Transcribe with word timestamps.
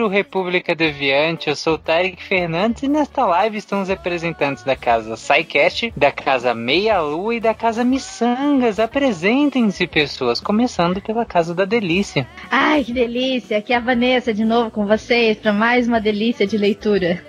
23º 0.00 0.08
República 0.08 0.74
Deviante. 0.74 1.48
Eu 1.48 1.56
sou 1.56 1.74
o 1.74 1.78
Tarek 1.78 2.22
Fernandes 2.22 2.82
e 2.82 2.88
nesta 2.88 3.24
live 3.26 3.58
estão 3.58 3.82
os 3.82 3.88
representantes 3.88 4.62
da 4.64 4.74
casa 4.76 5.16
SciCast, 5.16 5.92
da 5.96 6.10
casa 6.10 6.54
Meia 6.54 7.00
Lua 7.00 7.34
e 7.34 7.40
da 7.40 7.52
casa 7.54 7.84
Missangas. 7.84 8.78
Apresentem-se, 8.78 9.86
pessoas, 9.86 10.40
começando 10.40 11.00
pela 11.00 11.24
Casa 11.24 11.54
da 11.54 11.64
Delícia. 11.64 12.26
Ai, 12.50 12.84
que 12.84 12.92
delícia! 12.92 13.58
Aqui 13.58 13.72
é 13.72 13.76
a 13.76 13.80
Vanessa 13.80 14.32
de 14.32 14.44
novo 14.44 14.70
com 14.70 14.86
vocês 14.86 15.36
para 15.38 15.52
mais 15.52 15.86
uma 15.86 16.00
delícia 16.00 16.46
de 16.46 16.56
leitura. 16.56 17.22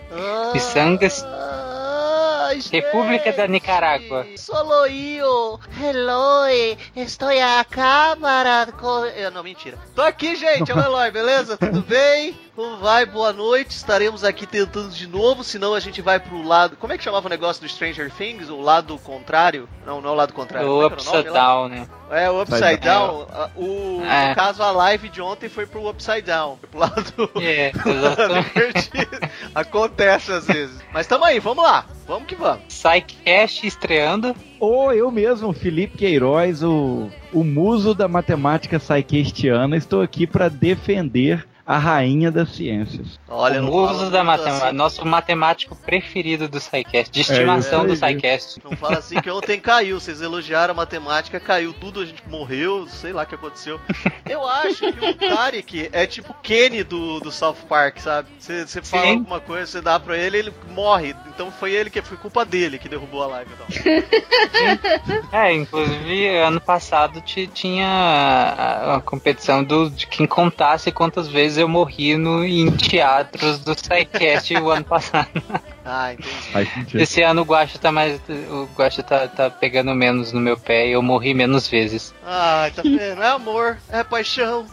Missangas, 0.53 1.26
Ai, 1.26 2.59
República 2.71 3.31
da 3.31 3.48
Nicarágua. 3.48 4.26
Solo 4.37 4.85
eu, 4.87 5.57
Eloy, 5.81 6.77
estou 6.96 7.29
acá 7.59 8.18
para... 8.20 8.68
co- 8.74 9.05
Eu, 9.05 9.31
não, 9.31 9.41
mentira. 9.41 9.77
Tô 9.96 10.01
aqui, 10.01 10.35
gente, 10.35 10.70
é 10.70 10.76
o 10.76 10.79
Eloy, 10.79 11.12
beleza? 11.12 11.55
Tudo 11.57 11.81
bem? 11.87 12.35
Como 12.55 12.77
vai? 12.77 13.05
Boa 13.05 13.32
noite. 13.32 13.70
Estaremos 13.70 14.26
aqui 14.26 14.46
tentando 14.46 14.90
de 14.90 15.07
novo, 15.07 15.41
senão 15.41 15.74
a 15.74 15.80
gente 15.80 16.02
vai 16.02 16.20
pro 16.20 16.41
lado... 16.46 16.76
Como 16.76 16.91
é 16.91 16.98
que 16.98 17.04
chamava 17.04 17.26
o 17.26 17.30
negócio 17.30 17.62
do 17.62 17.70
Stranger 17.70 18.12
Things? 18.12 18.49
O 18.49 18.60
lado 18.60 18.98
contrário? 18.98 19.70
Não, 19.85 20.02
não 20.02 20.10
é 20.10 20.13
o 20.13 20.16
lado 20.16 20.34
contrário. 20.34 20.70
O 20.70 20.82
é 20.82 20.88
Upside 20.88 21.30
lá? 21.30 21.40
Down, 21.40 21.70
né? 21.70 21.88
É, 22.10 22.30
o 22.30 22.41
Upside 22.41 22.63
Upside 22.63 22.82
Down. 22.82 23.27
O, 23.55 24.02
É. 24.04 24.30
No 24.30 24.35
caso, 24.35 24.62
a 24.62 24.71
live 24.71 25.08
de 25.08 25.21
ontem 25.21 25.48
foi 25.48 25.66
pro 25.66 25.90
Upside 25.90 26.24
Down. 26.24 26.58
Foi 26.58 26.70
pro 26.70 26.80
lado... 26.80 27.32
É. 27.41 27.71
Acontece 29.55 30.34
às 30.34 30.46
vezes. 30.46 30.77
Mas 30.93 31.08
tamo 31.08 31.24
aí, 31.24 31.40
vamos 31.40 31.63
lá. 31.63 31.86
Vamos 32.05 32.27
que 32.27 32.36
vamos. 32.36 32.63
SciCast 32.68 33.65
estreando. 33.65 34.36
Ou 34.60 34.93
eu 34.93 35.10
mesmo, 35.10 35.54
Felipe 35.54 35.98
Queiroz, 35.98 36.62
o, 36.62 37.10
o 37.32 37.46
muso 37.46 37.96
da 37.96 38.10
matemática 38.10 38.77
psychistiana, 38.77 39.77
estou 39.77 40.02
aqui 40.02 40.27
para 40.27 40.49
defender 40.49 41.48
a 41.74 41.77
rainha 41.77 42.30
das 42.32 42.50
ciências. 42.50 43.20
Olha, 43.30 43.62
o 43.62 43.66
muso 43.66 43.94
muito 44.00 44.12
da 44.12 44.24
matemática. 44.24 44.68
assim. 44.68 44.76
Nosso 44.76 45.05
matemático 45.05 45.76
preferido 45.76 46.48
do 46.50 46.60
SciCast. 46.60 47.12
De 47.12 47.22
estimação 47.22 47.86
isso 47.88 47.88
do. 48.02 48.08
SciCast. 48.08 48.60
Não 48.64 48.76
fala 48.76 48.98
assim 48.98 49.22
que 49.22 49.30
ontem 49.32 49.60
caiu. 49.60 49.99
Vocês 49.99 50.22
elogiaram 50.22 50.74
a 50.74 50.76
matemática, 50.76 51.40
caiu 51.40 51.74
tudo, 51.74 52.02
a 52.02 52.05
gente 52.05 52.22
morreu, 52.27 52.88
sei 52.88 53.14
lá 53.14 53.24
o 53.24 53.26
que 53.26 53.36
aconteceu. 53.36 53.80
Eu 54.30 54.46
acho 54.48 54.92
que 54.92 55.05
o 55.05 55.14
Tarek 55.14 55.90
é 55.94 56.05
tipo 56.05 56.34
Kenny 56.44 56.84
do, 56.84 57.20
do 57.20 57.32
South 57.32 57.55
Park, 57.70 57.99
sabe? 57.99 58.27
Você 58.38 58.68
você 58.68 58.82
fala 58.82 59.04
Sim. 59.04 59.12
alguma 59.20 59.40
coisa, 59.40 59.66
você 59.66 59.82
dá 59.82 59.99
pra 59.99 60.18
ele, 60.18 60.38
ele 60.38 60.54
morre. 60.72 61.16
Então 61.34 61.52
foi 61.52 61.72
ele 61.72 61.90
que 61.90 62.02
foi 62.02 62.18
culpa 62.18 62.44
dele 62.46 62.77
que 62.77 62.90
derrubou 62.90 63.24
a 63.24 63.27
live. 63.27 63.52
Então. 63.54 64.42
É, 65.31 65.54
inclusive, 65.54 66.28
ano 66.38 66.60
passado 66.60 67.22
ti- 67.22 67.48
tinha 67.54 67.88
a, 67.88 68.96
a 68.96 69.02
competição 69.02 69.64
do, 69.64 69.90
de 69.90 70.08
quem 70.08 70.26
contasse 70.28 70.92
quantas 70.92 71.28
vezes 71.28 71.58
eu 71.62 71.70
morri 71.70 72.18
no, 72.18 72.44
em 72.44 72.70
teatros 72.72 73.60
do 73.60 73.74
SciCast 73.74 74.56
o 74.56 74.70
ano 74.70 74.86
passado. 74.86 75.30
Ah, 75.84 76.14
entendi. 76.14 77.02
Esse 77.02 77.22
ano 77.22 77.42
o 77.42 77.46
Guacha 77.46 77.80
tá 77.80 77.92
mais. 77.92 78.19
O 78.50 78.68
Guacha 78.75 79.02
tá, 79.02 79.28
tá 79.28 79.50
pegando 79.50 79.94
menos 79.96 80.31
no 80.31 80.40
meu 80.40 80.58
pé 80.58 80.88
e 80.88 80.92
eu 80.92 81.02
morri 81.02 81.34
menos 81.34 81.68
vezes. 81.68 82.14
Ai, 82.24 82.72
tá 82.72 82.81
vendo? 82.84 83.22
É 83.22 83.28
amor, 83.28 83.78
é 83.90 84.03
paixão. 84.03 84.66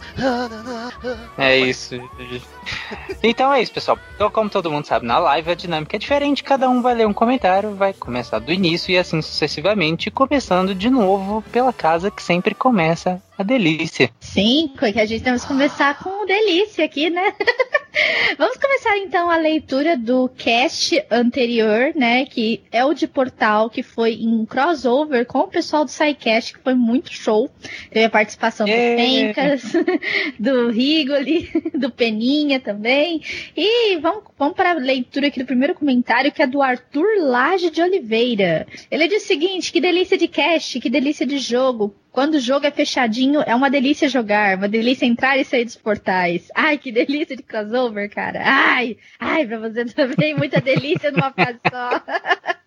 É 1.37 1.57
isso. 1.57 1.95
Então 3.23 3.51
é 3.51 3.61
isso, 3.61 3.71
pessoal. 3.71 3.97
Então, 4.15 4.29
como 4.29 4.49
todo 4.49 4.71
mundo 4.71 4.85
sabe, 4.85 5.05
na 5.05 5.17
live 5.17 5.51
a 5.51 5.55
dinâmica 5.55 5.95
é 5.95 5.99
diferente. 5.99 6.43
Cada 6.43 6.69
um 6.69 6.81
vai 6.81 6.93
ler 6.93 7.07
um 7.07 7.13
comentário, 7.13 7.73
vai 7.73 7.93
começar 7.93 8.39
do 8.39 8.51
início 8.51 8.91
e 8.91 8.97
assim 8.97 9.21
sucessivamente, 9.21 10.11
começando 10.11 10.75
de 10.75 10.89
novo 10.89 11.41
pela 11.51 11.73
casa 11.73 12.11
que 12.11 12.21
sempre 12.21 12.53
começa 12.53 13.21
a 13.37 13.43
delícia. 13.43 14.11
Sim, 14.19 14.71
que 14.77 14.85
a 14.85 15.05
gente 15.05 15.23
temos 15.23 15.41
que 15.41 15.47
começar 15.47 15.97
com 15.97 16.23
o 16.23 16.25
delícia 16.25 16.85
aqui, 16.85 17.09
né? 17.09 17.33
Vamos 18.37 18.57
começar 18.57 18.97
então 18.97 19.29
a 19.29 19.37
leitura 19.37 19.97
do 19.97 20.29
cast 20.29 21.03
anterior, 21.09 21.91
né? 21.95 22.25
Que 22.25 22.61
é 22.71 22.85
o 22.85 22.93
de 22.93 23.07
Portal, 23.07 23.69
que 23.69 23.83
foi 23.83 24.13
em 24.13 24.45
crossover 24.45 25.25
com 25.25 25.39
o 25.39 25.47
pessoal 25.47 25.83
do 25.83 25.91
SciCast, 25.91 26.53
que 26.53 26.63
foi 26.63 26.73
muito 26.73 27.11
show. 27.11 27.49
Teve 27.91 28.05
a 28.05 28.09
participação 28.09 28.65
do 28.65 28.71
Yeah. 28.71 29.33
Fencas, 29.33 29.73
do 30.39 30.69
Rigoli, 30.69 31.49
do 31.73 31.89
Peninha 31.89 32.59
também. 32.59 33.21
E 33.55 33.97
vamos, 33.97 34.23
vamos 34.37 34.55
para 34.55 34.71
a 34.71 34.75
leitura 34.75 35.27
aqui 35.27 35.39
do 35.39 35.45
primeiro 35.45 35.75
comentário, 35.75 36.31
que 36.31 36.41
é 36.41 36.47
do 36.47 36.61
Arthur 36.61 37.19
Lage 37.19 37.69
de 37.69 37.81
Oliveira. 37.81 38.67
Ele 38.89 39.07
diz 39.07 39.23
o 39.23 39.27
seguinte: 39.27 39.71
que 39.71 39.81
delícia 39.81 40.17
de 40.17 40.27
cast, 40.27 40.79
que 40.79 40.89
delícia 40.89 41.25
de 41.25 41.37
jogo. 41.37 41.93
Quando 42.19 42.33
o 42.33 42.39
jogo 42.41 42.67
é 42.67 42.71
fechadinho, 42.71 43.41
é 43.47 43.55
uma 43.55 43.69
delícia 43.69 44.09
jogar, 44.09 44.57
uma 44.57 44.67
delícia 44.67 45.05
entrar 45.05 45.37
e 45.37 45.45
sair 45.45 45.63
dos 45.63 45.77
portais. 45.77 46.49
Ai, 46.53 46.77
que 46.77 46.91
delícia 46.91 47.33
de 47.33 47.41
crossover, 47.41 48.13
cara. 48.13 48.41
Ai, 48.43 48.97
ai, 49.17 49.47
pra 49.47 49.57
você 49.57 49.85
também, 49.95 50.35
muita 50.35 50.59
delícia 50.59 51.11
numa 51.11 51.31
frase 51.31 51.59
só. 51.71 51.91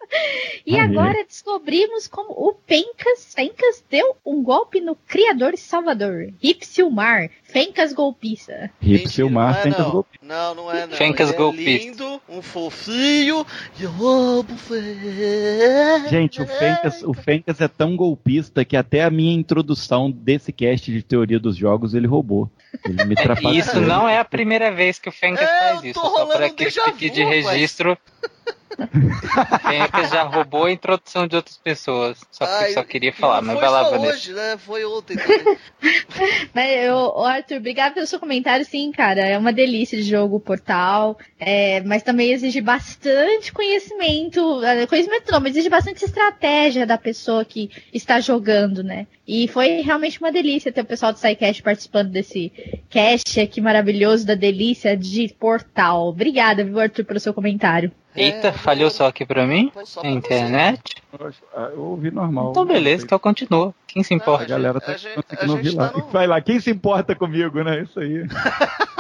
E 0.66 0.72
Maneiro. 0.76 1.00
agora 1.00 1.24
descobrimos 1.24 2.06
como 2.06 2.30
o 2.32 2.54
Fencas, 2.66 3.34
Fencas 3.34 3.84
deu 3.90 4.16
um 4.24 4.42
golpe 4.42 4.80
no 4.80 4.94
criador 4.94 5.52
de 5.52 5.60
Salvador, 5.60 6.28
Rip 6.42 6.64
Silmar, 6.66 7.30
Fencas 7.42 7.92
golpista. 7.92 8.70
Hip 8.80 8.90
Mentira, 8.92 9.08
Silmar 9.10 9.52
não 9.52 9.58
é, 9.58 9.62
que 9.62 9.68
não. 9.70 10.04
Não, 10.22 10.72
é 10.72 10.86
não. 10.86 10.96
Fencas 10.96 11.28
Ele 11.30 11.38
golpista. 11.38 11.70
É 11.70 11.90
lindo, 11.90 12.22
um 12.28 12.40
fofinho 12.42 13.46
e 13.78 13.84
amo 13.84 14.56
Fencas. 14.56 16.10
Gente, 16.10 16.40
o 16.42 16.46
Fencas, 16.46 17.02
o 17.02 17.12
Fencas 17.14 17.60
é 17.60 17.68
tão 17.68 17.96
golpista 17.96 18.64
que 18.64 18.76
até 18.76 19.02
a 19.02 19.10
minha 19.10 19.34
introdução 19.34 20.10
desse 20.10 20.52
cast 20.52 20.90
de 20.90 21.02
teoria 21.02 21.38
dos 21.38 21.56
jogos 21.56 21.94
ele 21.94 22.06
roubou. 22.06 22.50
Ele 22.84 23.04
me 23.04 23.12
E 23.18 23.22
trapaceou. 23.22 23.52
isso 23.52 23.80
não 23.80 24.08
é 24.08 24.18
a 24.18 24.24
primeira 24.24 24.70
vez 24.72 24.98
que 24.98 25.08
o 25.08 25.12
Fencas 25.12 25.48
É, 25.48 25.58
faz 25.58 25.84
eu 25.84 25.90
isso. 25.90 26.00
tô 26.00 26.06
Só 26.06 26.12
rolando 26.12 26.32
para 26.34 26.48
fique 26.48 27.10
de 27.10 27.22
vu, 27.24 27.28
rapaz. 27.42 27.60
O 28.78 29.58
Fencas 29.68 30.10
já 30.10 30.22
roubou 30.22 30.64
a 30.64 30.72
introdução 30.72 31.26
de 31.26 31.36
outras 31.36 31.56
pessoas. 31.56 32.20
Só 32.30 32.44
que 32.46 32.52
Ai, 32.64 32.72
só 32.72 32.82
queria 32.84 33.12
falar, 33.12 33.40
não 33.42 33.54
mas 33.54 33.58
foi 33.58 33.62
vai 33.62 33.70
lá, 33.70 33.90
Vanessa. 33.90 34.14
hoje, 34.14 34.32
né? 34.32 34.56
Foi 34.58 34.84
ontem 34.84 35.16
também. 35.16 35.56
Mas 36.54 36.70
eu, 36.84 36.96
ô, 36.96 37.24
Arthur, 37.24 37.56
obrigado 37.58 37.94
pelo 37.94 38.06
seu 38.06 38.18
comentário. 38.20 38.64
Sim, 38.64 38.90
cara, 38.92 39.20
é 39.20 39.36
uma 39.38 39.52
delícia 39.52 39.96
de 39.96 40.04
jogo, 40.04 40.36
o 40.36 40.40
portal. 40.40 41.18
é, 41.38 41.80
mas 41.82 42.02
também 42.02 42.30
exige 42.32 42.60
bastante 42.60 43.52
conhecimento. 43.52 44.62
eh, 44.64 44.86
Conhecimento 44.86 45.30
não, 45.30 45.40
mas 45.40 45.52
exige 45.52 45.68
bastante 45.68 46.04
estratégia 46.04 46.86
da 46.86 46.98
pessoa 46.98 47.44
que 47.44 47.70
está 47.92 48.20
jogando, 48.20 48.82
né? 48.82 49.06
E 49.26 49.46
foi 49.48 49.80
realmente 49.82 50.18
uma 50.18 50.32
delícia 50.32 50.72
ter 50.72 50.80
o 50.82 50.84
pessoal 50.84 51.12
do 51.12 51.18
SciCast 51.18 51.62
participando 51.62 52.10
desse 52.10 52.52
cast 52.90 53.40
aqui 53.40 53.60
maravilhoso 53.60 54.26
da 54.26 54.34
delícia 54.34 54.96
de 54.96 55.28
portal. 55.38 56.08
Obrigada, 56.08 56.64
viu, 56.64 56.78
Arthur, 56.80 57.04
pelo 57.04 57.20
seu 57.20 57.32
comentário. 57.32 57.90
Eita, 58.14 58.48
É, 58.48 58.52
falhou 58.52 58.90
só 58.90 59.06
aqui 59.06 59.24
pra 59.24 59.46
mim? 59.46 59.72
Só 59.84 60.00
pra 60.02 60.10
internet? 60.10 60.80
Ah, 61.54 61.70
Eu 61.72 61.80
ouvi 61.82 62.10
normal. 62.10 62.50
Então 62.50 62.64
beleza, 62.64 63.04
então 63.04 63.18
continua. 63.18 63.74
Quem 63.86 64.02
se 64.02 64.12
A 64.12 64.16
importa? 64.16 64.44
galera 64.44 64.78
A 64.78 64.80
tá 64.80 64.96
gente- 64.96 65.14
conseguindo 65.14 65.52
a 65.52 65.54
ouvir 65.56 65.64
gente 65.70 65.76
lá. 65.78 65.88
tá 65.88 65.98
no- 65.98 66.06
Vai 66.08 66.26
lá, 66.26 66.40
quem 66.40 66.60
se 66.60 66.70
importa 66.70 67.14
comigo, 67.14 67.62
né? 67.62 67.82
Isso 67.82 67.98
aí. 68.00 68.24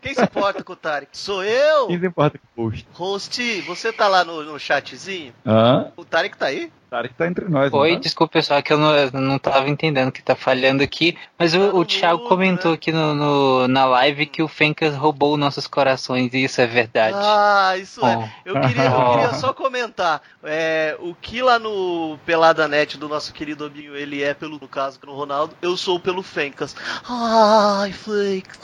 Quem 0.00 0.14
se 0.14 0.22
importa 0.22 0.62
com 0.62 0.72
o 0.72 0.76
Tarek? 0.76 1.10
Sou 1.12 1.42
eu, 1.44 1.88
Quem 1.88 1.98
se 1.98 2.06
importa 2.06 2.38
com 2.38 2.62
o 2.62 2.70
post? 2.70 2.86
host. 2.94 3.60
Você 3.62 3.92
tá 3.92 4.08
lá 4.08 4.24
no, 4.24 4.42
no 4.42 4.58
chatzinho? 4.58 5.32
Hã? 5.44 5.88
O 5.96 6.04
Tarek 6.04 6.38
tá 6.38 6.46
aí? 6.46 6.70
Tarek 6.94 7.14
tá 7.14 7.26
entre 7.26 7.48
nós. 7.48 7.72
Oi, 7.72 7.94
tá? 7.94 8.00
desculpa 8.00 8.34
pessoal, 8.34 8.62
que 8.62 8.72
eu 8.72 8.78
não, 8.78 8.94
eu 8.94 9.10
não 9.12 9.36
tava 9.36 9.68
entendendo 9.68 10.08
o 10.08 10.12
que 10.12 10.22
tá 10.22 10.36
falhando 10.36 10.80
aqui, 10.80 11.16
mas 11.36 11.52
o, 11.52 11.76
o 11.76 11.84
Thiago 11.84 12.28
comentou 12.28 12.72
aqui 12.72 12.92
no, 12.92 13.12
no- 13.14 13.66
na 13.66 13.84
live 13.84 14.26
que 14.26 14.40
o 14.42 14.46
Fencas 14.46 14.94
roubou 14.94 15.36
nossos 15.36 15.66
corações, 15.66 16.32
e 16.32 16.44
isso 16.44 16.60
é 16.60 16.66
verdade. 16.66 17.16
Ah, 17.18 17.76
isso 17.76 18.04
é. 18.06 18.32
Eu 18.44 18.60
queria, 18.60 18.84
eu 18.84 19.10
queria 19.10 19.34
só 19.34 19.52
comentar. 19.52 20.22
É, 20.44 20.96
o 21.00 21.16
que 21.16 21.42
lá 21.42 21.58
no 21.58 22.16
Pelada 22.24 22.68
Net 22.68 22.96
do 22.96 23.08
nosso 23.08 23.32
querido 23.32 23.64
amigo, 23.64 23.96
ele 23.96 24.22
é 24.22 24.32
pelo, 24.32 24.58
no 24.60 24.68
caso, 24.68 25.00
no 25.04 25.14
Ronaldo, 25.16 25.56
eu 25.60 25.76
sou 25.76 25.98
pelo 25.98 26.22
Fencas. 26.22 26.76
Ai, 27.08 27.90
Fencas. 27.92 28.58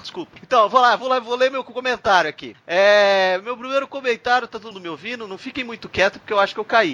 Desculpa. 0.00 0.32
Então, 0.42 0.68
vou 0.70 0.80
lá, 0.80 0.96
vou 0.96 1.08
lá, 1.08 1.20
vou 1.20 1.36
ler 1.36 1.50
meu 1.50 1.62
comentário 1.64 2.30
aqui. 2.30 2.56
É, 2.66 3.38
meu 3.44 3.56
primeiro 3.56 3.86
comentário, 3.86 4.48
tá 4.48 4.58
todo 4.58 4.72
mundo 4.72 4.82
me 4.82 4.88
ouvindo? 4.88 5.28
Não 5.28 5.36
fiquem 5.36 5.64
muito 5.64 5.88
quietos 5.88 6.18
porque 6.18 6.32
eu 6.32 6.40
acho 6.40 6.54
que 6.54 6.60
eu 6.60 6.64
caí. 6.64 6.93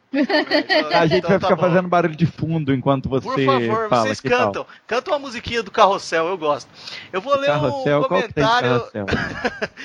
A 0.13 1.05
gente 1.07 1.19
Então 1.19 1.29
vai 1.29 1.39
tá 1.39 1.47
ficar 1.47 1.55
bom. 1.55 1.61
fazendo 1.61 1.87
barulho 1.87 2.15
de 2.15 2.25
fundo 2.25 2.73
enquanto 2.73 3.07
você 3.07 3.25
Por 3.27 3.45
favor, 3.45 3.89
fala. 3.89 4.03
vocês 4.03 4.19
que 4.19 4.29
tal? 4.29 4.39
cantam. 4.47 4.65
Cantam 4.85 5.13
uma 5.13 5.19
musiquinha 5.19 5.63
do 5.63 5.71
Carrossel, 5.71 6.27
eu 6.27 6.37
gosto. 6.37 6.69
Eu 7.13 7.21
vou 7.21 7.35
ler 7.37 7.47
Carrossel, 7.47 7.99
um 7.99 8.01
de 8.03 8.07
comentário. 8.07 8.83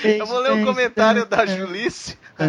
Eu 0.05 0.27
vou 0.27 0.39
ler 0.41 0.53
um 0.53 0.65
comentário 0.65 1.25
da 1.27 1.47
Julice. 1.47 2.19
Ah, 2.39 2.45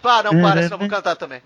Para, 0.00 0.32
não, 0.32 0.40
para, 0.40 0.62
senão 0.62 0.76
eu 0.76 0.78
vou 0.78 0.88
cantar 0.88 1.16
também. 1.16 1.42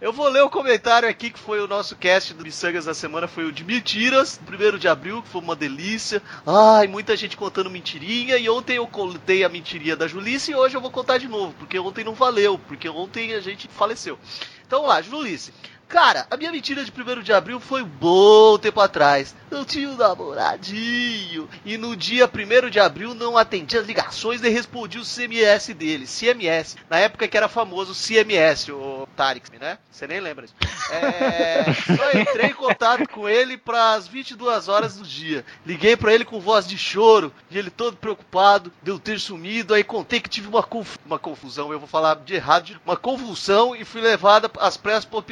Eu 0.00 0.12
vou 0.12 0.28
ler 0.28 0.42
o 0.42 0.48
comentário 0.50 1.08
aqui 1.08 1.30
que 1.30 1.38
foi 1.38 1.60
o 1.60 1.66
nosso 1.66 1.96
cast 1.96 2.32
do 2.32 2.44
Missangas 2.44 2.84
da 2.84 2.94
semana, 2.94 3.26
foi 3.26 3.44
o 3.44 3.50
de 3.52 3.64
mentiras, 3.64 4.38
primeiro 4.46 4.78
de 4.78 4.86
abril, 4.86 5.20
que 5.20 5.28
foi 5.28 5.40
uma 5.40 5.56
delícia. 5.56 6.22
Ai, 6.46 6.86
muita 6.86 7.16
gente 7.16 7.36
contando 7.36 7.68
mentirinha, 7.68 8.36
e 8.38 8.48
ontem 8.48 8.76
eu 8.76 8.86
contei 8.86 9.42
a 9.42 9.48
mentirinha 9.48 9.96
da 9.96 10.06
Julice 10.06 10.52
e 10.52 10.54
hoje 10.54 10.76
eu 10.76 10.80
vou 10.80 10.92
contar 10.92 11.18
de 11.18 11.26
novo, 11.26 11.52
porque 11.58 11.76
ontem 11.78 12.04
não 12.04 12.14
valeu, 12.14 12.56
porque 12.68 12.88
ontem 12.88 13.32
a 13.38 13.42
gente 13.42 13.68
faleceu. 13.68 14.18
Então 14.66 14.80
vamos 14.80 14.94
lá, 14.94 15.02
Julice. 15.02 15.52
Cara, 15.88 16.26
a 16.30 16.36
minha 16.36 16.52
mentira 16.52 16.84
de 16.84 16.92
1 16.92 17.22
de 17.22 17.32
abril 17.32 17.58
foi 17.58 17.82
um 17.82 17.86
bom 17.88 18.58
tempo 18.58 18.78
atrás. 18.78 19.34
Eu 19.50 19.64
tinha 19.64 19.88
um 19.88 19.96
namoradinho. 19.96 21.48
E 21.64 21.78
no 21.78 21.96
dia 21.96 22.28
1 22.30 22.68
de 22.68 22.78
abril 22.78 23.14
não 23.14 23.38
atendi 23.38 23.78
as 23.78 23.86
ligações 23.86 24.40
nem 24.42 24.52
respondi 24.52 24.98
o 24.98 25.02
CMS 25.04 25.68
dele. 25.72 26.06
CMS. 26.06 26.76
Na 26.90 26.98
época 26.98 27.26
que 27.26 27.36
era 27.36 27.48
famoso 27.48 27.94
CMS, 27.94 28.68
o 28.68 29.08
Tarix, 29.16 29.50
né? 29.58 29.78
Você 29.90 30.06
nem 30.06 30.20
lembra 30.20 30.44
disso. 30.46 30.54
É, 30.90 31.64
só 31.96 32.18
entrei 32.18 32.50
em 32.50 32.54
contato 32.54 33.08
com 33.08 33.26
ele 33.26 33.56
para 33.56 33.94
as 33.94 34.06
22 34.06 34.68
horas 34.68 34.96
do 34.96 35.04
dia. 35.04 35.42
Liguei 35.64 35.96
para 35.96 36.12
ele 36.12 36.24
com 36.26 36.38
voz 36.38 36.66
de 36.68 36.76
choro. 36.76 37.32
E 37.50 37.56
ele 37.56 37.70
todo 37.70 37.96
preocupado 37.96 38.70
de 38.82 38.90
eu 38.90 38.98
ter 38.98 39.18
sumido. 39.18 39.72
Aí 39.72 39.82
contei 39.82 40.20
que 40.20 40.28
tive 40.28 40.48
uma, 40.48 40.62
conf- 40.62 40.98
uma 41.06 41.18
confusão. 41.18 41.72
Eu 41.72 41.78
vou 41.78 41.88
falar 41.88 42.16
de 42.16 42.34
errado. 42.34 42.78
Uma 42.84 42.96
convulsão 42.96 43.74
e 43.74 43.86
fui 43.86 44.02
levada 44.02 44.50
às 44.60 44.76
pressas 44.76 45.06
pro 45.06 45.22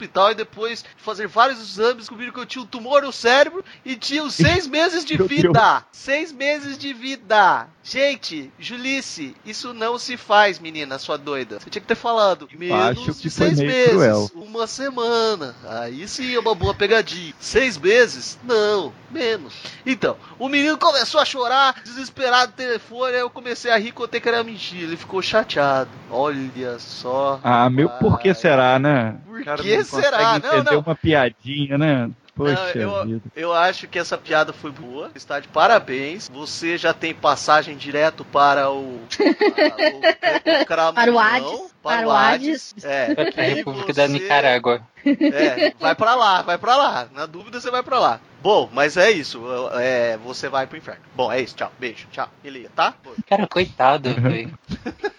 hospital. 0.00 0.32
E 0.32 0.34
depois 0.34 0.82
de 0.82 1.02
fazer 1.02 1.26
vários 1.26 1.60
exames, 1.60 1.96
descobriram 1.98 2.32
que 2.32 2.40
eu 2.40 2.46
tinha 2.46 2.62
um 2.62 2.66
tumor 2.66 3.02
no 3.02 3.12
cérebro 3.12 3.64
e 3.84 3.96
tinha 3.96 4.28
seis 4.30 4.66
meses 4.68 5.04
de 5.04 5.16
vida. 5.16 5.84
Seis 5.92 6.32
meses 6.32 6.78
de 6.78 6.92
vida. 6.92 7.68
Gente, 7.82 8.52
Julice, 8.58 9.34
isso 9.44 9.72
não 9.72 9.98
se 9.98 10.16
faz, 10.16 10.58
menina, 10.58 10.98
sua 10.98 11.16
doida. 11.16 11.58
Você 11.58 11.70
tinha 11.70 11.80
que 11.80 11.88
ter 11.88 11.94
falado. 11.94 12.48
Menos 12.52 13.20
de 13.20 13.30
seis 13.30 13.58
meses. 13.58 13.90
cruel. 13.90 14.30
Uma 14.34 14.66
semana. 14.66 15.54
Aí 15.66 16.06
sim 16.06 16.34
é 16.34 16.38
uma 16.38 16.54
boa 16.54 16.74
pegadinha. 16.74 17.34
Seis 17.38 17.76
meses? 17.76 18.38
Não, 18.44 18.92
menos. 19.10 19.54
Então, 19.84 20.16
o 20.38 20.48
menino 20.48 20.76
começou 20.78 21.20
a 21.20 21.24
chorar, 21.24 21.82
desesperado 21.82 22.52
no 22.52 22.56
telefone. 22.56 23.14
Aí 23.14 23.20
eu 23.20 23.30
comecei 23.30 23.70
a 23.70 23.78
rir, 23.78 23.92
contei 23.92 24.20
que 24.20 24.28
era 24.28 24.44
mentira. 24.44 24.84
Ele 24.84 24.96
ficou 24.96 25.22
chateado. 25.22 25.90
Olha 26.10 26.78
só. 26.78 27.40
Ah, 27.42 27.68
meu, 27.70 27.88
por 27.88 28.18
que 28.18 28.32
será, 28.34 28.78
né? 28.78 29.18
Por 29.40 29.44
cara 29.44 29.62
que 29.62 29.76
não 29.76 29.84
será? 29.84 30.38
Não, 30.38 30.64
não. 30.64 30.78
uma 30.80 30.94
piadinha, 30.94 31.76
né? 31.78 32.10
Poxa 32.34 32.72
Não, 32.76 33.06
eu-. 33.10 33.20
Eu 33.36 33.52
acho 33.52 33.86
que 33.88 33.98
essa 33.98 34.16
piada 34.16 34.52
foi 34.52 34.70
boa. 34.70 35.10
Está 35.14 35.40
de 35.40 35.48
parabéns. 35.48 36.30
Você 36.32 36.78
já 36.78 36.94
tem 36.94 37.12
passagem 37.12 37.76
direto 37.76 38.24
para 38.24 38.70
o. 38.70 39.00
a- 39.10 40.56
o, 40.56 40.62
o 40.62 40.64
Cramunhão, 40.64 40.94
Para 40.94 41.12
o 41.12 41.18
Hades. 41.18 41.70
Para 41.82 42.06
o 42.06 42.10
Hades. 42.10 42.74
É, 42.82 43.14
Pra 43.32 43.48
e 43.48 43.54
República 43.54 43.92
você- 43.92 44.00
da 44.00 44.08
Nicarágua. 44.08 44.80
É, 45.04 45.74
vai 45.78 45.94
pra 45.94 46.14
lá, 46.14 46.42
vai 46.42 46.56
pra 46.56 46.76
lá. 46.76 47.08
Na 47.12 47.26
dúvida, 47.26 47.60
você 47.60 47.70
vai 47.70 47.82
pra 47.82 47.98
lá. 47.98 48.20
Bom, 48.42 48.70
mas 48.72 48.96
é 48.96 49.10
isso. 49.10 49.42
É, 49.74 50.16
você 50.24 50.48
vai 50.48 50.66
pro 50.66 50.78
inferno. 50.78 51.02
Bom, 51.14 51.30
é 51.30 51.40
isso. 51.42 51.54
Tchau. 51.56 51.70
Beijo. 51.78 52.06
Tchau. 52.10 52.28
Ele 52.44 52.68
tá? 52.74 52.94
Cara, 53.28 53.46
coitado, 53.46 54.08
velho. 54.18 54.50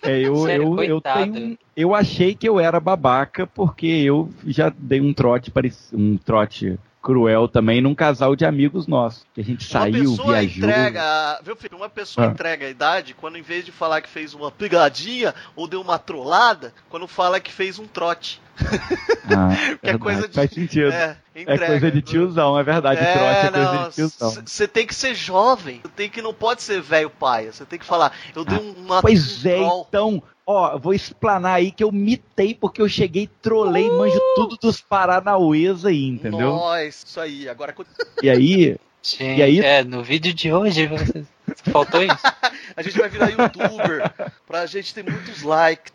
É, 0.03 0.19
eu, 0.19 0.35
Sério, 0.37 0.63
eu, 0.63 0.83
eu, 0.83 1.01
tenho, 1.01 1.57
eu 1.75 1.93
achei 1.93 2.33
que 2.33 2.47
eu 2.49 2.59
era 2.59 2.79
babaca 2.79 3.45
porque 3.45 3.85
eu 3.85 4.29
já 4.47 4.73
dei 4.75 4.99
um 4.99 5.13
trote 5.13 5.51
um 5.93 6.17
trote 6.17 6.79
cruel 7.01 7.47
também 7.47 7.81
num 7.81 7.95
casal 7.95 8.35
de 8.35 8.45
amigos 8.45 8.85
nossos. 8.87 9.25
Que 9.33 9.41
a 9.41 9.43
gente 9.43 9.63
saiu, 9.67 10.09
uma 10.09 10.17
pessoa 10.17 10.39
viajou. 10.39 10.57
entrega, 10.69 11.39
viu, 11.43 11.55
Felipe? 11.55 11.75
Uma 11.75 11.89
pessoa 11.89 12.27
Ah. 12.27 12.29
entrega 12.31 12.65
a 12.65 12.69
idade 12.69 13.13
quando 13.13 13.37
em 13.37 13.41
vez 13.41 13.65
de 13.65 13.71
falar 13.71 14.01
que 14.01 14.09
fez 14.09 14.33
uma 14.33 14.51
pegadinha 14.51 15.33
ou 15.55 15.67
deu 15.67 15.81
uma 15.81 15.97
trollada, 15.97 16.73
quando 16.89 17.07
fala 17.07 17.39
que 17.39 17.51
fez 17.51 17.79
um 17.79 17.87
trote. 17.87 18.39
Ah, 18.59 19.49
Que 19.81 19.89
é 19.89 19.97
coisa 19.97 20.27
de- 20.27 20.35
Faz 20.35 20.51
sentido. 20.51 20.91
É, 20.91 21.17
É, 21.33 21.41
entrega. 21.41 21.65
coisa 21.67 21.91
de 21.91 22.01
tiozão, 22.01 22.59
é 22.59 22.63
verdade. 22.63 22.99
trote 23.01 23.17
é 23.47 23.49
coisa 23.51 23.73
não, 23.73 23.89
de 23.89 23.95
tiozão. 23.95 24.31
Você 24.45 24.67
tem 24.67 24.85
que 24.85 24.93
ser 24.93 25.15
jovem. 25.15 25.81
Tem 25.95 26.09
que 26.09 26.21
não 26.21 26.33
pode 26.33 26.61
ser 26.61 26.81
velho 26.81 27.09
paia. 27.09 27.51
Você 27.51 27.65
tem 27.65 27.79
que 27.79 27.85
falar, 27.85 28.11
eu 28.35 28.43
dei 28.45 28.59
uma 28.77 28.99
Ah, 28.99 29.01
Pois 29.01 29.43
um 29.43 29.49
é, 29.49 29.55
troll. 29.57 29.85
então, 29.89 30.23
ó, 30.51 30.77
vou 30.77 30.93
explanar 30.93 31.55
aí 31.55 31.71
que 31.71 31.83
eu 31.83 31.91
mitei 31.91 32.53
porque 32.53 32.81
eu 32.81 32.87
cheguei, 32.89 33.29
trolei, 33.41 33.89
manjo 33.89 34.19
tudo 34.35 34.57
dos 34.57 34.79
Paranauês 34.81 35.85
aí, 35.85 36.07
entendeu? 36.07 36.51
Nossa, 36.51 36.83
isso 36.87 37.19
aí. 37.19 37.49
Agora 37.49 37.73
E 38.21 38.29
aí, 38.29 38.77
Gente, 39.03 39.39
E 39.39 39.41
aí- 39.41 39.59
é, 39.59 39.83
no 39.83 40.03
vídeo 40.03 40.31
de 40.33 40.53
hoje, 40.53 40.87
faltou 41.71 42.03
isso? 42.03 42.15
a 42.77 42.81
gente 42.83 42.97
vai 42.97 43.09
virar 43.09 43.29
youtuber 43.29 44.13
pra 44.45 44.65
gente 44.67 44.93
ter 44.93 45.03
muitos 45.03 45.41
likes. 45.41 45.91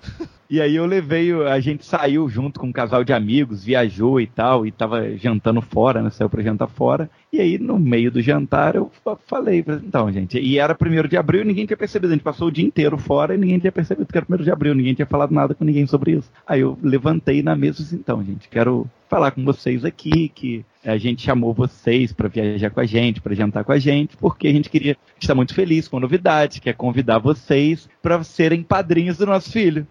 E 0.49 0.61
aí 0.61 0.77
eu 0.77 0.87
levei, 0.87 1.33
a 1.33 1.59
gente 1.61 1.85
saiu 1.85 2.29
junto 2.29 2.61
com 2.61 2.69
um 2.69 2.73
casal 2.73 3.03
de 3.03 3.13
amigos, 3.13 3.65
viajou 3.65 4.21
e 4.21 4.27
tal, 4.27 4.67
e 4.67 4.71
tava 4.71 5.17
jantando 5.17 5.61
fora, 5.61 6.03
né? 6.03 6.11
Saiu 6.11 6.31
pra 6.31 6.43
jantar 6.43 6.69
fora. 6.69 7.11
E 7.33 7.41
aí, 7.41 7.59
no 7.59 7.79
meio 7.79 8.11
do 8.11 8.23
jantar, 8.23 8.77
eu 8.77 8.91
fa- 9.05 9.17
falei, 9.27 9.65
então, 9.69 10.11
gente, 10.11 10.39
e 10.39 10.59
era 10.59 10.75
primeiro 10.75 11.09
de 11.09 11.17
abril 11.17 11.43
e 11.43 11.45
ninguém 11.45 11.67
tinha 11.67 11.77
percebido. 11.77 12.13
A 12.13 12.15
gente 12.17 12.23
passou 12.25 12.49
o 12.49 12.53
dia 12.53 12.65
inteiro 12.65 12.97
fora 12.97 13.35
e 13.35 13.39
ninguém 13.39 13.59
tinha 13.59 13.73
percebido 13.73 14.07
que 14.11 14.17
era 14.17 14.25
primeiro 14.25 14.45
de 14.45 14.51
abril, 14.51 14.75
ninguém 14.75 14.95
tinha 14.95 15.07
falado 15.07 15.33
nada 15.33 15.55
com 15.55 15.65
ninguém 15.65 15.87
sobre 15.87 16.13
isso. 16.13 16.31
Aí 16.47 16.61
eu 16.61 16.79
levantei 16.83 17.43
na 17.43 17.55
mesa 17.57 17.81
e 17.81 17.83
disse, 17.85 17.95
então, 17.97 18.25
gente, 18.25 18.49
quero 18.49 18.89
falar 19.09 19.31
com 19.33 19.45
vocês 19.45 19.85
aqui 19.85 20.29
que 20.35 20.65
a 20.85 20.97
gente 20.97 21.23
chamou 21.23 21.53
vocês 21.53 22.13
para 22.13 22.29
viajar 22.29 22.71
com 22.71 22.81
a 22.81 22.85
gente, 22.87 23.21
para 23.21 23.35
jantar 23.35 23.65
com 23.65 23.73
a 23.73 23.79
gente, 23.79 24.17
porque 24.17 24.49
a 24.49 24.53
gente 24.53 24.71
queria 24.71 24.97
tá 25.27 25.35
muito 25.35 25.55
feliz 25.55 25.89
com 25.89 25.97
a 25.97 26.01
novidade, 26.01 26.61
quer 26.61 26.75
convidar 26.75 27.19
vocês 27.19 27.89
para 28.03 28.23
serem 28.23 28.63
padrinhos 28.63 29.19
do 29.19 29.27
nosso 29.27 29.51
filho. 29.51 29.87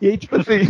E 0.00 0.08
aí, 0.08 0.16
tipo 0.16 0.36
assim. 0.36 0.60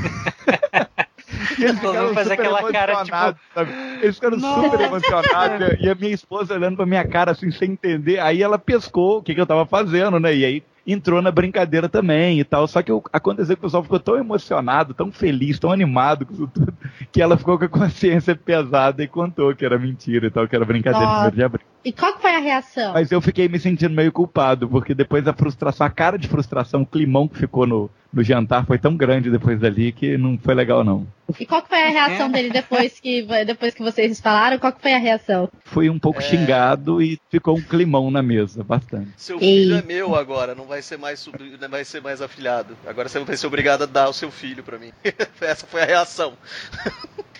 e 1.58 1.64
eles 1.64 1.78
ficaram 1.78 2.14
faz 2.14 2.28
super 2.28 2.40
aquela 2.40 2.72
cara, 2.72 2.92
emocionados, 2.92 3.40
sabe? 3.54 3.72
Eles 4.02 4.14
ficaram 4.16 4.40
super 4.40 4.80
emocionados. 4.80 5.76
E 5.80 5.90
a 5.90 5.94
minha 5.94 6.14
esposa 6.14 6.54
olhando 6.54 6.76
pra 6.76 6.86
minha 6.86 7.06
cara, 7.06 7.32
assim, 7.32 7.50
sem 7.50 7.72
entender. 7.72 8.18
Aí 8.20 8.42
ela 8.42 8.58
pescou 8.58 9.18
o 9.18 9.22
que, 9.22 9.34
que 9.34 9.40
eu 9.40 9.46
tava 9.46 9.66
fazendo, 9.66 10.18
né? 10.18 10.34
E 10.34 10.44
aí 10.44 10.62
entrou 10.86 11.20
na 11.20 11.30
brincadeira 11.30 11.86
também 11.88 12.40
e 12.40 12.44
tal. 12.44 12.66
Só 12.66 12.82
que 12.82 12.90
o- 12.90 13.02
aconteceu 13.12 13.54
que 13.56 13.60
o 13.60 13.64
pessoal 13.66 13.82
ficou 13.82 14.00
tão 14.00 14.16
emocionado, 14.16 14.94
tão 14.94 15.12
feliz, 15.12 15.58
tão 15.58 15.70
animado 15.70 16.24
com 16.24 16.32
isso 16.32 16.46
tudo, 16.52 16.72
que 17.12 17.20
ela 17.20 17.36
ficou 17.36 17.58
com 17.58 17.64
a 17.66 17.68
consciência 17.68 18.34
pesada 18.34 19.02
e 19.02 19.08
contou 19.08 19.54
que 19.54 19.64
era 19.66 19.78
mentira 19.78 20.26
e 20.26 20.30
tal, 20.30 20.48
que 20.48 20.56
era 20.56 20.64
brincadeira 20.64 21.06
Nossa. 21.06 21.30
de 21.30 21.42
abril. 21.42 21.66
E 21.84 21.92
qual 21.92 22.12
que 22.14 22.20
foi 22.22 22.34
a 22.34 22.38
reação? 22.40 22.92
Mas 22.92 23.10
eu 23.12 23.20
fiquei 23.20 23.48
me 23.48 23.58
sentindo 23.58 23.94
meio 23.94 24.10
culpado, 24.12 24.68
porque 24.68 24.94
depois 24.94 25.26
a 25.28 25.32
frustração, 25.32 25.86
a 25.86 25.90
cara 25.90 26.18
de 26.18 26.26
frustração, 26.28 26.82
o 26.82 26.86
climão 26.86 27.28
que 27.28 27.38
ficou 27.38 27.66
no, 27.66 27.88
no 28.12 28.22
jantar 28.22 28.66
foi 28.66 28.78
tão 28.78 28.96
grande 28.96 29.30
depois 29.30 29.58
dali 29.60 29.92
que 29.92 30.18
não 30.18 30.36
foi 30.36 30.54
legal, 30.54 30.82
não. 30.84 31.06
E 31.38 31.46
qual 31.46 31.62
que 31.62 31.68
foi 31.68 31.82
a 31.82 31.88
reação 31.88 32.30
dele 32.30 32.50
depois 32.50 32.98
que, 32.98 33.22
depois 33.46 33.74
que 33.74 33.82
vocês 33.82 34.20
falaram? 34.20 34.58
Qual 34.58 34.72
que 34.72 34.82
foi 34.82 34.92
a 34.92 34.98
reação? 34.98 35.48
Fui 35.64 35.88
um 35.88 35.98
pouco 35.98 36.18
É. 36.18 36.22
xingado 36.22 37.00
e 37.00 37.18
ficou 37.30 37.56
um 37.56 37.62
climão 37.62 38.10
na 38.10 38.22
mesa, 38.22 38.64
bastante. 38.64 39.10
Seu 39.16 39.38
filho 39.38 39.76
é 39.76 39.82
meu 39.82 40.14
agora, 40.16 40.54
não 40.54 40.64
vai 40.66 40.82
ser 40.82 40.98
mais 40.98 41.20
sobrinho, 41.20 41.56
não 41.60 41.68
vai 41.68 41.84
ser 41.84 42.02
mais 42.02 42.20
afilhado. 42.20 42.76
Agora 42.86 43.08
você 43.08 43.20
vai 43.20 43.36
ser 43.36 43.46
obrigado 43.46 43.82
a 43.82 43.86
dar 43.86 44.08
o 44.08 44.12
seu 44.12 44.30
filho 44.32 44.62
pra 44.64 44.78
mim. 44.78 44.90
Essa 45.40 45.64
foi 45.66 45.82
a 45.82 45.86
reação. 45.86 46.32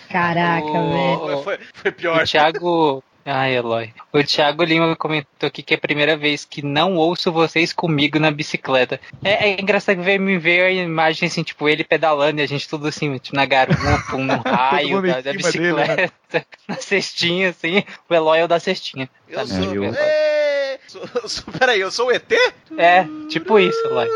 Caraca, 0.09 0.65
O- 0.79 0.89
velho. 0.91 1.43
Foi, 1.43 1.57
foi, 1.57 1.65
foi 1.73 1.91
pior. 1.91 2.23
O 2.23 2.25
Thiago. 2.25 3.03
Ai, 3.25 3.55
Eloy. 3.55 3.93
O 4.13 4.23
Thiago 4.23 4.63
Lima 4.63 4.95
comentou 4.95 5.45
aqui 5.47 5.61
que 5.61 5.73
é 5.73 5.77
a 5.77 5.79
primeira 5.79 6.17
vez 6.17 6.45
que 6.45 6.63
não 6.65 6.95
ouço 6.95 7.31
vocês 7.31 7.71
comigo 7.71 8.17
na 8.17 8.31
bicicleta. 8.31 8.99
É, 9.23 9.49
é 9.49 9.61
engraçado 9.61 10.01
ver 10.01 10.19
me 10.19 10.37
ver 10.37 10.63
a 10.63 10.71
imagem 10.71 11.27
assim, 11.27 11.43
tipo, 11.43 11.69
ele 11.69 11.83
pedalando 11.83 12.39
e 12.39 12.43
a 12.43 12.47
gente 12.47 12.67
tudo 12.67 12.87
assim, 12.87 13.17
tipo, 13.19 13.35
na 13.35 13.45
garupa, 13.45 14.15
um 14.15 14.23
no 14.25 14.37
raio 14.45 15.01
da, 15.01 15.21
da 15.21 15.31
cima 15.33 15.51
dele, 15.51 15.73
né? 15.73 15.85
bicicleta, 15.85 16.45
na 16.67 16.75
cestinha, 16.77 17.49
assim. 17.49 17.83
O 18.09 18.13
Eloy 18.13 18.39
é 18.39 18.45
o 18.45 18.47
da 18.47 18.59
cestinha. 18.59 19.07
Eu 19.27 19.45
sabe? 19.45 19.63
sou. 19.65 19.75
eu- 19.75 19.93
Ê! 19.93 20.79
sou, 20.87 21.29
sou- 21.29 21.53
Peraí, 21.53 21.79
eu 21.81 21.91
sou 21.91 22.07
o 22.07 22.11
ET? 22.11 22.31
É, 22.77 23.05
tipo 23.29 23.59
isso, 23.59 23.79
Eloy. 23.85 24.07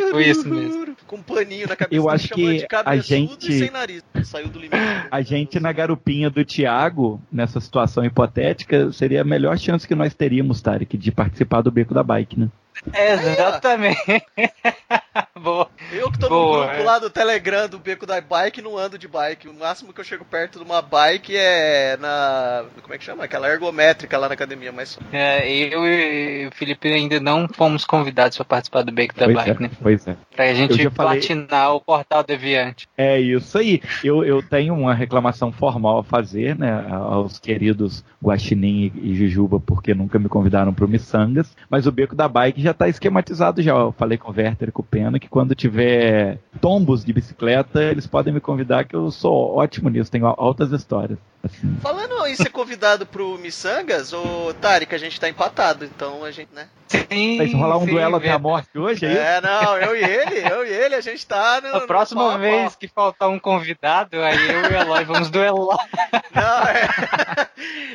Tipo 0.00 0.20
isso 0.20 0.48
mesmo. 0.48 0.96
Com 1.06 1.16
um 1.16 1.22
paninho 1.22 1.68
na 1.68 1.76
cabeça. 1.76 1.94
Eu 1.94 2.08
acho 2.08 2.28
que 2.28 2.58
de 2.58 2.64
a 2.64 2.68
cabeçudo 2.68 3.02
gente- 3.06 3.52
e 3.52 3.58
sem 3.58 3.70
nariz. 3.70 4.02
Saiu 4.24 4.48
do 4.48 4.58
limite. 4.58 4.76
A 5.10 5.20
gente 5.20 5.58
na 5.60 5.72
garupinha 5.72 6.30
do 6.30 6.44
Thiago, 6.44 7.20
nessa 7.30 7.60
situação 7.60 8.04
hipotética, 8.04 8.90
seria 8.92 9.20
a 9.22 9.24
melhor 9.24 9.58
chance 9.58 9.86
que 9.86 9.94
nós 9.94 10.14
teríamos, 10.14 10.60
Tarek, 10.62 10.96
de 10.96 11.10
participar 11.12 11.60
do 11.62 11.70
Beco 11.70 11.92
da 11.94 12.02
Bike, 12.02 12.38
né? 12.38 12.48
Exatamente. 12.94 14.22
Boa. 15.38 15.68
Eu 15.92 16.10
que 16.10 16.18
tô 16.18 16.28
Boa, 16.28 16.58
no 16.58 16.66
grupo 16.68 16.82
é. 16.82 16.84
lá 16.84 16.98
do 16.98 17.10
Telegram 17.10 17.68
do 17.68 17.78
Beco 17.78 18.06
da 18.06 18.20
Bike 18.20 18.62
não 18.62 18.78
ando 18.78 18.96
de 18.96 19.08
bike. 19.08 19.48
O 19.48 19.54
máximo 19.54 19.92
que 19.92 20.00
eu 20.00 20.04
chego 20.04 20.24
perto 20.24 20.58
de 20.58 20.64
uma 20.64 20.80
bike 20.80 21.36
é 21.36 21.96
na. 22.00 22.64
Como 22.80 22.94
é 22.94 22.98
que 22.98 23.04
chama? 23.04 23.24
Aquela 23.24 23.48
ergométrica 23.48 24.16
lá 24.16 24.28
na 24.28 24.34
academia, 24.34 24.72
mas. 24.72 24.98
É, 25.12 25.50
eu 25.50 25.84
e 25.84 26.46
o 26.46 26.52
Felipe 26.52 26.88
ainda 26.92 27.18
não 27.20 27.48
fomos 27.48 27.84
convidados 27.84 28.36
para 28.36 28.44
participar 28.44 28.82
do 28.82 28.92
Beco 28.92 29.14
da 29.14 29.26
pois, 29.26 29.36
Bike, 29.36 29.50
é, 29.50 29.54
né? 29.60 29.70
pois 29.82 30.06
é. 30.06 30.16
Pra 30.34 30.54
gente 30.54 30.82
já 30.82 30.90
falei- 30.90 31.20
platinar 31.20 31.74
o 31.74 31.80
portal 31.80 32.22
Deviante. 32.22 32.88
É 32.96 33.20
isso 33.20 33.58
aí. 33.58 33.82
Eu, 34.02 34.24
eu 34.24 34.42
tenho 34.42 34.74
uma 34.74 34.94
reclamação 34.94 35.52
formal 35.52 35.98
a 35.98 36.04
fazer, 36.04 36.56
né, 36.56 36.86
aos 36.90 37.38
queridos 37.38 38.04
Guaxinim 38.22 38.92
e, 38.94 39.14
Jujuba, 39.14 39.58
porque 39.60 39.92
nunca 39.92 40.18
me 40.18 40.28
convidaram 40.28 40.72
para 40.72 40.84
o 40.84 40.88
Missangas, 40.88 41.54
mas 41.68 41.86
o 41.86 41.92
Beco 41.92 42.14
da 42.14 42.28
Bike 42.28 42.61
já 42.62 42.70
está 42.70 42.88
esquematizado 42.88 43.60
já. 43.62 43.72
Eu 43.72 43.92
falei 43.92 44.16
com 44.16 44.30
o 44.30 44.34
Werther 44.34 44.68
e 44.68 44.72
com 44.72 44.82
o 44.82 44.84
Pena 44.84 45.18
que 45.18 45.28
quando 45.28 45.54
tiver 45.54 46.38
tombos 46.60 47.04
de 47.04 47.12
bicicleta, 47.12 47.82
eles 47.82 48.06
podem 48.06 48.32
me 48.32 48.40
convidar, 48.40 48.84
que 48.84 48.96
eu 48.96 49.10
sou 49.10 49.56
ótimo 49.56 49.88
nisso, 49.88 50.10
tenho 50.10 50.26
altas 50.26 50.72
histórias. 50.72 51.18
Assim. 51.44 51.76
Falando 51.82 52.26
em 52.26 52.36
ser 52.36 52.50
convidado 52.50 53.04
pro 53.06 53.36
Missangas, 53.38 54.12
ô 54.12 54.54
Tarek, 54.60 54.94
a 54.94 54.98
gente 54.98 55.18
tá 55.20 55.28
empatado, 55.28 55.84
então 55.84 56.24
a 56.24 56.30
gente, 56.30 56.52
né? 56.54 56.68
Sim, 56.88 57.38
Vai 57.38 57.50
rolar 57.52 57.78
um 57.78 57.84
sim, 57.86 57.90
duelo 57.90 58.16
até 58.16 58.30
a 58.30 58.38
morte 58.38 58.78
hoje, 58.78 59.06
é 59.06 59.12
isso? 59.12 59.20
É, 59.20 59.40
não, 59.40 59.78
eu 59.78 59.96
e 59.96 60.04
ele, 60.04 60.52
eu 60.52 60.66
e 60.66 60.70
ele, 60.70 60.94
a 60.94 61.00
gente 61.00 61.26
tá 61.26 61.58
no. 61.62 61.68
A 61.76 61.80
no 61.80 61.86
próxima 61.86 62.28
pau. 62.30 62.38
vez 62.38 62.76
que 62.76 62.86
faltar 62.86 63.30
um 63.30 63.38
convidado, 63.38 64.20
aí 64.22 64.50
eu 64.50 64.60
e 64.60 64.66
o 64.66 64.76
Eloy 64.76 65.04
vamos 65.04 65.30
duelar. 65.30 65.78
Não, 66.34 66.62
é. 66.64 66.88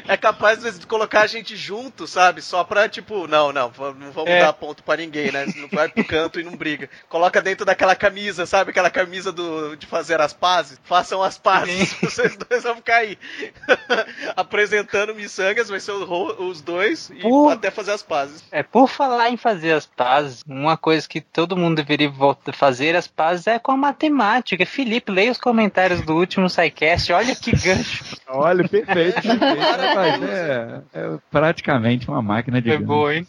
É 0.08 0.18
capaz 0.18 0.60
às 0.60 0.64
vezes, 0.64 0.80
de 0.80 0.88
colocar 0.88 1.22
a 1.22 1.28
gente 1.28 1.56
junto, 1.56 2.08
sabe? 2.08 2.42
Só 2.42 2.64
pra, 2.64 2.88
tipo, 2.88 3.28
não, 3.28 3.52
não, 3.52 3.72
não 4.00 4.12
vamos 4.12 4.30
É. 4.30 4.42
dar 4.42 4.54
ponto 4.54 4.82
pra 4.84 4.96
ninguém, 4.96 5.32
né? 5.32 5.46
Não 5.56 5.68
vai 5.68 5.90
pro 5.90 6.04
canto 6.06 6.40
e 6.40 6.44
não 6.44 6.56
briga. 6.56 6.90
Coloca 7.10 7.42
dentro 7.42 7.66
daquela 7.66 7.96
camisa, 7.96 8.46
sabe? 8.46 8.70
Aquela 8.70 8.90
camisa 8.90 9.32
do, 9.32 9.76
de 9.76 9.86
fazer 9.88 10.22
as 10.22 10.34
pazes. 10.34 10.80
Façam 10.84 11.22
as 11.24 11.38
pazes, 11.38 11.94
vocês 12.02 12.38
dois 12.38 12.64
vão 12.64 12.80
cair. 12.82 13.18
Apresentando 14.36 15.16
miçangas, 15.16 15.70
vai 15.70 15.80
ser 15.80 15.92
os 15.92 16.62
dois 16.62 17.10
e 17.10 17.22
até 17.52 17.72
fazer 17.72 17.92
as 17.92 18.04
pazes. 18.04 18.44
É, 18.52 18.64
por 18.64 18.88
falar 18.88 19.30
em 19.30 19.38
fazer 19.38 19.72
as 19.74 19.86
pazes, 19.86 20.44
uma 20.48 20.78
coisa 20.78 21.08
que 21.08 21.22
todo 21.22 21.56
mundo 21.58 21.76
deveria 21.78 22.10
voltar 22.10 22.52
a 22.52 22.54
fazer 22.54 22.96
as 22.96 23.08
pazes 23.08 23.48
é 23.48 23.60
com 23.60 23.72
a 23.72 23.78
matemática. 23.78 24.66
Felipe, 24.66 25.12
leia 25.12 25.32
os 25.32 25.38
comentários 25.38 26.02
do 26.02 26.16
último 26.16 26.50
SciCast, 26.50 27.12
olha 27.14 27.36
que 27.36 27.52
gancho. 27.52 28.18
Olha, 28.28 28.68
perfeito. 28.68 29.22
perfeito. 29.22 30.26
É, 30.32 30.82
é 30.94 31.18
praticamente 31.32 32.08
uma 32.10 32.22
máquina 32.22 32.62
de 32.62 32.70
Foi 32.70 32.78
gancho. 32.78 32.88
boa, 32.88 33.16
hein? 33.16 33.28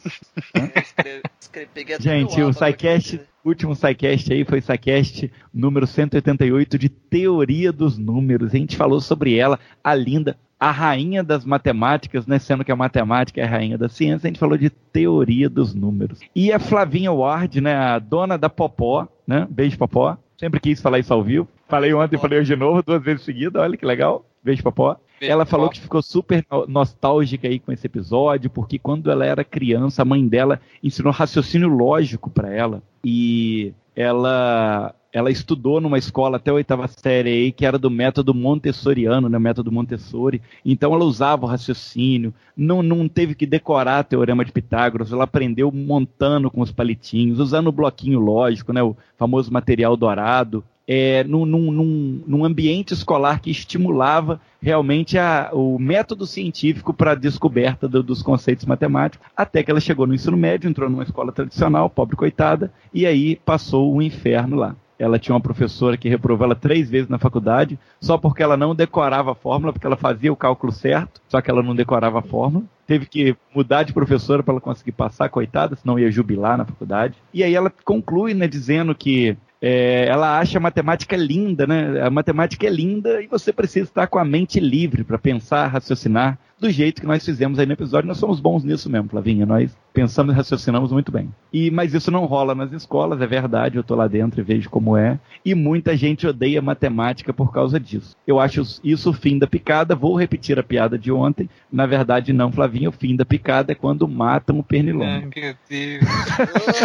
Escre- 0.77 1.23
escre- 1.41 1.69
peguei 1.73 1.95
até 1.97 2.03
Gente, 2.03 2.41
o 2.41 2.49
aqui. 2.49 2.59
SciCast, 2.59 3.21
último 3.45 3.75
SciCast 3.75 4.33
aí 4.33 4.45
foi 4.45 4.61
SciCast 4.61 5.31
número 5.53 5.87
188 5.87 6.79
de 6.79 6.89
Teoria 6.89 7.73
dos 7.73 7.99
Números. 7.99 8.55
A 8.55 8.59
gente 8.59 8.77
falou 8.77 9.01
sobre 9.01 9.37
ela, 9.37 9.59
a 9.83 9.95
linda, 9.95 10.37
a 10.59 10.71
rainha 10.71 11.23
das 11.23 11.45
matemáticas, 11.45 12.27
né? 12.27 12.39
Sendo 12.39 12.65
que 12.65 12.73
a 12.73 12.77
matemática 12.77 13.41
é 13.41 13.45
a 13.45 13.49
rainha 13.49 13.79
da 13.79 13.89
ciência, 13.89 14.27
a 14.27 14.29
gente 14.29 14.41
falou 14.41 14.59
de 14.59 14.71
Teoria 14.71 15.49
dos 15.49 15.75
Números. 15.75 16.21
E 16.35 16.53
a 16.53 16.59
Flavinha 16.59 17.13
Ward, 17.13 17.61
né? 17.61 17.75
A 17.75 17.99
dona 17.99 18.37
da 18.37 18.51
Popó, 18.51 19.09
né? 19.27 19.47
Beijo, 19.51 19.79
Popó. 19.79 20.17
Sempre 20.37 20.61
quis 20.61 20.81
falar 20.81 20.99
isso 20.99 21.13
ao 21.13 21.23
vivo. 21.23 21.49
Falei 21.69 21.93
ontem 21.93 22.17
falei 22.17 22.39
hoje 22.39 22.55
de 22.55 22.59
novo, 22.59 22.83
duas 22.83 23.03
vezes 23.03 23.25
seguidas. 23.25 23.61
Olha 23.61 23.77
que 23.77 23.85
legal. 23.85 24.25
Beijo, 24.43 24.63
Popó. 24.63 24.97
Ela 25.21 25.45
falou 25.45 25.69
que 25.69 25.81
ficou 25.81 26.03
super 26.03 26.45
no- 26.51 26.67
nostálgica 26.67 27.49
aí 27.49 27.59
com 27.59 27.73
esse 27.73 27.87
episódio, 27.87 28.51
porque 28.51 28.79
quando 28.79 29.11
ela 29.11 29.25
era 29.25 29.45
criança, 29.45 30.03
a 30.03 30.05
mãe 30.05 30.27
dela 30.27 30.61
ensinou 30.83 31.13
raciocínio 31.13 31.69
lógico 31.69 32.31
para 32.31 32.53
ela. 32.53 32.83
E 33.05 33.73
ela 33.95 34.95
ela 35.11 35.31
estudou 35.31 35.81
numa 35.81 35.97
escola 35.97 36.37
até 36.37 36.51
a 36.51 36.55
oitava 36.55 36.87
série 36.87 37.31
aí, 37.31 37.53
que 37.53 37.65
era 37.65 37.79
do 37.79 37.91
método 37.91 38.35
montessoriano, 38.35 39.29
né, 39.29 39.39
método 39.39 39.73
Montessori. 39.73 40.41
Então 40.65 40.93
ela 40.95 41.05
usava 41.05 41.47
o 41.47 41.49
raciocínio, 41.49 42.33
não, 42.55 42.83
não 42.83 43.09
teve 43.09 43.35
que 43.35 43.47
decorar 43.47 44.05
teorema 44.05 44.45
de 44.45 44.53
Pitágoras, 44.53 45.11
ela 45.11 45.25
aprendeu 45.25 45.73
montando 45.73 46.51
com 46.51 46.61
os 46.61 46.71
palitinhos, 46.71 47.41
usando 47.41 47.69
o 47.69 47.73
bloquinho 47.73 48.21
lógico, 48.21 48.73
né, 48.73 48.83
o 48.83 48.95
famoso 49.17 49.51
material 49.51 49.97
dourado 49.97 50.63
é, 50.89 51.23
num, 51.25 51.45
num- 51.45 52.23
num- 52.27 52.45
ambiente 52.47 52.95
escolar 52.95 53.41
que 53.41 53.51
estimulava 53.51 54.41
realmente 54.61 55.19
a- 55.19 55.51
o 55.53 55.79
método 55.79 56.27
científico 56.27 56.95
para 56.95 57.13
a 57.13 57.15
descoberta 57.15 57.87
do- 57.87 58.03
dos 58.03 58.23
conceitos 58.23 58.65
matemáticos, 58.65 59.29
até 59.37 59.63
que 59.63 59.71
ela 59.71 59.81
chegou 59.81 60.07
no 60.07 60.15
ensino 60.15 60.37
médio, 60.37 60.69
entrou 60.69 60.89
numa 60.89 61.03
escola 61.03 61.31
tradicional, 61.31 61.91
pobre 61.91 62.17
coitada, 62.17 62.73
e 62.93 63.07
aí 63.07 63.37
passou 63.37 63.95
o 63.95 64.01
inferno 64.01 64.57
lá. 64.57 64.75
Ela 64.99 65.19
tinha 65.19 65.33
uma 65.35 65.41
professora 65.41 65.97
que 65.97 66.09
reprovou 66.09 66.45
ela 66.45 66.57
três 66.57 66.91
vezes 66.91 67.09
na 67.09 67.19
faculdade, 67.19 67.79
só 68.01 68.19
porque 68.19 68.43
ela 68.43 68.57
não 68.57 68.75
decorava 68.75 69.31
a 69.31 69.35
fórmula, 69.35 69.73
porque 69.73 69.87
ela 69.87 69.95
fazia 69.97 70.33
o 70.33 70.37
cálculo 70.37 70.73
certo, 70.73 71.21
só 71.29 71.41
que 71.41 71.49
ela 71.49 71.63
não 71.63 71.77
decorava 71.77 72.19
a 72.19 72.23
fórmula. 72.23 72.65
Teve 72.85 73.07
que 73.07 73.37
mudar 73.55 73.85
de 73.85 73.93
professora 73.93 74.43
para 74.43 74.55
ela 74.55 74.61
conseguir 74.61 74.93
passar, 74.93 75.29
coitada, 75.29 75.77
senão 75.77 75.99
ia 76.01 76.11
jubilar 76.11 76.59
na 76.59 76.65
faculdade. 76.65 77.15
E 77.33 77.45
aí 77.45 77.55
ela 77.55 77.73
conclui, 77.85 78.35
né, 78.35 78.49
dizendo 78.49 78.93
que 78.93 79.37
é, 79.61 80.07
ela 80.07 80.39
acha 80.39 80.59
a 80.59 80.61
matemática 80.61 81.17
linda, 81.17 81.67
né? 81.67 82.01
A 82.03 82.11
matemática 82.11 82.67
é 82.67 82.71
linda 82.71 83.21
e 83.21 83.27
você 83.27 83.53
precisa 83.53 83.89
estar 83.89 84.07
com 84.07 84.19
a 84.19 84.25
mente 84.25 84.61
livre 84.61 85.03
para 85.03 85.19
pensar, 85.19 85.67
raciocinar 85.67 86.39
do 86.61 86.71
jeito 86.71 87.01
que 87.01 87.07
nós 87.07 87.25
fizemos 87.25 87.59
aí 87.59 87.67
no 87.67 87.73
episódio. 87.73 88.09
Nós 88.09 88.19
somos 88.19 88.41
bons 88.41 88.65
nisso 88.65 88.91
mesmo, 88.91 89.09
Flavinha. 89.09 89.47
Nós 89.47 89.77
pensamos 89.93 90.33
e 90.33 90.37
raciocinamos 90.37 90.93
muito 90.93 91.11
bem. 91.11 91.33
E 91.53 91.71
mas 91.71 91.95
isso 91.95 92.11
não 92.11 92.25
rola 92.25 92.55
nas 92.55 92.73
escolas, 92.73 93.21
é 93.21 93.27
verdade. 93.27 93.77
Eu 93.77 93.85
tô 93.85 93.95
lá 93.95 94.07
dentro 94.07 94.41
e 94.41 94.45
vejo 94.45 94.69
como 94.71 94.97
é. 94.97 95.19
E 95.45 95.55
muita 95.55 95.97
gente 95.97 96.27
odeia 96.27 96.61
matemática 96.63 97.33
por 97.33 97.53
causa 97.53 97.79
disso. 97.79 98.17
Eu 98.27 98.39
acho 98.39 98.63
isso 98.83 99.11
o 99.11 99.13
fim 99.13 99.39
da 99.39 99.47
picada. 99.47 99.95
Vou 99.95 100.17
repetir 100.17 100.59
a 100.59 100.63
piada 100.63 100.99
de 100.99 101.11
ontem. 101.13 101.49
Na 101.71 101.87
verdade, 101.87 102.33
não, 102.33 102.53
Flavinha. 102.53 102.89
O 102.89 102.93
fim 102.93 103.17
da 103.17 103.25
picada 103.25 103.73
é 103.73 103.75
quando 103.75 104.07
matam 104.09 104.59
o 104.59 104.63
pernilongo. 104.63 105.31
Ai, 105.35 105.43
meu 105.43 105.55
Deus. 105.69 106.05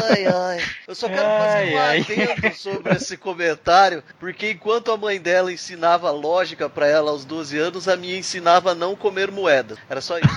Ai, 0.09 0.25
ai. 0.25 0.59
Eu 0.87 0.95
só 0.95 1.07
quero 1.07 1.21
fazer 1.21 1.73
um 1.73 1.77
Ai, 1.77 1.77
ai. 1.77 1.99
adendo 2.01 2.55
sobre 2.55 2.93
esse 2.93 3.17
comentário, 3.17 4.03
porque 4.19 4.51
enquanto 4.51 4.91
a 4.91 4.97
mãe 4.97 5.19
dela 5.19 5.51
ensinava 5.51 6.11
lógica 6.11 6.69
pra 6.69 6.87
ela 6.87 7.11
aos 7.11 7.25
12 7.25 7.57
anos, 7.57 7.87
a 7.87 7.95
minha 7.95 8.17
ensinava 8.17 8.71
a 8.71 8.75
não 8.75 8.95
comer 8.95 9.31
moedas. 9.63 9.77
Era 9.89 10.01
só 10.01 10.17
isso. 10.17 10.27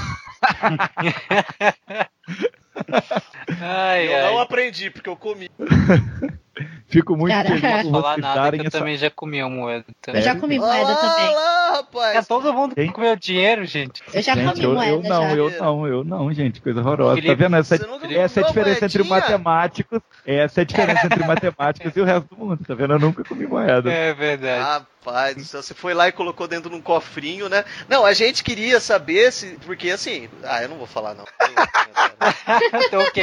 Ai, 3.60 4.06
eu 4.06 4.22
não 4.30 4.38
ai. 4.38 4.44
aprendi, 4.44 4.90
porque 4.90 5.08
eu 5.08 5.16
comi. 5.16 5.50
Fico 6.88 7.16
muito 7.16 7.32
Caraca. 7.32 7.54
feliz 7.60 7.84
Não 7.84 7.92
por 7.92 8.00
falar 8.00 8.14
vocês 8.14 8.22
nada, 8.22 8.40
darem 8.40 8.60
que 8.60 8.66
eu 8.66 8.68
essa... 8.68 8.78
também 8.78 8.96
já 8.96 9.10
comi 9.10 9.42
uma 9.42 9.50
moeda. 9.50 9.84
Eu 9.88 9.94
também. 10.00 10.22
já 10.22 10.36
comi 10.36 10.58
moeda 10.58 10.88
lá, 10.88 10.94
também. 10.96 11.34
lá, 11.34 11.68
É, 11.68 11.76
rapaz. 11.76 12.26
todo 12.28 12.54
mundo 12.54 12.74
Hein? 12.78 12.92
comeu 12.92 13.16
dinheiro, 13.16 13.64
gente. 13.66 14.02
Eu 14.14 14.22
já 14.22 14.34
Gente, 14.34 14.52
comi 14.52 14.64
eu, 14.64 14.72
moeda 14.72 14.90
eu 14.92 15.02
não, 15.02 15.22
já. 15.22 15.34
eu 15.34 15.50
não, 15.60 15.86
eu 15.86 16.04
não, 16.04 16.32
gente, 16.32 16.60
coisa 16.62 16.80
horrorosa. 16.80 17.16
Felipe, 17.16 17.34
tá 17.36 17.42
vendo? 17.42 17.56
Essa, 17.56 17.76
nunca 17.86 18.06
essa 18.14 18.40
é 18.40 18.44
a 18.44 18.46
diferença 18.46 18.84
entre 18.86 19.02
matemáticos. 19.04 20.00
Essa 20.24 20.60
é 20.60 20.62
a 20.62 20.64
diferença 20.64 21.06
entre 21.06 21.26
matemáticos 21.26 21.94
e 21.96 22.00
o 22.00 22.04
resto 22.04 22.34
do 22.34 22.36
mundo. 22.36 22.64
Tá 22.64 22.74
vendo? 22.74 22.92
Eu 22.94 22.98
nunca 23.00 23.24
comi 23.24 23.46
moeda. 23.46 23.92
É 23.92 24.14
verdade. 24.14 24.86
Rapaz 25.06 25.36
do 25.36 25.44
céu, 25.44 25.62
você 25.62 25.72
foi 25.72 25.94
lá 25.94 26.08
e 26.08 26.12
colocou 26.12 26.48
dentro 26.48 26.68
de 26.68 26.74
um 26.74 26.80
cofrinho, 26.80 27.48
né? 27.48 27.64
Não, 27.88 28.04
a 28.04 28.12
gente 28.12 28.42
queria 28.42 28.80
saber 28.80 29.32
se. 29.32 29.56
Porque 29.64 29.90
assim. 29.90 30.28
Ah, 30.42 30.62
eu 30.62 30.68
não 30.68 30.76
vou 30.78 30.86
falar, 30.86 31.14
não. 31.14 31.24
Então, 32.86 33.00
ok. 33.02 33.22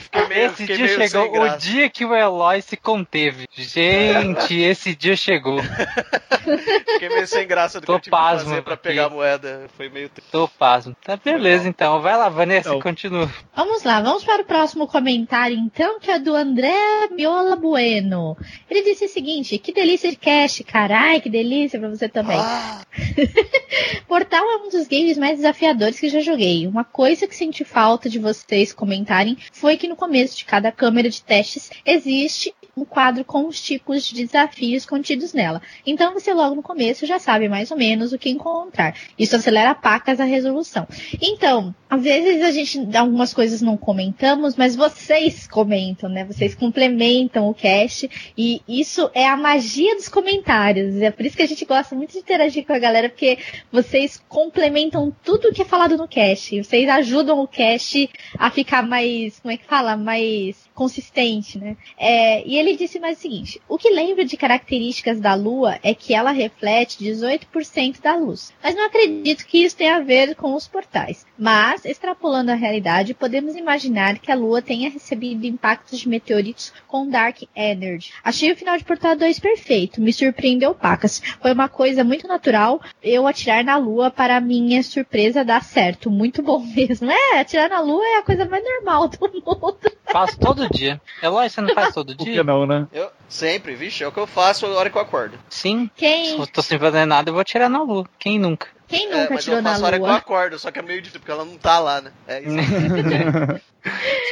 Fiquei 0.00 0.26
meio, 0.28 0.46
Esse 0.46 0.66
fiquei 0.66 0.76
dia 0.76 0.88
chegou, 1.08 1.42
o 1.42 1.56
dia 1.56 1.88
que 1.88 2.04
o 2.04 2.14
Eloy 2.14 2.60
se 2.60 2.76
conteve. 2.76 3.48
Gente, 3.52 4.60
esse 4.60 4.94
dia 4.94 5.16
chegou. 5.16 5.60
Fiquei 6.92 7.08
meio 7.08 7.26
sem 7.26 7.46
graça 7.46 7.80
do 7.80 7.82
que 7.82 7.86
Tô 7.86 7.94
eu 7.94 8.00
tive 8.00 8.04
que 8.04 8.10
pasmo 8.10 8.50
fazer 8.50 8.62
pra 8.62 8.76
pegar 8.76 9.06
a 9.06 9.10
moeda. 9.10 9.68
Foi 9.76 9.88
meio. 9.88 10.08
triste. 10.08 10.30
Tô 10.30 10.48
pasmo. 10.48 10.96
Tá 11.04 11.16
beleza, 11.16 11.68
então. 11.68 12.00
Vai 12.00 12.16
lá, 12.16 12.28
Vanessa, 12.28 12.70
Então. 12.70 12.80
continua. 12.80 13.30
Vamos 13.54 13.84
lá, 13.84 14.00
vamos 14.00 14.24
para 14.24 14.42
o 14.42 14.46
próximo 14.46 14.88
comentário, 14.88 15.56
então, 15.56 16.00
que 16.00 16.10
é 16.10 16.18
do 16.18 16.34
André 16.34 17.08
Miola 17.12 17.54
Bueno. 17.54 18.36
Ele 18.68 18.82
disse 18.82 19.04
o 19.04 19.08
seguinte: 19.08 19.56
que 19.58 19.72
delícia 19.72 20.10
de 20.10 20.16
carai, 20.60 21.20
que 21.20 21.30
delícia 21.30 21.78
pra 21.78 21.88
você 21.88 22.08
também. 22.08 22.38
Ah, 22.38 22.82
Portal 24.06 24.44
é 24.44 24.56
um 24.56 24.68
dos 24.68 24.86
games 24.86 25.16
mais 25.16 25.36
desafiadores 25.36 25.98
que 25.98 26.08
já 26.08 26.20
joguei. 26.20 26.66
Uma 26.66 26.84
coisa 26.84 27.26
que 27.26 27.34
senti 27.34 27.64
falta 27.64 28.08
de 28.08 28.18
vocês 28.18 28.72
comentarem 28.72 29.38
foi 29.52 29.76
que 29.76 29.88
no 29.88 29.96
começo 29.96 30.36
de 30.36 30.44
cada 30.44 30.70
câmera 30.70 31.08
de 31.08 31.22
testes 31.22 31.70
existe 31.86 32.54
um 32.76 32.84
quadro 32.84 33.24
com 33.24 33.46
os 33.46 33.60
tipos 33.60 34.04
de 34.04 34.24
desafios 34.24 34.86
contidos 34.86 35.32
nela. 35.32 35.60
Então 35.86 36.12
você 36.12 36.32
logo 36.32 36.54
no 36.54 36.62
começo 36.62 37.06
já 37.06 37.18
sabe 37.18 37.48
mais 37.48 37.70
ou 37.70 37.76
menos 37.76 38.12
o 38.12 38.18
que 38.18 38.30
encontrar. 38.30 38.96
Isso 39.18 39.36
acelera 39.36 39.74
pacas 39.74 40.20
a 40.20 40.24
resolução. 40.24 40.86
Então, 41.20 41.74
às 41.92 42.02
vezes 42.02 42.42
a 42.42 42.50
gente 42.50 42.96
algumas 42.96 43.34
coisas 43.34 43.60
não 43.60 43.76
comentamos, 43.76 44.56
mas 44.56 44.74
vocês 44.74 45.46
comentam, 45.46 46.08
né? 46.08 46.24
Vocês 46.24 46.54
complementam 46.54 47.46
o 47.50 47.52
cast 47.52 48.08
e 48.34 48.62
isso 48.66 49.10
é 49.12 49.28
a 49.28 49.36
magia 49.36 49.94
dos 49.94 50.08
comentários. 50.08 50.96
É 51.02 51.10
por 51.10 51.26
isso 51.26 51.36
que 51.36 51.42
a 51.42 51.46
gente 51.46 51.66
gosta 51.66 51.94
muito 51.94 52.12
de 52.12 52.20
interagir 52.20 52.64
com 52.64 52.72
a 52.72 52.78
galera, 52.78 53.10
porque 53.10 53.36
vocês 53.70 54.18
complementam 54.26 55.14
tudo 55.22 55.52
que 55.52 55.60
é 55.60 55.66
falado 55.66 55.98
no 55.98 56.08
cast. 56.08 56.64
Vocês 56.64 56.88
ajudam 56.88 57.38
o 57.40 57.46
cast 57.46 58.08
a 58.38 58.50
ficar 58.50 58.82
mais, 58.82 59.38
como 59.40 59.52
é 59.52 59.58
que 59.58 59.66
fala, 59.66 59.94
mais 59.94 60.66
consistente, 60.74 61.58
né? 61.58 61.76
É, 61.98 62.46
e 62.46 62.56
ele 62.56 62.76
disse 62.76 62.98
mais 62.98 63.18
o 63.18 63.20
seguinte: 63.20 63.60
o 63.68 63.78
que 63.78 63.90
lembro 63.90 64.24
de 64.24 64.36
características 64.36 65.20
da 65.20 65.34
Lua 65.34 65.78
é 65.82 65.94
que 65.94 66.14
ela 66.14 66.30
reflete 66.30 67.02
18% 67.02 68.00
da 68.00 68.16
luz. 68.16 68.52
Mas 68.62 68.74
não 68.74 68.86
acredito 68.86 69.46
que 69.46 69.64
isso 69.64 69.76
tenha 69.76 69.96
a 69.96 70.00
ver 70.00 70.34
com 70.34 70.54
os 70.54 70.66
portais. 70.66 71.26
Mas, 71.38 71.84
extrapolando 71.84 72.50
a 72.50 72.54
realidade, 72.54 73.14
podemos 73.14 73.56
imaginar 73.56 74.18
que 74.18 74.30
a 74.30 74.34
Lua 74.34 74.62
tenha 74.62 74.90
recebido 74.90 75.44
impactos 75.46 76.00
de 76.00 76.08
meteoritos 76.08 76.72
com 76.86 77.08
Dark 77.08 77.42
Energy. 77.54 78.12
Achei 78.22 78.52
o 78.52 78.56
final 78.56 78.76
de 78.76 78.84
Portal 78.84 79.16
2 79.16 79.38
perfeito, 79.40 80.00
me 80.00 80.12
surpreendeu 80.12 80.74
pacas. 80.74 81.20
Foi 81.40 81.52
uma 81.52 81.68
coisa 81.68 82.04
muito 82.04 82.26
natural 82.26 82.80
eu 83.02 83.26
atirar 83.26 83.64
na 83.64 83.76
Lua 83.76 84.10
para 84.10 84.40
minha 84.40 84.82
surpresa 84.82 85.44
dar 85.44 85.62
certo. 85.62 86.10
Muito 86.10 86.42
bom 86.42 86.60
mesmo. 86.74 87.10
É, 87.10 87.40
atirar 87.40 87.68
na 87.68 87.80
Lua 87.80 88.04
é 88.04 88.18
a 88.18 88.22
coisa 88.22 88.44
mais 88.44 88.64
normal 88.64 89.08
do 89.08 89.18
mundo. 89.32 89.76
Faço 90.12 90.38
todo 90.38 90.68
dia. 90.68 91.00
Eloy, 91.22 91.48
você 91.48 91.60
não 91.60 91.74
faz 91.74 91.94
todo 91.94 92.14
Por 92.14 92.24
que 92.24 92.32
dia? 92.32 92.44
não, 92.44 92.66
né? 92.66 92.86
Eu 92.92 93.10
sempre, 93.28 93.74
vixe, 93.74 94.04
é 94.04 94.08
o 94.08 94.12
que 94.12 94.18
eu 94.18 94.26
faço 94.26 94.66
na 94.68 94.74
hora 94.74 94.90
que 94.90 94.96
eu 94.96 95.02
acordo. 95.02 95.38
Sim. 95.48 95.86
Se 95.86 96.00
Quem, 96.00 96.38
eu 96.38 96.46
tô 96.46 96.60
sem 96.62 96.78
fazer 96.78 97.06
nada, 97.06 97.30
eu 97.30 97.34
vou 97.34 97.42
tirar 97.44 97.68
na 97.68 97.82
lua. 97.82 98.04
Quem 98.18 98.38
nunca? 98.38 98.68
Quem 98.92 99.10
É, 99.10 99.16
nunca 99.22 99.34
mas 99.34 99.44
tirou 99.44 99.58
eu 99.58 99.62
faço 99.64 99.80
na 99.80 99.86
hora 99.86 99.98
que 99.98 100.04
eu 100.04 100.10
acordo, 100.10 100.58
só 100.58 100.70
que 100.70 100.78
é 100.78 100.82
meio 100.82 101.00
difícil, 101.00 101.20
porque 101.20 101.32
ela 101.32 101.44
não 101.44 101.56
tá 101.56 101.78
lá, 101.78 102.00
né? 102.00 102.12
É 102.28 102.40
isso. 102.40 102.52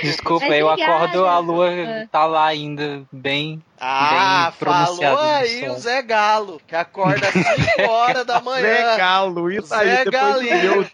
Desculpa, 0.02 0.46
Mas 0.48 0.58
eu 0.60 0.70
acordo, 0.70 1.26
a 1.26 1.38
lua 1.40 1.68
Ah. 1.70 2.06
tá 2.10 2.24
lá 2.24 2.46
ainda, 2.46 3.02
bem. 3.10 3.60
Ah, 3.80 4.50
Bem 4.50 4.58
pronunciado 4.60 5.16
falou 5.16 5.32
aí 5.34 5.68
o 5.68 5.74
Zé 5.78 6.02
Galo, 6.02 6.60
que 6.68 6.76
acorda 6.76 7.26
às 7.26 7.32
5 7.32 7.82
horas 7.90 8.24
da 8.26 8.40
manhã. 8.40 8.62
Zé 8.62 8.96
Galo, 8.96 9.50
isso 9.50 9.74
aí, 9.74 9.88
Zé 9.88 10.04
depois 10.04 10.62
meu, 10.62 10.86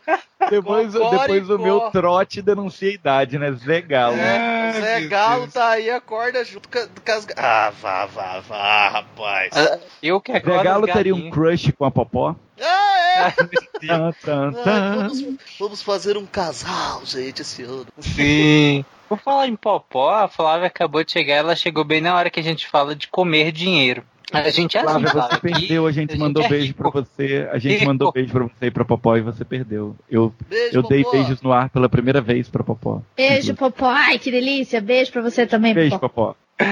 depois, 0.51 0.93
depois 0.95 1.47
do 1.49 1.59
meu 1.59 1.81
trote 1.91 2.41
denuncia 2.41 2.89
a 2.89 2.95
idade, 2.95 3.39
né? 3.39 3.53
Zé 3.53 3.81
Galo. 3.83 4.17
É, 4.17 4.71
o 4.71 4.81
Zé 4.81 5.01
Galo 5.03 5.41
Deus. 5.43 5.53
tá 5.53 5.69
aí, 5.71 5.91
acorda 5.91 6.43
junto 6.45 6.69
com, 6.69 6.79
com 7.05 7.13
as. 7.13 7.27
Ah, 7.37 7.73
vá, 7.81 8.07
vá, 8.07 8.41
vá, 8.41 8.89
rapaz. 8.89 9.51
Ah, 9.55 9.79
Eu 10.03 10.19
que 10.21 10.33
acordo. 10.33 10.57
Zé 10.57 10.65
Galo 10.65 10.87
teria 10.87 11.15
um 11.15 11.29
crush 11.31 11.73
com 11.77 11.85
a 11.85 11.91
Popó? 11.91 12.35
Ah, 12.61 13.29
é! 13.29 14.13
Tan. 14.25 14.51
vamos, 14.53 15.25
vamos 15.59 15.83
fazer 15.83 16.17
um 16.17 16.27
casal, 16.27 17.03
gente, 17.05 17.43
esse 17.43 17.63
ano. 17.63 17.87
Sim. 17.99 18.85
Por 19.09 19.19
falar 19.19 19.47
em 19.49 19.57
Popó, 19.57 20.15
a 20.15 20.29
Flávia 20.29 20.67
acabou 20.67 21.05
de 21.05 21.13
chegar, 21.13 21.35
ela 21.37 21.55
chegou 21.55 21.85
bem 21.85 22.01
na 22.01 22.15
hora 22.15 22.31
que 22.31 22.41
a 22.41 22.43
gente 22.43 22.67
fala 22.67 22.95
de 22.95 23.09
comer 23.09 23.53
dinheiro. 23.53 24.03
A 24.33 24.51
gente 24.51 24.77
é 24.77 24.81
assim, 24.81 24.89
Flávia, 24.91 25.09
Flávia, 25.11 25.37
você 25.37 25.41
perdeu, 25.41 25.87
a 25.87 25.93
gente 25.93 26.11
a 26.11 26.13
gente 26.15 26.21
mandou 26.21 26.43
é 26.43 26.49
beijo 26.49 26.67
rico. 26.67 26.79
pra 26.83 26.91
você, 27.01 27.49
a 27.53 27.59
gente 27.59 27.75
Rico. 27.75 27.87
mandou 27.87 28.11
beijo 28.13 28.33
pra 28.33 28.43
você 28.45 28.67
e 28.67 28.71
pra 28.73 28.85
Popó 28.85 29.17
e 29.17 29.21
você 29.21 29.45
perdeu. 29.45 29.95
Eu, 30.11 30.35
Beijo, 30.49 30.77
eu 30.79 30.83
dei 30.83 31.05
Popó. 31.05 31.17
beijos 31.17 31.43
no 31.43 31.53
ar 31.53 31.71
pela 31.71 31.89
primeira 31.89 32.21
vez 32.21 32.49
pra 32.49 32.65
Popó. 32.65 33.01
Beijo, 33.17 33.55
Popó. 33.55 33.87
Ai, 33.87 34.19
que 34.19 34.33
delícia. 34.33 34.81
Beijo 34.81 35.13
pra 35.13 35.23
você 35.23 35.47
também, 35.47 35.73
Beijo, 35.75 35.97
Popó. 36.01 36.35
Popó. 36.59 36.67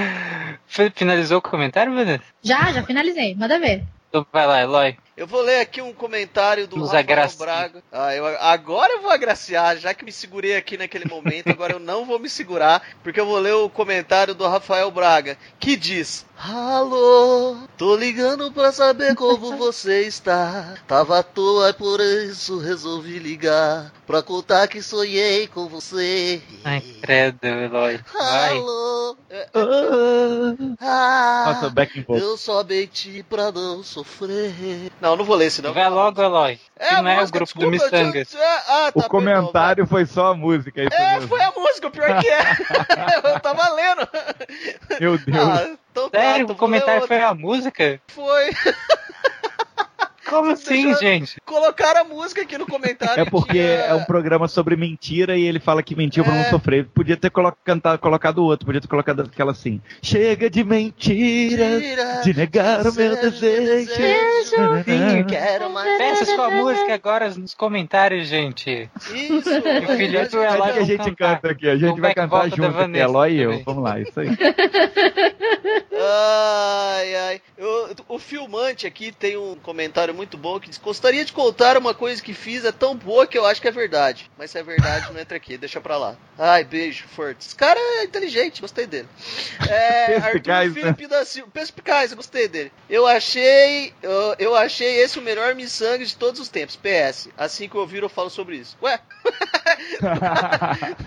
Fi- 0.67 0.91
Finalizou 0.93 1.37
o 1.37 1.41
comentário, 1.41 1.93
Vanessa? 1.93 2.23
Já, 2.43 2.73
já 2.73 2.83
finalizei. 2.83 3.33
Manda 3.35 3.57
ver. 3.57 3.83
Então 4.15 4.25
vai 4.31 4.47
lá, 4.47 4.61
Eloy. 4.61 4.97
Eu 5.17 5.27
vou 5.27 5.41
ler 5.41 5.59
aqui 5.59 5.81
um 5.81 5.93
comentário 5.93 6.67
do 6.67 6.77
Nos 6.77 6.87
Rafael 6.87 7.03
agracie. 7.03 7.37
Braga. 7.37 7.83
Ah, 7.91 8.15
eu, 8.15 8.25
agora 8.25 8.93
eu 8.93 9.01
vou 9.01 9.11
agraciar, 9.11 9.77
já 9.77 9.93
que 9.93 10.05
me 10.05 10.11
segurei 10.11 10.55
aqui 10.55 10.77
naquele 10.77 11.05
momento, 11.05 11.49
agora 11.49 11.73
eu 11.73 11.79
não 11.79 12.05
vou 12.05 12.17
me 12.17 12.29
segurar, 12.29 12.81
porque 13.03 13.19
eu 13.19 13.25
vou 13.25 13.39
ler 13.39 13.53
o 13.53 13.69
comentário 13.69 14.33
do 14.33 14.47
Rafael 14.47 14.89
Braga, 14.89 15.37
que 15.59 15.75
diz: 15.75 16.25
Alô, 16.37 17.57
tô 17.77 17.95
ligando 17.95 18.51
pra 18.51 18.71
saber 18.73 19.15
como 19.15 19.57
você 19.57 20.01
está. 20.01 20.75
Tava 20.85 21.19
à 21.19 21.23
toa, 21.23 21.73
por 21.73 21.99
isso 21.99 22.59
resolvi 22.59 23.19
ligar. 23.19 23.93
Pra 24.05 24.21
contar 24.21 24.67
que 24.67 24.81
sonhei 24.81 25.47
com 25.47 25.67
você. 25.67 26.41
Ai, 26.63 26.81
credo, 27.01 27.37
Eloy. 27.43 27.99
Alô, 28.13 28.94
ah, 30.81 31.43
Nossa, 31.47 31.73
eu 32.09 32.37
só 32.37 32.63
menti 32.63 33.23
pra 33.23 33.51
não 33.51 33.83
sofrer. 33.83 34.53
Não, 35.01 35.15
não 35.15 35.25
vou 35.25 35.35
ler 35.35 35.47
esse 35.47 35.61
não. 35.61 35.73
Vai 35.73 35.89
logo, 35.89 36.21
Eloy. 36.21 36.59
É, 36.77 37.01
não 37.01 37.09
é 37.09 37.23
o 37.23 37.27
grupo 37.29 37.59
do 37.59 37.71
Missangas. 37.71 38.33
eu- 38.33 38.39
eu- 38.39 38.45
Ah, 38.45 38.91
tá, 38.91 38.99
O 38.99 39.09
comentário 39.09 39.85
foi 39.87 40.05
só 40.05 40.27
a 40.27 40.35
música, 40.35 40.81
é 40.81 40.85
isso. 40.85 40.93
É, 40.95 41.13
mesmo. 41.15 41.27
foi 41.29 41.41
a 41.41 41.51
música, 41.51 41.87
o 41.87 41.91
pior 41.91 42.19
que 42.19 42.27
é. 42.27 42.39
eu 43.33 43.39
tava 43.39 43.69
lendo. 43.73 44.07
Meu 44.99 45.17
Deus. 45.17 45.37
Ah, 45.37 45.77
então 45.91 46.09
tá, 46.09 46.19
Sério, 46.19 46.43
então 46.43 46.55
o 46.55 46.59
comentário 46.59 47.07
foi 47.07 47.21
a 47.21 47.33
música? 47.33 47.99
Foi. 48.07 48.49
Como 50.29 50.51
assim, 50.51 50.93
gente? 50.95 51.39
Colocaram 51.45 52.01
a 52.01 52.03
música 52.03 52.41
aqui 52.41 52.57
no 52.57 52.65
comentário. 52.65 53.21
É 53.21 53.25
porque 53.25 53.53
tinha- 53.53 53.63
é 53.65 53.93
um 53.93 54.03
programa 54.03 54.47
sobre 54.47 54.75
mentira 54.75 55.37
e 55.37 55.43
ele 55.43 55.59
fala 55.59 55.83
que 55.83 55.95
mentiu 55.95 56.23
pra 56.23 56.33
não 56.33 56.41
É. 56.41 56.49
sofrer. 56.49 56.85
Podia 56.93 57.15
ter 57.17 57.29
colo- 57.29 57.55
cantado, 57.63 57.99
colocado 57.99 58.43
outro, 58.43 58.65
podia 58.65 58.81
ter 58.81 58.87
colocado 58.87 59.21
aquela 59.21 59.51
assim. 59.51 59.79
Chega 60.01 60.49
de 60.49 60.63
mentiras, 60.63 61.81
Mentira, 61.81 62.21
de 62.23 62.33
negar 62.35 62.85
o 62.87 62.93
meu 62.93 63.15
desejo. 63.15 63.91
Sim. 63.93 65.23
Quero 65.27 65.69
mais. 65.69 65.97
Peça 65.97 66.25
sua 66.25 66.49
música 66.49 66.93
agora 66.93 67.29
nos 67.29 67.53
comentários, 67.53 68.27
gente. 68.27 68.89
Isso. 69.13 69.49
E 69.49 69.85
o 69.85 69.91
Onde 69.91 70.05
Eloy 70.55 70.73
que 70.73 70.79
a 70.79 70.83
gente 70.83 70.97
cantar. 70.97 71.35
canta 71.35 71.51
aqui? 71.51 71.69
A 71.69 71.75
gente 71.75 71.91
O 71.91 72.01
vai 72.01 72.13
back 72.13 72.15
cantar 72.15 72.49
junto 72.49 72.63
aqui, 72.65 72.73
Vanessa 72.75 73.03
Eloy 73.03 73.31
e 73.33 73.41
eu. 73.41 73.63
Vamos 73.63 73.83
lá, 73.83 73.99
isso 73.99 74.19
aí. 74.19 74.27
Ai, 75.97 77.15
ai. 77.15 77.41
Eu- 77.57 77.89
o 78.09 78.19
filmante 78.19 78.85
aqui 78.87 79.11
tem 79.11 79.37
um 79.37 79.55
comentário 79.55 80.13
muito 80.15 80.37
bom 80.37 80.59
que 80.59 80.69
diz: 80.69 80.77
Gostaria 80.77 81.23
de 81.25 81.31
contar 81.33 81.77
uma 81.77 81.93
coisa 81.93 82.21
que 82.21 82.33
fiz, 82.33 82.65
é 82.65 82.71
tão 82.71 82.95
boa 82.95 83.27
que 83.27 83.37
eu 83.37 83.45
acho 83.45 83.61
que 83.61 83.67
é 83.67 83.71
verdade. 83.71 84.29
Mas 84.37 84.51
se 84.51 84.57
é 84.57 84.63
verdade, 84.63 85.11
não 85.13 85.19
entra 85.19 85.37
aqui, 85.37 85.57
deixa 85.57 85.79
pra 85.81 85.97
lá. 85.97 86.15
Ai, 86.37 86.63
beijo, 86.63 87.05
Fortes. 87.07 87.47
Esse 87.47 87.55
cara 87.55 87.79
é 87.79 88.03
inteligente, 88.03 88.61
gostei 88.61 88.85
dele. 88.87 89.07
É, 89.69 90.15
Arthur 90.23 90.47
né? 90.47 90.69
Felipe 90.71 91.07
da 91.07 91.23
Silva. 91.25 91.49
Perspicaz, 91.51 92.11
eu 92.11 92.17
gostei 92.17 92.47
dele. 92.47 92.71
Eu 92.89 93.05
achei. 93.07 93.93
Eu, 94.01 94.35
eu 94.39 94.55
achei 94.55 94.97
esse 95.01 95.17
o 95.19 95.21
melhor 95.21 95.53
miçangue 95.55 96.05
de 96.05 96.15
todos 96.15 96.39
os 96.41 96.49
tempos. 96.49 96.75
PS. 96.75 97.29
Assim 97.37 97.69
que 97.69 97.75
eu 97.75 97.81
ouvir, 97.81 98.03
eu 98.03 98.09
falo 98.09 98.29
sobre 98.29 98.57
isso. 98.57 98.77
Ué, 98.81 98.99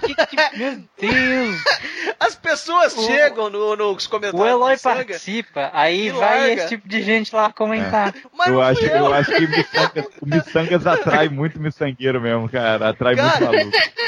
Que- 0.01 0.14
que- 0.27 0.57
meu 0.59 0.83
Deus! 0.99 1.62
as 2.18 2.35
pessoas 2.35 2.97
O- 2.97 3.07
chegam 3.07 3.51
no, 3.51 3.77
nos 3.77 4.07
comentários. 4.07 4.40
O 4.44 4.49
Eloy 4.49 4.77
participa, 4.79 5.71
aí 5.73 6.11
vai 6.11 6.21
larga. 6.40 6.53
esse 6.55 6.68
tipo 6.68 6.88
de 6.88 7.03
gente 7.03 7.35
lá 7.35 7.53
comentar. 7.53 8.14
mas 8.33 8.47
Eu 8.49 8.55
não 8.55 8.62
acho, 8.62 8.81
fui 8.81 8.88
eu 8.99 9.15
acho 9.15 9.33
que 9.33 9.47
miçangas, 9.47 10.07
o 10.21 10.27
miçangas 10.27 10.87
atrai 10.87 11.29
muito 11.29 11.61
miçangueiro 11.61 12.21
mesmo, 12.21 12.49
cara. 12.49 12.91
Atrai 12.91 13.17
Cara, 13.17 13.47
muito 13.47 13.59
maluco. 13.59 13.77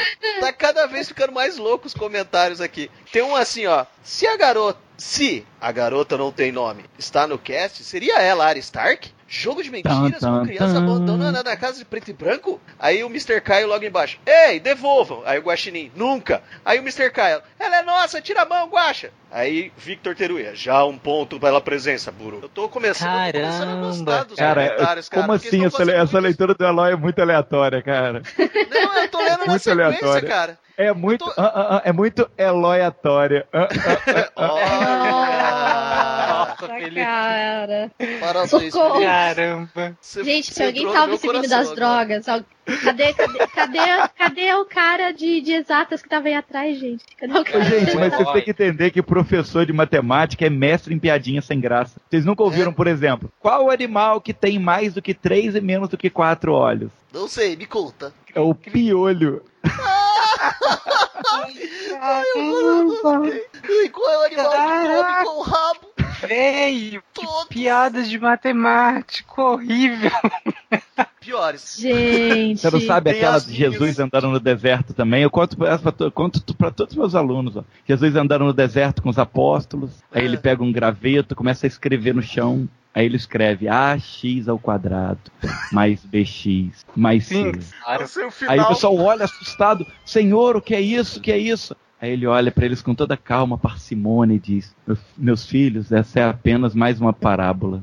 Tá 0.41 0.53
cada 0.53 0.87
vez 0.87 1.09
ficando 1.09 1.33
mais 1.33 1.59
louco 1.59 1.87
os 1.87 1.95
comentários 1.95 2.61
aqui. 2.63 2.91
Tem 3.13 3.23
um 3.23 3.37
assim, 3.37 3.67
ó. 3.67 3.85
Se 4.03 4.27
a 4.27 4.37
garota. 4.37 4.79
Se 5.01 5.47
a 5.59 5.73
garota 5.73 6.19
não 6.19 6.31
tem 6.31 6.53
nome, 6.53 6.85
está 6.99 7.27
no 7.27 7.39
cast, 7.39 7.83
seria 7.85 8.21
ela 8.21 8.45
Arya 8.47 8.61
Stark? 8.61 9.11
Jogo 9.27 9.63
de 9.63 9.71
mentiras 9.71 10.21
com 10.21 10.43
criança 10.45 10.77
abandonada 10.77 11.43
na 11.43 11.57
casa 11.57 11.79
de 11.79 11.87
preto 11.87 12.11
e 12.11 12.13
branco? 12.13 12.61
Aí 12.79 13.03
o 13.03 13.07
Mr. 13.07 13.41
Caio 13.41 13.67
logo 13.67 13.83
embaixo. 13.83 14.19
Ei, 14.27 14.61
devolvam. 14.61 15.23
Aí 15.25 15.39
o 15.39 15.43
Guaxinim, 15.43 15.91
nunca. 15.97 16.43
Aí 16.63 16.79
o 16.79 16.83
Mr. 16.83 17.11
Caio, 17.11 17.41
ela 17.59 17.79
é 17.79 17.83
nossa, 17.83 18.21
tira 18.21 18.43
a 18.43 18.45
mão, 18.45 18.69
Guaxa. 18.69 19.11
Aí 19.31 19.73
Victor 19.79 20.15
Teruya, 20.15 20.55
já 20.55 20.85
um 20.85 20.99
ponto 20.99 21.41
pela 21.41 21.63
presença, 21.63 22.13
Buru. 22.13 22.41
Eu 22.43 22.49
tô 22.51 22.69
começando, 22.69 23.09
eu 23.27 23.33
tô 23.33 23.39
começando 23.39 23.71
a 23.71 23.75
gostar 23.77 24.05
Caramba, 24.05 24.25
dos 24.27 24.37
Cara, 24.37 24.67
comentários, 24.69 25.09
cara. 25.09 25.23
como 25.23 25.33
assim? 25.33 25.65
Essa, 25.65 25.91
essa 25.93 26.19
leitura 26.19 26.55
do 26.55 26.63
Eloy 26.65 26.93
é 26.93 26.97
muito 26.97 27.23
aleatória, 27.23 27.81
cara. 27.83 28.23
Não, 28.37 28.99
eu 28.99 29.09
tô 29.09 29.19
lendo 29.19 29.39
na 29.39 29.47
Muito 29.47 29.63
sequência, 29.63 29.73
aleatório. 29.73 30.29
cara. 30.29 30.59
É 30.83 30.95
muito, 30.95 31.27
tô- 31.27 31.33
ah, 31.37 31.53
ah, 31.55 31.77
ah, 31.77 31.83
é 31.85 31.93
muito 31.93 32.27
eloiatória. 32.39 33.47
Ah, 33.53 33.69
Olha! 34.37 34.71
Nossa, 36.57 36.69
Felipe. 36.75 37.01
cara. 37.03 37.91
Parabéns. 38.21 38.73
Caramba. 38.75 39.97
Você- 40.01 40.25
Gente, 40.25 40.55
se 40.55 40.63
alguém 40.63 40.91
tá 40.91 41.05
obsedindo 41.05 41.33
coração 41.35 41.59
das 41.59 41.71
agora. 41.71 41.77
drogas, 41.77 42.29
al- 42.29 42.41
cadê, 42.79 43.13
cadê, 43.13 43.47
cadê, 43.47 43.79
cadê 44.17 44.55
o 44.55 44.65
cara 44.65 45.13
de, 45.13 45.41
de 45.41 45.53
exatas 45.53 46.03
que 46.03 46.09
tava 46.09 46.29
aí 46.29 46.35
atrás, 46.35 46.79
gente? 46.79 47.05
Cadê 47.17 47.39
o 47.39 47.45
cara? 47.45 47.65
gente, 47.65 47.97
mas 47.97 48.15
vocês 48.15 48.33
têm 48.33 48.43
que 48.43 48.51
entender 48.51 48.91
que 48.91 49.03
professor 49.03 49.67
de 49.67 49.73
matemática 49.73 50.47
é 50.47 50.51
mestre 50.51 50.95
em 50.95 50.99
piadinha 50.99 51.43
sem 51.43 51.61
graça. 51.61 52.01
Vocês 52.09 52.25
nunca 52.25 52.43
ouviram, 52.43 52.73
por 52.73 52.87
exemplo, 52.87 53.31
qual 53.39 53.67
o 53.67 53.71
animal 53.71 54.21
que 54.21 54.33
tem 54.33 54.59
mais 54.59 54.95
do 54.95 55.03
que 55.03 55.15
três 55.15 55.55
e 55.55 55.61
menos 55.61 55.89
do 55.89 55.99
que 55.99 56.11
quatro 56.11 56.53
olhos? 56.53 56.91
Não 57.13 57.29
sei, 57.29 57.57
me 57.57 57.67
conta. 57.67 58.13
É 58.35 58.41
o 58.41 58.55
piolho. 58.55 59.43
E 63.69 63.89
qual 63.91 64.11
é 64.11 64.19
o 64.19 64.23
animal 64.23 64.51
que 64.51 64.57
come 64.87 65.25
com 65.25 65.39
o 65.39 65.43
rabo 65.43 65.91
todo? 67.15 67.49
Piadas 67.49 68.09
de 68.09 68.19
matemático 68.19 69.43
horrível. 69.43 70.11
Piores. 71.21 71.77
Gente. 71.79 72.61
Você 72.61 72.71
não 72.71 72.81
sabe 72.81 73.11
Tem 73.11 73.21
aquela 73.21 73.37
as 73.37 73.47
de 73.47 73.53
Jesus 73.55 73.79
minhas. 73.81 73.99
andando 74.01 74.29
no 74.31 74.41
deserto 74.41 74.95
também? 74.95 75.23
Eu 75.23 75.31
conto 75.31 75.57
pra 76.57 76.71
todos 76.71 76.93
os 76.93 76.97
meus 76.99 77.15
alunos. 77.15 77.57
Ó. 77.57 77.65
Jesus 77.87 78.17
andando 78.17 78.45
no 78.47 78.53
deserto 78.53 79.03
com 79.03 79.11
os 79.11 79.19
apóstolos, 79.19 79.91
aí 80.11 80.23
É. 80.23 80.25
ele 80.25 80.39
pega 80.39 80.63
um 80.63 80.73
graveto, 80.73 81.37
começa 81.37 81.67
a 81.67 81.69
escrever 81.69 82.15
no 82.15 82.23
chão, 82.23 82.67
aí 82.95 83.05
ele 83.05 83.17
escreve 83.17 83.69
AX 83.69 84.49
ao 84.49 84.59
quadrado, 84.59 85.21
mais 85.71 86.05
BX, 86.05 86.85
mais 86.97 87.27
Sim, 87.27 87.53
C. 87.53 87.61
claro. 87.85 88.05
O 88.05 88.51
Aí 88.51 88.59
o 88.61 88.69
pessoal 88.69 88.97
olha 88.97 89.25
assustado, 89.27 89.87
Senhor, 90.05 90.57
o 90.57 90.63
que 90.63 90.75
é 90.75 90.81
isso? 90.81 91.19
O 91.19 91.23
que 91.23 91.31
é 91.31 91.39
isso? 91.39 91.77
Aí 92.01 92.13
ele 92.13 92.27
olha 92.27 92.51
para 92.51 92.65
eles 92.65 92.81
com 92.81 92.95
toda 92.95 93.15
calma, 93.15 93.59
parcimônia 93.59 94.35
e 94.35 94.39
diz: 94.39 94.75
"Meus- 94.87 94.99
Meus 95.19 95.45
filhos, 95.47 95.93
essa 95.93 96.19
é 96.21 96.25
apenas 96.25 96.75
mais 96.75 96.99
uma 96.99 97.13
parábola. 97.13 97.83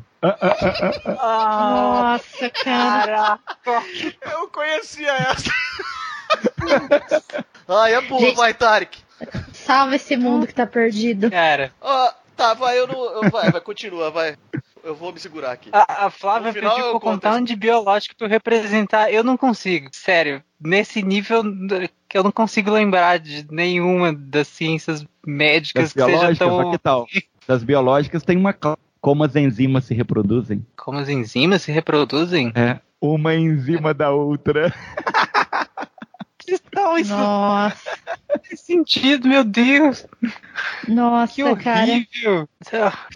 Nossa, 1.05 2.49
cara. 2.63 3.39
Eu 4.21 4.47
conhecia 4.49 5.11
essa. 5.11 5.51
Ai, 7.67 7.93
é 7.95 8.01
boa, 8.01 8.21
Gente. 8.21 8.35
vai, 8.35 8.53
Tarek. 8.53 8.99
Salva 9.53 9.95
esse 9.95 10.15
mundo 10.15 10.45
que 10.47 10.53
tá 10.53 10.65
perdido. 10.67 11.29
Cara, 11.31 11.71
Ó, 11.81 12.11
tá, 12.35 12.53
vai, 12.53 12.77
eu 12.79 12.87
não. 12.87 13.23
Eu, 13.23 13.29
vai, 13.29 13.51
vai, 13.51 13.61
continua, 13.61 14.11
vai. 14.11 14.35
Eu 14.83 14.95
vou 14.95 15.11
me 15.11 15.19
segurar 15.19 15.51
aqui. 15.51 15.69
a, 15.73 16.05
a 16.05 16.09
Flávia 16.09 16.53
final 16.53 16.75
pediu 16.75 16.91
pra 16.91 16.99
contar 16.99 17.33
um 17.35 17.41
de 17.43 17.55
biológico 17.55 18.15
pra 18.15 18.27
eu 18.27 18.31
representar. 18.31 19.11
Eu 19.11 19.23
não 19.23 19.35
consigo, 19.35 19.89
sério. 19.91 20.41
Nesse 20.59 21.01
nível 21.03 21.43
que 22.07 22.17
eu 22.17 22.23
não 22.23 22.31
consigo 22.31 22.71
lembrar 22.71 23.19
de 23.19 23.45
nenhuma 23.51 24.13
das 24.13 24.47
ciências 24.47 25.03
médicas 25.25 25.91
Das 25.91 25.93
que 25.93 25.99
seja 25.99 26.17
biológicas, 26.33 26.47
tão. 26.47 26.71
que 26.71 26.77
tal? 26.77 27.05
Das 27.47 27.63
biológicas 27.63 28.23
tem 28.23 28.35
uma 28.37 28.51
cla- 28.51 28.77
como 29.07 29.23
as 29.23 29.37
enzimas 29.37 29.85
se 29.85 29.93
reproduzem. 29.93 30.65
Como 30.75 30.97
as 30.99 31.07
enzimas 31.07 31.61
se 31.61 31.71
reproduzem? 31.71 32.51
É. 32.53 32.77
Uma 32.99 33.33
enzima 33.33 33.93
da 33.93 34.11
outra. 34.11 34.73
Não, 36.87 36.97
isso 36.97 37.11
não 37.11 37.17
Nossa, 37.19 37.97
faz 38.47 38.61
sentido, 38.61 39.27
meu 39.27 39.43
Deus. 39.43 40.05
nossa, 40.87 41.33
Que 41.33 41.55
cara. 41.63 41.81
horrível. 41.81 42.49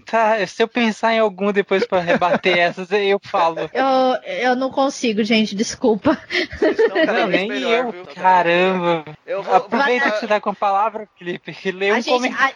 Tá, 0.05 0.45
se 0.45 0.61
eu 0.61 0.67
pensar 0.67 1.13
em 1.13 1.19
algum 1.19 1.51
depois 1.51 1.85
pra 1.87 1.99
rebater 1.99 2.57
essas, 2.59 2.91
aí 2.91 3.09
eu 3.09 3.19
falo. 3.23 3.69
Eu, 3.73 4.23
eu 4.25 4.55
não 4.55 4.69
consigo, 4.69 5.23
gente, 5.23 5.55
desculpa. 5.55 6.17
Não, 7.07 7.27
nem 7.27 7.47
melhor, 7.47 7.85
eu. 7.85 7.91
viu? 7.91 8.05
Tá 8.05 8.13
Caramba. 8.21 9.05
Eu 9.25 9.41
vou, 9.41 9.55
Aproveita 9.55 10.05
vou- 10.05 10.13
que 10.13 10.19
você 10.19 10.27
tá 10.27 10.39
com 10.41 10.49
a 10.49 10.55
palavra, 10.55 11.07
Felipe, 11.17 11.55
e 11.65 11.71
lê 11.71 11.89
A 11.91 11.93
um 11.93 12.01
gente- 12.01 12.09
comentário. 12.13 12.55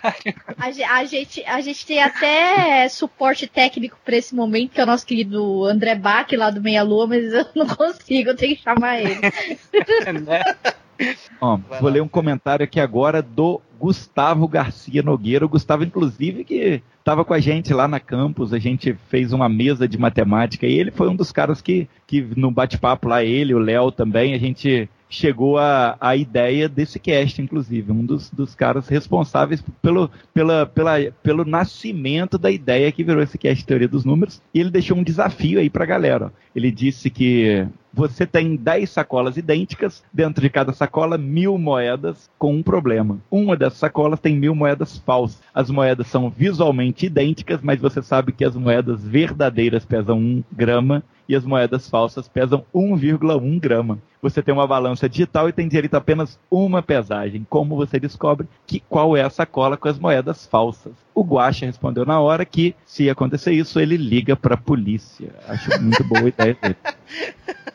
A, 0.57 0.71
ge- 0.71 0.83
a 0.83 1.05
gente, 1.05 1.45
a 1.45 1.61
gente 1.61 1.85
tem 1.85 2.01
até 2.03 2.87
suporte 2.89 3.47
técnico 3.47 3.97
pra 4.03 4.17
esse 4.17 4.35
momento, 4.35 4.71
que 4.73 4.81
é 4.81 4.83
o 4.83 4.87
nosso 4.87 5.05
querido 5.05 5.65
André 5.65 5.95
Bach, 5.95 6.27
lá 6.33 6.49
do 6.49 6.61
Meia 6.61 6.83
Lua, 6.83 7.07
mas 7.07 7.33
eu 7.33 7.45
não 7.55 7.65
consigo, 7.67 8.29
eu 8.31 8.35
tenho 8.35 8.55
que 8.55 8.61
chamar 8.63 8.99
ele. 8.99 9.15
né? 10.25 10.43
Ó, 11.41 11.57
Vai 11.57 11.79
vou 11.79 11.89
lá. 11.89 11.93
ler 11.95 12.01
um 12.01 12.07
comentário 12.07 12.63
aqui 12.63 12.79
agora 12.79 13.21
do 13.21 13.61
Gustavo 13.79 14.47
Garcia 14.47 15.01
Nogueira. 15.03 15.45
O 15.45 15.49
Gustavo, 15.49 15.83
inclusive, 15.83 16.43
que 16.43 16.81
estava 17.05 17.23
com 17.23 17.35
a 17.35 17.39
gente 17.39 17.71
lá 17.71 17.87
na 17.87 17.99
campus, 17.99 18.51
a 18.51 18.57
gente 18.57 18.97
fez 19.09 19.31
uma 19.31 19.47
mesa 19.47 19.87
de 19.87 19.95
matemática 19.95 20.65
e 20.65 20.73
ele 20.73 20.89
foi 20.89 21.07
um 21.07 21.15
dos 21.15 21.31
caras 21.31 21.61
que, 21.61 21.87
que 22.07 22.19
no 22.35 22.49
bate-papo 22.49 23.07
lá, 23.07 23.23
ele, 23.23 23.53
o 23.53 23.59
Léo 23.59 23.91
também, 23.91 24.33
a 24.33 24.39
gente 24.39 24.89
chegou 25.07 25.59
à 25.59 25.95
a 26.01 26.15
ideia 26.15 26.67
desse 26.67 26.99
cast, 26.99 27.39
inclusive, 27.39 27.91
um 27.91 28.03
dos, 28.03 28.31
dos 28.31 28.55
caras 28.55 28.87
responsáveis 28.87 29.63
pelo, 29.83 30.09
pela, 30.33 30.65
pela, 30.65 30.93
pelo 31.21 31.45
nascimento 31.45 32.39
da 32.39 32.49
ideia 32.49 32.91
que 32.91 33.03
virou 33.03 33.21
esse 33.21 33.37
cast 33.37 33.63
Teoria 33.63 33.87
dos 33.87 34.03
Números. 34.03 34.41
E 34.51 34.59
ele 34.59 34.71
deixou 34.71 34.97
um 34.97 35.03
desafio 35.03 35.59
aí 35.59 35.69
pra 35.69 35.85
galera. 35.85 36.33
Ele 36.55 36.71
disse 36.71 37.11
que 37.11 37.67
você 37.93 38.25
tem 38.25 38.57
10 38.57 38.89
sacolas 38.89 39.37
idênticas, 39.37 40.03
dentro 40.11 40.41
de 40.41 40.49
cada 40.49 40.73
sacola, 40.73 41.17
mil 41.17 41.57
moedas, 41.57 42.29
com 42.37 42.53
um 42.53 42.61
problema. 42.61 43.19
Uma 43.31 43.55
dessas 43.55 43.79
sacolas 43.79 44.19
tem 44.19 44.35
mil 44.35 44.53
moedas 44.53 44.97
falsas. 44.97 45.41
As 45.53 45.69
moedas 45.69 46.07
são 46.07 46.29
visualmente 46.29 46.94
idênticas, 47.03 47.61
mas 47.61 47.79
você 47.79 48.01
sabe 48.01 48.31
que 48.31 48.45
as 48.45 48.55
moedas 48.55 49.03
verdadeiras 49.03 49.85
pesam 49.85 50.17
1 50.17 50.43
grama 50.51 51.03
e 51.27 51.35
as 51.35 51.43
moedas 51.43 51.89
falsas 51.89 52.27
pesam 52.27 52.63
1,1 52.73 53.59
grama. 53.59 53.99
Você 54.21 54.41
tem 54.41 54.53
uma 54.53 54.67
balança 54.67 55.09
digital 55.09 55.49
e 55.49 55.53
tem 55.53 55.67
direito 55.67 55.95
a 55.95 55.97
apenas 55.97 56.39
uma 56.49 56.81
pesagem. 56.81 57.45
Como 57.49 57.75
você 57.75 57.99
descobre 57.99 58.47
que 58.65 58.79
qual 58.79 59.17
é 59.17 59.21
a 59.21 59.29
sacola 59.29 59.77
com 59.77 59.87
as 59.87 59.99
moedas 59.99 60.45
falsas? 60.45 60.93
O 61.13 61.23
Guaxa 61.23 61.65
respondeu 61.65 62.05
na 62.05 62.19
hora 62.19 62.45
que, 62.45 62.75
se 62.85 63.09
acontecer 63.09 63.53
isso, 63.53 63.79
ele 63.79 63.97
liga 63.97 64.35
para 64.35 64.53
a 64.53 64.57
polícia. 64.57 65.29
Acho 65.47 65.81
muito 65.81 66.03
boa 66.03 66.21
a 66.21 66.27
ideia 66.27 66.57
dele. 66.61 66.75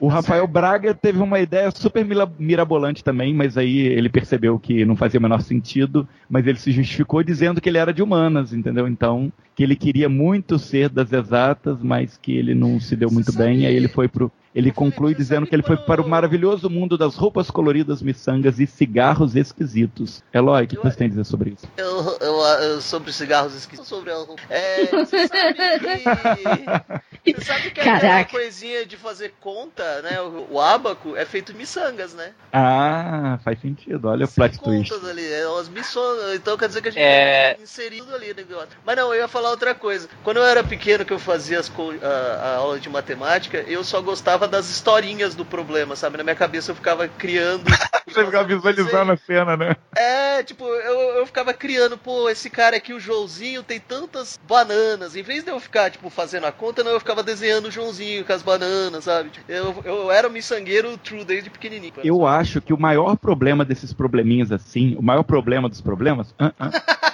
O 0.00 0.08
Rafael 0.08 0.46
Braga 0.46 0.94
teve 0.94 1.18
uma 1.18 1.40
ideia 1.40 1.70
super 1.70 2.06
mirabolante 2.38 3.02
também, 3.04 3.34
mas 3.34 3.56
aí 3.56 3.78
ele 3.78 4.08
percebeu 4.08 4.58
que 4.58 4.84
não 4.84 4.96
fazia 4.96 5.18
o 5.18 5.22
menor 5.22 5.40
sentido, 5.40 6.08
mas 6.28 6.46
ele 6.46 6.58
se 6.58 6.72
justificou 6.72 7.22
dizendo 7.22 7.60
que 7.60 7.68
ele 7.68 7.78
era 7.78 7.92
de 7.92 8.02
humanas, 8.02 8.52
entendeu? 8.52 8.86
Então, 8.88 9.32
que 9.54 9.62
ele 9.62 9.76
queria 9.76 10.08
muito 10.08 10.58
ser 10.58 10.88
das 10.88 11.12
exatas, 11.12 11.82
mas 11.82 12.16
que 12.16 12.36
ele 12.36 12.54
não 12.54 12.78
se 12.78 12.94
deu 12.94 13.10
muito 13.10 13.32
bem, 13.32 13.66
aí 13.66 13.74
ele 13.74 13.88
foi 13.88 14.08
pro. 14.08 14.30
Ele 14.56 14.72
conclui 14.72 15.14
dizendo 15.14 15.46
que 15.46 15.54
ele 15.54 15.62
foi 15.62 15.76
para 15.76 16.00
o 16.00 16.08
maravilhoso 16.08 16.70
mundo 16.70 16.96
das 16.96 17.14
roupas 17.14 17.50
coloridas, 17.50 18.00
miçangas 18.00 18.58
e 18.58 18.66
cigarros 18.66 19.36
esquisitos. 19.36 20.22
Eloy, 20.32 20.64
o 20.64 20.66
que 20.66 20.76
você 20.78 20.96
tem 20.96 21.06
a 21.06 21.10
dizer 21.10 21.24
sobre 21.24 21.50
isso? 21.50 21.66
Eu, 21.76 22.16
eu, 22.20 22.40
eu- 22.62 22.80
sobre 22.80 23.12
cigarros 23.12 23.54
esquisitos, 23.54 23.86
sobre 23.88 24.10
a 24.10 24.16
É, 24.48 24.86
você 24.86 25.28
sabe 25.28 25.54
que. 25.54 27.06
Você 27.26 27.44
sabe 27.44 27.70
que 27.72 27.80
aquela 27.80 28.24
coisinha 28.24 28.86
de 28.86 28.96
fazer 28.96 29.34
conta, 29.40 30.00
né? 30.02 30.20
O, 30.20 30.46
o 30.54 30.60
ábaco 30.60 31.16
é 31.16 31.24
feito 31.24 31.52
de 31.52 31.58
miçangas, 31.58 32.14
né? 32.14 32.30
Ah, 32.52 33.38
faz 33.44 33.60
sentido. 33.60 34.06
Olha 34.08 34.24
o 34.24 34.28
São 34.28 34.36
plot 34.48 34.58
twist. 34.60 34.92
contas 34.92 35.08
ali, 35.10 35.26
é 35.32 35.46
umas 35.48 35.68
missões. 35.68 36.36
Então 36.36 36.56
quer 36.56 36.68
dizer 36.68 36.82
que 36.82 36.88
a 36.88 36.90
gente 36.92 37.02
É. 37.02 37.54
tá 37.54 37.62
inserido 37.62 38.14
ali, 38.14 38.32
negócio. 38.32 38.68
Mas 38.84 38.96
não, 38.96 39.12
eu 39.12 39.20
ia 39.22 39.28
falar 39.28 39.50
outra 39.50 39.74
coisa. 39.74 40.08
Quando 40.22 40.36
eu 40.36 40.44
era 40.44 40.62
pequeno, 40.62 41.04
que 41.04 41.12
eu 41.12 41.18
fazia 41.18 41.58
as 41.58 41.68
a, 42.02 42.06
a 42.06 42.56
aula 42.58 42.78
de 42.78 42.88
matemática, 42.88 43.58
eu 43.66 43.82
só 43.82 44.00
gostava 44.00 44.45
das 44.46 44.70
historinhas 44.70 45.34
do 45.34 45.44
problema, 45.44 45.96
sabe? 45.96 46.16
Na 46.16 46.24
minha 46.24 46.36
cabeça 46.36 46.70
eu 46.70 46.74
ficava 46.76 47.08
criando. 47.08 47.64
Você 48.06 48.24
ficava 48.24 48.44
visualizando 48.44 49.12
a 49.12 49.16
cena, 49.16 49.56
né? 49.56 49.76
É, 49.96 50.42
tipo, 50.42 50.64
eu, 50.64 51.18
eu 51.18 51.26
ficava 51.26 51.52
criando, 51.52 51.98
pô, 51.98 52.30
esse 52.30 52.48
cara 52.48 52.76
aqui, 52.76 52.94
o 52.94 53.00
Joãozinho, 53.00 53.62
tem 53.62 53.80
tantas 53.80 54.38
bananas. 54.46 55.16
Em 55.16 55.22
vez 55.22 55.44
de 55.44 55.50
eu 55.50 55.60
ficar, 55.60 55.90
tipo, 55.90 56.08
fazendo 56.08 56.46
a 56.46 56.52
conta, 56.52 56.82
não, 56.82 56.92
eu 56.92 57.00
ficava 57.00 57.22
desenhando 57.22 57.66
o 57.66 57.70
Joãozinho 57.70 58.24
com 58.24 58.32
as 58.32 58.42
bananas, 58.42 59.04
sabe? 59.04 59.30
Eu, 59.48 59.82
eu 59.84 60.10
era 60.10 60.28
um 60.28 60.30
miçangueiro 60.32 60.96
true 60.98 61.24
desde 61.24 61.50
pequenininho. 61.50 61.92
Eu 62.02 62.26
acho 62.26 62.60
que 62.60 62.72
o 62.72 62.80
maior 62.80 63.16
problema 63.16 63.64
desses 63.64 63.92
probleminhas 63.92 64.52
assim, 64.52 64.94
o 64.96 65.02
maior 65.02 65.22
problema 65.22 65.68
dos 65.68 65.80
problemas, 65.80 66.34
ah, 66.38 66.52
ah, 66.58 66.70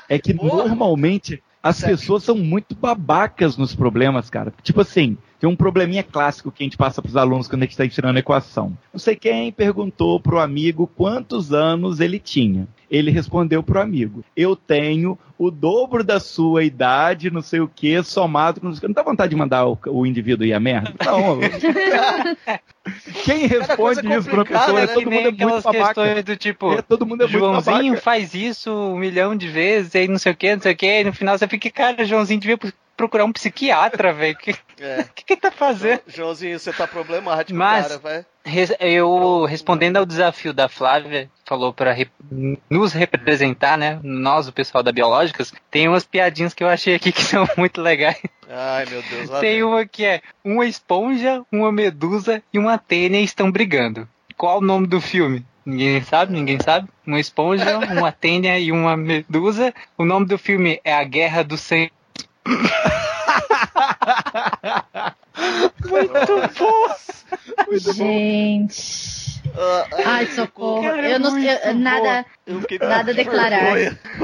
é 0.08 0.18
que 0.18 0.32
Porra. 0.34 0.64
normalmente 0.64 1.42
as 1.62 1.76
Sério. 1.76 1.96
pessoas 1.96 2.24
são 2.24 2.36
muito 2.36 2.74
babacas 2.74 3.56
nos 3.56 3.74
problemas, 3.74 4.28
cara. 4.28 4.52
Tipo 4.62 4.80
assim, 4.80 5.16
tem 5.42 5.50
um 5.50 5.56
probleminha 5.56 6.04
clássico 6.04 6.52
que 6.52 6.62
a 6.62 6.66
gente 6.66 6.76
passa 6.76 7.02
pros 7.02 7.16
alunos 7.16 7.48
quando 7.48 7.62
a 7.62 7.64
gente 7.64 7.72
está 7.72 7.88
tirando 7.88 8.14
a 8.14 8.20
equação. 8.20 8.78
Não 8.92 9.00
sei 9.00 9.16
quem 9.16 9.50
perguntou 9.50 10.20
pro 10.20 10.38
amigo 10.38 10.86
quantos 10.96 11.52
anos 11.52 11.98
ele 11.98 12.20
tinha. 12.20 12.68
Ele 12.88 13.10
respondeu 13.10 13.60
pro 13.60 13.80
amigo: 13.80 14.24
Eu 14.36 14.54
tenho 14.54 15.18
o 15.36 15.50
dobro 15.50 16.04
da 16.04 16.20
sua 16.20 16.62
idade, 16.62 17.28
não 17.28 17.42
sei 17.42 17.58
o 17.58 17.66
que, 17.66 18.00
somado 18.04 18.60
com. 18.60 18.68
Não 18.68 18.92
dá 18.92 19.02
vontade 19.02 19.30
de 19.30 19.36
mandar 19.36 19.66
o, 19.66 19.76
o 19.88 20.06
indivíduo 20.06 20.46
ir 20.46 20.52
a 20.54 20.60
merda? 20.60 20.92
Não. 21.04 21.40
Quem 23.24 23.46
responde 23.48 24.00
isso, 24.12 24.30
complicada, 24.30 24.72
professor? 24.72 24.74
né? 24.74 24.82
É 24.84 24.86
Que 24.86 24.94
todo 24.94 25.10
nem 25.10 25.24
mundo 25.24 25.28
é 25.42 25.44
muito 25.44 25.62
babaca. 25.64 25.84
questões 25.94 26.24
do 26.24 26.36
tipo, 26.36 26.72
É, 26.74 26.82
todo 26.82 27.04
mundo 27.04 27.22
é 27.22 27.26
muito 27.26 27.38
Joãozinho 27.38 27.84
babaca. 27.94 28.00
faz 28.00 28.32
isso 28.34 28.70
um 28.72 28.96
milhão 28.96 29.34
de 29.34 29.48
vezes, 29.48 29.96
aí 29.96 30.06
não 30.06 30.18
sei 30.18 30.30
o 30.30 30.36
que, 30.36 30.54
não 30.54 30.62
sei 30.62 30.72
o 30.72 30.76
que, 30.76 31.00
e 31.00 31.04
no 31.04 31.12
final 31.12 31.36
você 31.36 31.48
fica, 31.48 31.68
cara, 31.70 32.04
Joãozinho 32.04 32.38
devia 32.40 32.58
procurar 33.02 33.24
um 33.24 33.32
psiquiatra, 33.32 34.12
velho. 34.12 34.34
O 34.34 34.38
que, 34.38 34.54
É. 34.80 35.04
que 35.14 35.24
que 35.24 35.32
ele 35.34 35.40
tá 35.40 35.50
fazendo? 35.50 36.02
Joãozinho, 36.06 36.56
você 36.58 36.72
tá 36.72 36.86
problemático, 36.86 37.58
Mas- 37.58 37.96
cara. 37.96 38.26
Res- 38.44 38.74
Eu, 38.80 39.44
respondendo 39.44 39.96
ao 39.98 40.06
desafio 40.06 40.52
da 40.52 40.68
Flávia, 40.68 41.28
falou 41.44 41.72
pra 41.72 41.92
rep- 41.92 42.10
nos 42.68 42.92
representar, 42.92 43.76
né? 43.78 44.00
Nós, 44.02 44.48
o 44.48 44.52
pessoal 44.52 44.82
da 44.82 44.90
Biológicas, 44.92 45.52
tem 45.70 45.86
umas 45.88 46.04
piadinhas 46.04 46.52
que 46.54 46.62
eu 46.64 46.68
achei 46.68 46.94
aqui 46.94 47.12
que 47.12 47.22
são 47.22 47.46
muito 47.56 47.80
legais. 47.80 48.20
Ai, 48.48 48.84
meu 48.86 49.02
Deus. 49.02 49.30
Tem 49.40 49.54
vem. 49.54 49.62
uma 49.62 49.84
que 49.86 50.04
é 50.04 50.22
uma 50.44 50.64
esponja, 50.66 51.42
uma 51.52 51.70
medusa 51.72 52.42
e 52.52 52.58
uma 52.58 52.78
tênia 52.78 53.20
estão 53.20 53.50
brigando. 53.50 54.08
Qual 54.36 54.58
o 54.58 54.64
nome 54.64 54.86
do 54.88 55.00
filme? 55.00 55.44
Ninguém 55.64 56.02
sabe? 56.02 56.32
Ninguém 56.32 56.58
sabe? 56.60 56.88
Uma 57.06 57.20
esponja, 57.20 57.78
uma 57.78 58.10
tênia 58.10 58.58
e 58.58 58.72
uma 58.72 58.96
medusa. 58.96 59.72
O 59.96 60.04
nome 60.04 60.26
do 60.26 60.36
filme 60.36 60.80
é 60.82 60.92
A 60.92 61.04
Guerra 61.04 61.44
do 61.44 61.56
Sem. 61.56 61.88
Muito 65.88 66.58
bom! 66.58 66.88
Gente. 67.78 69.42
Ah, 69.56 69.86
Ai, 70.06 70.26
socorro. 70.26 70.82
Cara, 70.82 71.08
Eu 71.10 71.18
não 71.18 71.38
eu- 71.38 71.74
nada, 71.74 72.24
fiquei 72.60 72.78
nada 72.78 73.10
a 73.10 73.14
declarar. 73.14 73.76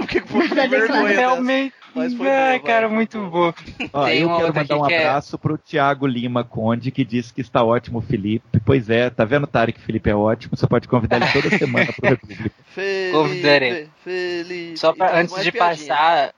fiquei 0.03 0.21
com 0.21 0.39
Nada 0.39 0.63
a 0.65 0.67
declarar. 0.67 1.09
Realmente. 1.09 1.75
Mas 1.95 2.15
foi 2.15 2.27
é, 2.29 2.31
boa, 2.31 2.47
vai. 2.51 2.61
cara, 2.61 2.89
muito 2.89 3.19
bom. 3.29 3.53
Ó, 3.93 4.09
eu 4.09 4.29
quero 4.37 4.55
mandar 4.55 4.77
um 4.79 4.89
é- 4.91 4.99
abraço 4.99 5.37
pro 5.39 5.59
Thiago 5.59 6.07
Lima 6.07 6.45
Conde, 6.45 6.91
que 6.93 7.05
disse 7.05 7.33
que 7.35 7.41
está 7.41 7.65
ótimo, 7.65 8.01
Felipe. 8.01 8.61
Pois 8.65 8.89
é, 8.89 9.11
tá 9.11 9.25
vendo, 9.25 9.47
Tarek, 9.47 9.79
que 9.81 9.85
Felipe 9.85 10.09
é 10.09 10.15
ótimo. 10.15 10.57
Você 10.57 10.67
pode 10.67 10.87
convidar 10.87 11.17
ele 11.17 11.27
toda 11.33 11.59
semana 11.59 11.87
pro 11.93 12.09
República. 12.11 12.51
Felipe, 12.69 13.13
Convidarei. 13.13 13.89
Felipe. 14.05 14.77
Só 14.77 14.93
pra, 14.93 15.07
Então, 15.09 15.19
antes 15.37 15.43
de 15.43 15.51
piadinha. 15.51 15.89
passar. 15.89 16.35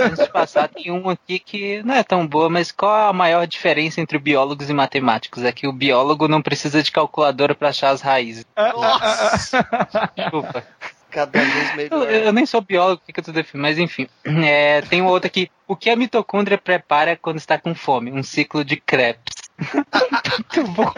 Antes 0.00 0.24
de 0.24 0.32
passar, 0.32 0.68
tem 0.68 0.90
um 0.90 1.08
aqui 1.08 1.38
que 1.38 1.82
não 1.82 1.94
é 1.94 2.02
tão 2.02 2.26
boa, 2.26 2.48
mas 2.48 2.72
qual 2.72 3.08
a 3.08 3.12
maior 3.12 3.46
diferença 3.46 4.00
entre 4.00 4.18
biólogos 4.18 4.68
e 4.70 4.72
matemáticos? 4.72 5.42
É 5.44 5.52
que 5.52 5.66
o 5.66 5.72
biólogo 5.72 6.26
não 6.28 6.40
precisa 6.42 6.82
de 6.82 6.90
calculadora 6.90 7.54
pra 7.54 7.68
achar 7.68 7.90
as 7.90 8.00
raízes. 8.00 8.44
Nossa, 8.56 9.66
Desculpa. 10.16 10.64
cada 11.10 11.40
vez 11.40 11.70
Eu, 11.70 11.76
melhor. 11.76 12.10
eu 12.10 12.32
nem 12.32 12.46
sou 12.46 12.60
biólogo, 12.60 13.00
o 13.02 13.06
que, 13.06 13.12
que 13.12 13.20
eu 13.20 13.24
tô 13.24 13.32
definindo? 13.32 13.62
Mas 13.68 13.78
enfim. 13.78 14.06
É, 14.24 14.80
tem 14.82 15.02
um 15.02 15.06
outro 15.06 15.26
aqui. 15.26 15.50
O 15.66 15.76
que 15.76 15.90
a 15.90 15.96
mitocôndria 15.96 16.58
prepara 16.58 17.16
quando 17.16 17.38
está 17.38 17.58
com 17.58 17.74
fome? 17.74 18.10
Um 18.12 18.22
ciclo 18.22 18.64
de 18.64 18.76
crepes. 18.76 19.34
Muito 20.56 20.64
bom. 20.72 20.92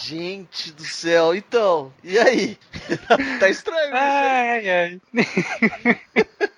Gente 0.00 0.70
do 0.72 0.84
céu, 0.84 1.34
então, 1.34 1.92
e 2.04 2.16
aí? 2.18 2.56
tá 3.40 3.48
estranho 3.48 3.88
isso, 3.88 3.96
hein? 3.96 4.00
Ai, 4.00 4.70
ai. 4.70 5.00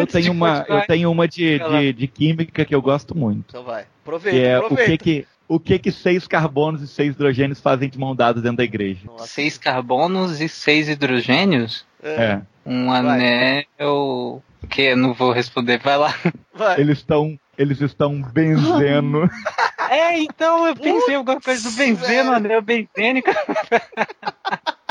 Eu 0.00 0.06
tenho 0.06 0.32
uma, 0.32 0.64
eu 0.68 0.80
tenho 0.86 1.10
uma 1.10 1.28
de, 1.28 1.58
de, 1.58 1.92
de 1.92 2.06
química 2.06 2.64
que 2.64 2.74
eu 2.74 2.82
gosto 2.82 3.16
muito. 3.16 3.44
Então 3.48 3.62
vai, 3.64 3.84
aproveita, 4.02 4.38
Que 4.38 4.44
é 4.44 4.58
o 4.58 4.64
aproveita. 4.64 4.90
que 4.90 4.98
que, 5.22 5.26
o 5.48 5.60
que 5.60 5.78
que 5.78 5.92
seis 5.92 6.26
carbonos 6.26 6.82
e 6.82 6.88
seis 6.88 7.14
hidrogênios 7.14 7.60
fazem 7.60 7.88
de 7.88 7.98
mão 7.98 8.14
dadas 8.16 8.42
dentro 8.42 8.58
da 8.58 8.64
igreja. 8.64 9.00
Nossa, 9.06 9.26
Seis 9.26 9.58
carbonos 9.58 10.40
e 10.40 10.48
seis 10.48 10.88
hidrogênios? 10.88 11.84
é, 12.02 12.10
É. 12.24 12.42
Um 12.64 12.86
Vai. 12.88 13.64
anel. 13.78 14.42
Que 14.70 14.82
eu 14.82 14.96
não 14.96 15.12
vou 15.12 15.32
responder, 15.32 15.78
vai 15.80 15.96
lá. 15.98 16.14
vai. 16.54 16.80
Eles 16.80 16.98
estão, 16.98 17.36
eles 17.58 17.80
estão 17.80 18.20
benzendo. 18.22 19.28
É, 19.90 20.16
então 20.20 20.66
eu 20.66 20.74
pensei 20.74 21.16
alguma 21.16 21.38
coisa 21.38 21.68
do 21.68 21.76
benzeno, 21.76 22.30
velho. 22.30 22.32
anel 22.32 22.62
benzênico. 22.62 23.28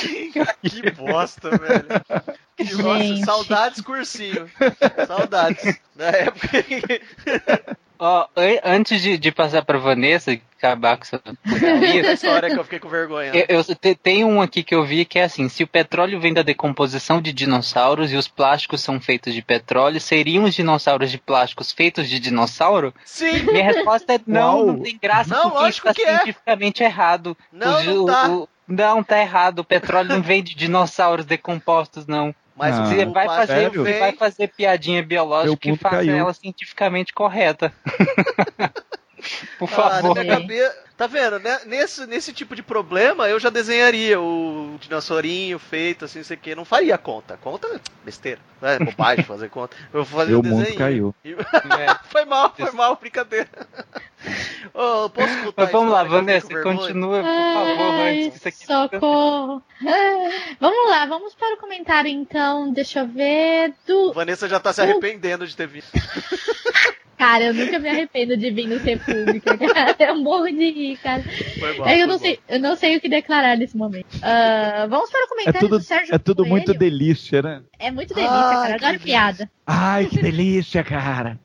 Que 0.62 0.90
bosta, 0.90 1.50
velho. 1.50 2.24
Que 2.56 2.74
bosta. 2.76 3.24
Saudades 3.24 3.80
cursinho. 3.80 4.50
Saudades. 5.06 5.78
Na 5.96 6.06
época 6.06 6.62
que... 6.62 6.80
Ó, 8.02 8.26
an- 8.34 8.60
antes 8.64 9.02
de, 9.02 9.18
de 9.18 9.30
passar 9.30 9.62
pra 9.62 9.76
Vanessa, 9.76 10.32
acabar 10.56 10.96
com 10.96 11.02
essa 11.02 11.20
Essa 11.98 12.12
história 12.14 12.48
que 12.48 12.58
eu 12.58 12.64
fiquei 12.64 12.78
com 12.78 12.88
vergonha. 12.88 13.30
Eu, 13.46 13.58
eu 13.58 13.74
te- 13.74 13.94
tem 13.94 14.24
um 14.24 14.40
aqui 14.40 14.62
que 14.62 14.74
eu 14.74 14.82
vi 14.86 15.04
que 15.04 15.18
é 15.18 15.24
assim: 15.24 15.50
se 15.50 15.62
o 15.62 15.66
petróleo 15.66 16.18
vem 16.18 16.32
da 16.32 16.40
decomposição 16.40 17.20
de 17.20 17.30
dinossauros 17.30 18.10
e 18.10 18.16
os 18.16 18.26
plásticos 18.26 18.80
são 18.80 18.98
feitos 18.98 19.34
de 19.34 19.42
petróleo, 19.42 20.00
seriam 20.00 20.44
os 20.44 20.54
dinossauros 20.54 21.10
de 21.10 21.18
plásticos 21.18 21.72
feitos 21.72 22.08
de 22.08 22.18
dinossauro? 22.18 22.94
Sim, 23.04 23.42
Minha 23.42 23.64
resposta 23.64 24.14
é 24.14 24.20
não, 24.26 24.56
Uau. 24.56 24.66
não 24.68 24.80
tem 24.80 24.98
graça 24.98 25.34
Não, 25.34 25.50
porque 25.50 25.58
lógico 25.64 25.88
está 25.90 26.02
que 26.02 26.08
é. 26.08 26.16
cientificamente 26.16 26.82
errado. 26.82 27.36
não, 27.52 27.80
O- 27.82 27.84
não 27.84 28.06
tá. 28.06 28.28
o- 28.30 28.48
não, 28.70 29.02
tá 29.02 29.20
errado. 29.20 29.58
O 29.58 29.64
petróleo 29.64 30.08
não 30.08 30.22
vem 30.22 30.42
de 30.42 30.54
dinossauros 30.54 31.26
decompostos, 31.26 32.06
não. 32.06 32.34
Mas 32.56 32.78
Ah, 32.78 32.82
o 32.82 32.86
Você 32.86 33.06
vai 33.06 33.26
fazer, 33.26 33.70
você 33.70 33.98
vai 33.98 34.12
fazer 34.12 34.48
piadinha 34.48 35.02
biológica 35.02 35.68
e 35.70 35.76
faça 35.76 35.96
caiu. 35.96 36.16
ela 36.16 36.32
cientificamente 36.32 37.12
correta. 37.12 37.72
Por 39.58 39.68
Ah, 39.72 39.76
na 39.76 39.90
favor. 40.00 40.18
minha 40.18 40.38
cabeça. 40.40 40.90
Tá 41.00 41.06
vendo? 41.06 41.38
né? 41.38 41.60
Nesse, 41.64 42.06
nesse 42.06 42.30
tipo 42.30 42.54
de 42.54 42.62
problema, 42.62 43.26
eu 43.26 43.40
já 43.40 43.48
desenharia 43.48 44.20
o 44.20 44.76
dinossaurinho 44.78 45.58
feito, 45.58 46.04
assim, 46.04 46.18
não 46.18 46.24
sei 46.26 46.36
o 46.36 46.40
que. 46.40 46.54
Não 46.54 46.64
faria 46.66 46.98
conta. 46.98 47.38
Conta, 47.38 47.80
besteira. 48.04 48.38
É 48.60 48.78
bobagem 48.78 49.24
fazer 49.24 49.48
conta. 49.48 49.74
Eu 49.94 50.04
vou 50.04 50.18
fazer 50.18 50.34
o 50.34 50.42
mundo 50.42 50.58
desenho. 50.58 50.76
caiu. 50.76 51.14
É. 51.24 51.30
Foi 52.10 52.24
mal, 52.26 52.52
foi 52.54 52.70
mal, 52.72 52.96
brincadeira. 52.96 53.48
Eu 54.74 55.08
posso 55.08 55.34
botar 55.44 55.62
Mas 55.62 55.72
vamos 55.72 55.90
lá, 55.92 56.04
Vanessa, 56.04 56.48
continua, 56.62 57.22
por 57.22 57.54
favor, 57.54 57.92
Ai, 57.92 58.24
antes 58.24 58.28
que 58.32 58.36
isso 58.36 58.48
aqui 58.48 58.66
socorro. 58.66 59.62
Ah, 59.86 60.54
Vamos 60.60 60.90
lá, 60.90 61.06
vamos 61.06 61.34
para 61.34 61.54
o 61.54 61.58
comentário 61.58 62.10
então. 62.10 62.70
Deixa 62.74 63.00
eu 63.00 63.06
ver. 63.08 63.72
Do. 63.86 64.12
Vanessa 64.12 64.46
já 64.48 64.60
tá 64.60 64.70
se 64.72 64.82
arrependendo 64.82 65.46
de 65.46 65.56
ter 65.56 65.66
visto. 65.66 65.90
Cara, 67.20 67.44
eu 67.44 67.52
nunca 67.54 67.78
me 67.78 67.86
arrependo 67.86 68.34
de 68.34 68.50
vir 68.50 68.66
no 68.66 68.78
República, 68.78 69.54
cara. 69.68 69.94
Eu 69.98 70.16
morro 70.16 70.46
de 70.46 70.70
rir, 70.70 70.96
cara. 71.02 71.22
Mal. 71.76 71.86
É 71.86 72.02
eu 72.02 72.06
não 72.06 72.18
sei, 72.18 72.38
eu 72.48 72.58
não 72.58 72.74
sei 72.74 72.96
o 72.96 73.00
que 73.00 73.10
declarar 73.10 73.58
nesse 73.58 73.76
momento. 73.76 74.06
Ah, 74.22 74.86
vamos 74.88 75.10
para 75.10 75.20
o 75.20 75.24
É 75.24 75.28
comentário 75.28 75.60
tudo, 75.60 75.78
do 75.78 75.84
Sérgio 75.84 76.14
é 76.14 76.18
tudo 76.18 76.36
Coelho. 76.38 76.50
muito 76.50 76.72
delícia, 76.72 77.42
né? 77.42 77.60
É 77.78 77.90
muito 77.90 78.14
delícia, 78.14 78.34
Ai, 78.34 78.54
cara. 78.54 78.66
que 78.78 78.84
Adoro 78.84 78.98
delícia. 78.98 79.04
piada. 79.04 79.50
Ai, 79.72 80.06
que 80.06 80.20
delícia, 80.20 80.82
cara. 80.82 81.38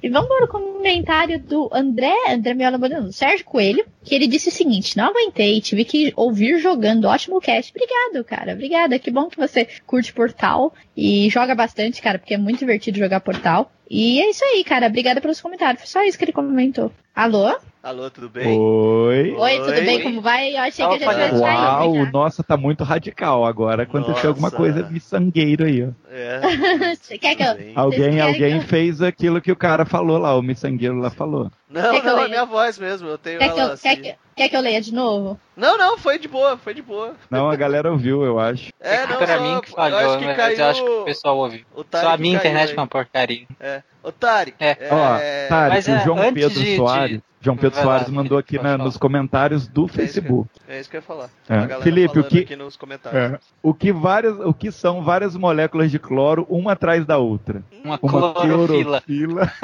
E 0.00 0.08
vamos 0.08 0.28
para 0.28 0.44
o 0.44 0.48
comentário 0.48 1.40
do 1.40 1.68
André, 1.72 2.14
André 2.28 2.54
Miola 2.54 2.78
Bonano, 2.78 3.12
Sérgio 3.12 3.44
Coelho, 3.44 3.84
que 4.04 4.14
ele 4.14 4.28
disse 4.28 4.48
o 4.48 4.52
seguinte: 4.52 4.96
não 4.96 5.08
aguentei, 5.08 5.60
tive 5.60 5.84
que 5.84 6.12
ouvir 6.14 6.60
jogando. 6.60 7.06
Ótimo 7.06 7.40
cast. 7.40 7.72
Obrigado, 7.72 8.24
cara. 8.24 8.52
Obrigada. 8.52 8.96
Que 8.96 9.10
bom 9.10 9.28
que 9.28 9.36
você 9.36 9.66
curte 9.84 10.12
Portal 10.12 10.72
e 10.96 11.28
joga 11.30 11.52
bastante, 11.52 12.00
cara, 12.00 12.16
porque 12.16 12.34
é 12.34 12.38
muito 12.38 12.60
divertido 12.60 13.00
jogar 13.00 13.18
Portal. 13.18 13.72
E 13.90 14.20
é 14.20 14.30
isso 14.30 14.44
aí, 14.44 14.62
cara. 14.62 14.86
Obrigada 14.86 15.20
pelos 15.20 15.40
comentários. 15.40 15.82
Foi 15.82 15.88
só 15.88 16.04
isso 16.06 16.16
que 16.16 16.24
ele 16.24 16.32
comentou. 16.32 16.92
Alô? 17.12 17.56
Alô, 17.82 18.08
tudo 18.08 18.28
bem? 18.28 18.56
Oi. 18.56 19.34
Oi, 19.36 19.56
tudo 19.58 19.72
Oi. 19.72 19.80
bem? 19.80 20.02
Como 20.04 20.20
vai? 20.20 20.54
Eu 20.54 20.60
achei 20.60 20.86
que 20.86 21.04
a 21.04 21.12
gente 21.12 21.32
ia 21.32 21.34
Uau, 21.40 21.92
sair. 21.94 22.12
nossa, 22.12 22.44
tá 22.44 22.56
muito 22.56 22.84
radical 22.84 23.44
agora. 23.44 23.82
Aconteceu 23.82 24.12
Nossa. 24.14 24.28
alguma 24.28 24.50
coisa 24.52 24.88
miçangueiro 24.88 25.64
aí, 25.64 25.82
ó. 25.84 25.88
É. 26.08 26.94
Você 26.94 27.18
quer 27.18 27.34
que 27.34 27.42
eu. 27.42 27.48
Alguém, 27.74 28.20
alguém 28.20 28.58
que 28.60 28.64
eu- 28.66 28.68
fez 28.68 29.02
aquilo 29.02 29.40
que 29.40 29.50
o 29.50 29.56
cara 29.56 29.84
falou 29.84 30.16
lá, 30.16 30.36
o 30.36 30.42
miçangueiro 30.42 30.94
lá 30.96 31.10
falou. 31.10 31.50
Não, 31.68 32.00
que 32.00 32.06
eu 32.06 32.16
não, 32.16 32.22
é 32.22 32.28
minha 32.28 32.44
voz 32.44 32.78
mesmo. 32.78 33.08
Eu 33.08 33.18
tenho 33.18 33.40
Quer 33.40 33.52
que, 33.52 33.58
ela 33.58 33.70
eu, 33.70 33.74
assim. 33.74 33.88
quer, 33.88 33.96
que, 33.96 34.14
quer 34.36 34.48
que 34.48 34.56
eu 34.56 34.60
leia 34.60 34.80
de 34.80 34.94
novo? 34.94 35.40
Não, 35.56 35.76
não, 35.76 35.98
foi 35.98 36.20
de 36.20 36.28
boa, 36.28 36.56
foi 36.56 36.74
de 36.74 36.82
boa. 36.82 37.16
Não, 37.28 37.50
a 37.50 37.56
galera 37.56 37.90
ouviu, 37.90 38.22
eu 38.22 38.38
acho. 38.38 38.70
É, 38.80 39.06
não, 39.08 39.16
pra 39.16 39.26
só- 39.38 39.42
mim 39.42 39.60
que 39.60 39.70
eu 39.70 39.74
falhou, 39.74 39.98
acho 39.98 40.18
que 40.18 40.24
mas 40.26 40.36
caiu 40.36 40.56
eu 40.58 40.66
acho 40.66 40.84
que 40.84 40.90
o 40.90 41.04
pessoal 41.04 41.36
ouviu. 41.36 41.62
o 41.74 41.82
Só 41.90 42.10
a 42.10 42.16
minha 42.16 42.36
internet 42.36 42.72
que 42.72 42.78
é 42.78 42.80
uma 42.80 42.86
porcaria. 42.86 43.46
É. 43.58 43.82
Ô, 44.04 44.12
Tarek. 44.12 44.54
É. 44.60 44.76
Ó, 44.88 45.18
Tarek, 45.48 45.74
Mas, 45.74 45.88
o 45.88 45.90
é, 45.90 46.04
João 46.04 46.18
antes 46.18 46.34
Pedro 46.34 46.50
de- 46.50 46.64
de- 46.64 46.76
Soares. 46.76 47.20
João 47.42 47.56
Pedro 47.56 47.74
Vai 47.76 47.84
lá, 47.84 47.90
Soares 47.98 48.08
mandou 48.10 48.38
aqui 48.38 48.56
na- 48.56 48.62
pode 48.72 48.82
nos 48.84 48.96
comentários 48.96 49.66
do 49.66 49.82
É 49.82 49.84
isso 49.84 49.92
que 49.92 49.98
Facebook. 50.00 50.48
É 50.68 50.80
isso 50.80 50.88
que 50.88 50.96
eu 50.96 50.98
ia 51.00 51.02
falar. 51.02 51.28
É. 51.48 51.80
Felipe, 51.82 52.18
o 52.20 52.24
que- 52.24 52.38
aqui 52.40 52.54
nos 52.56 52.76
comentários. 52.76 53.32
É. 53.32 53.38
O, 53.62 53.74
que 53.74 53.92
várias, 53.92 54.38
o 54.38 54.54
que 54.54 54.70
são 54.70 55.02
várias 55.02 55.36
moléculas 55.36 55.90
de 55.90 55.98
cloro, 55.98 56.46
uma 56.48 56.72
atrás 56.72 57.04
da 57.04 57.18
outra? 57.18 57.62
Uma 57.84 57.98
Uma 58.00 58.32
clorofila. 58.32 59.00
clorofila. 59.02 59.52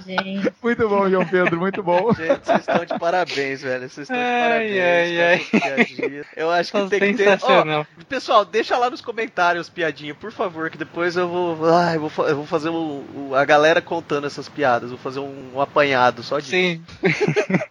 Gente. 0.05 0.53
Muito 0.61 0.87
bom, 0.89 1.09
João 1.09 1.25
Pedro, 1.25 1.59
muito 1.59 1.83
bom. 1.83 2.13
Gente, 2.13 2.45
vocês 2.45 2.59
estão 2.59 2.85
de 2.85 2.97
parabéns, 2.99 3.61
velho. 3.61 3.89
Vocês 3.89 4.09
estão 4.09 4.15
de 4.17 4.23
parabéns. 4.23 5.19
ai. 5.19 6.23
Eu 6.35 6.49
acho 6.51 6.71
que 6.71 6.77
São 6.77 6.89
tem 6.89 6.99
que 6.99 7.13
ter. 7.13 7.23
sensacional. 7.31 7.85
Ó, 7.99 8.03
pessoal, 8.07 8.45
deixa 8.45 8.77
lá 8.77 8.89
nos 8.89 9.01
comentários 9.01 9.69
piadinha, 9.69 10.13
por 10.15 10.31
favor, 10.31 10.69
que 10.69 10.77
depois 10.77 11.15
eu 11.15 11.27
vou. 11.27 11.57
Ai, 11.73 11.97
eu 11.97 12.07
vou, 12.07 12.27
eu 12.27 12.35
vou 12.35 12.45
fazer 12.45 12.69
o, 12.69 13.03
o- 13.15 13.35
a 13.35 13.43
galera 13.45 13.81
contando 13.81 14.27
essas 14.27 14.47
piadas. 14.49 14.89
Vou 14.89 14.99
fazer 14.99 15.19
um, 15.19 15.51
um 15.55 15.61
apanhado 15.61 16.23
só 16.23 16.39
disso. 16.39 16.51
Sim. 16.51 16.83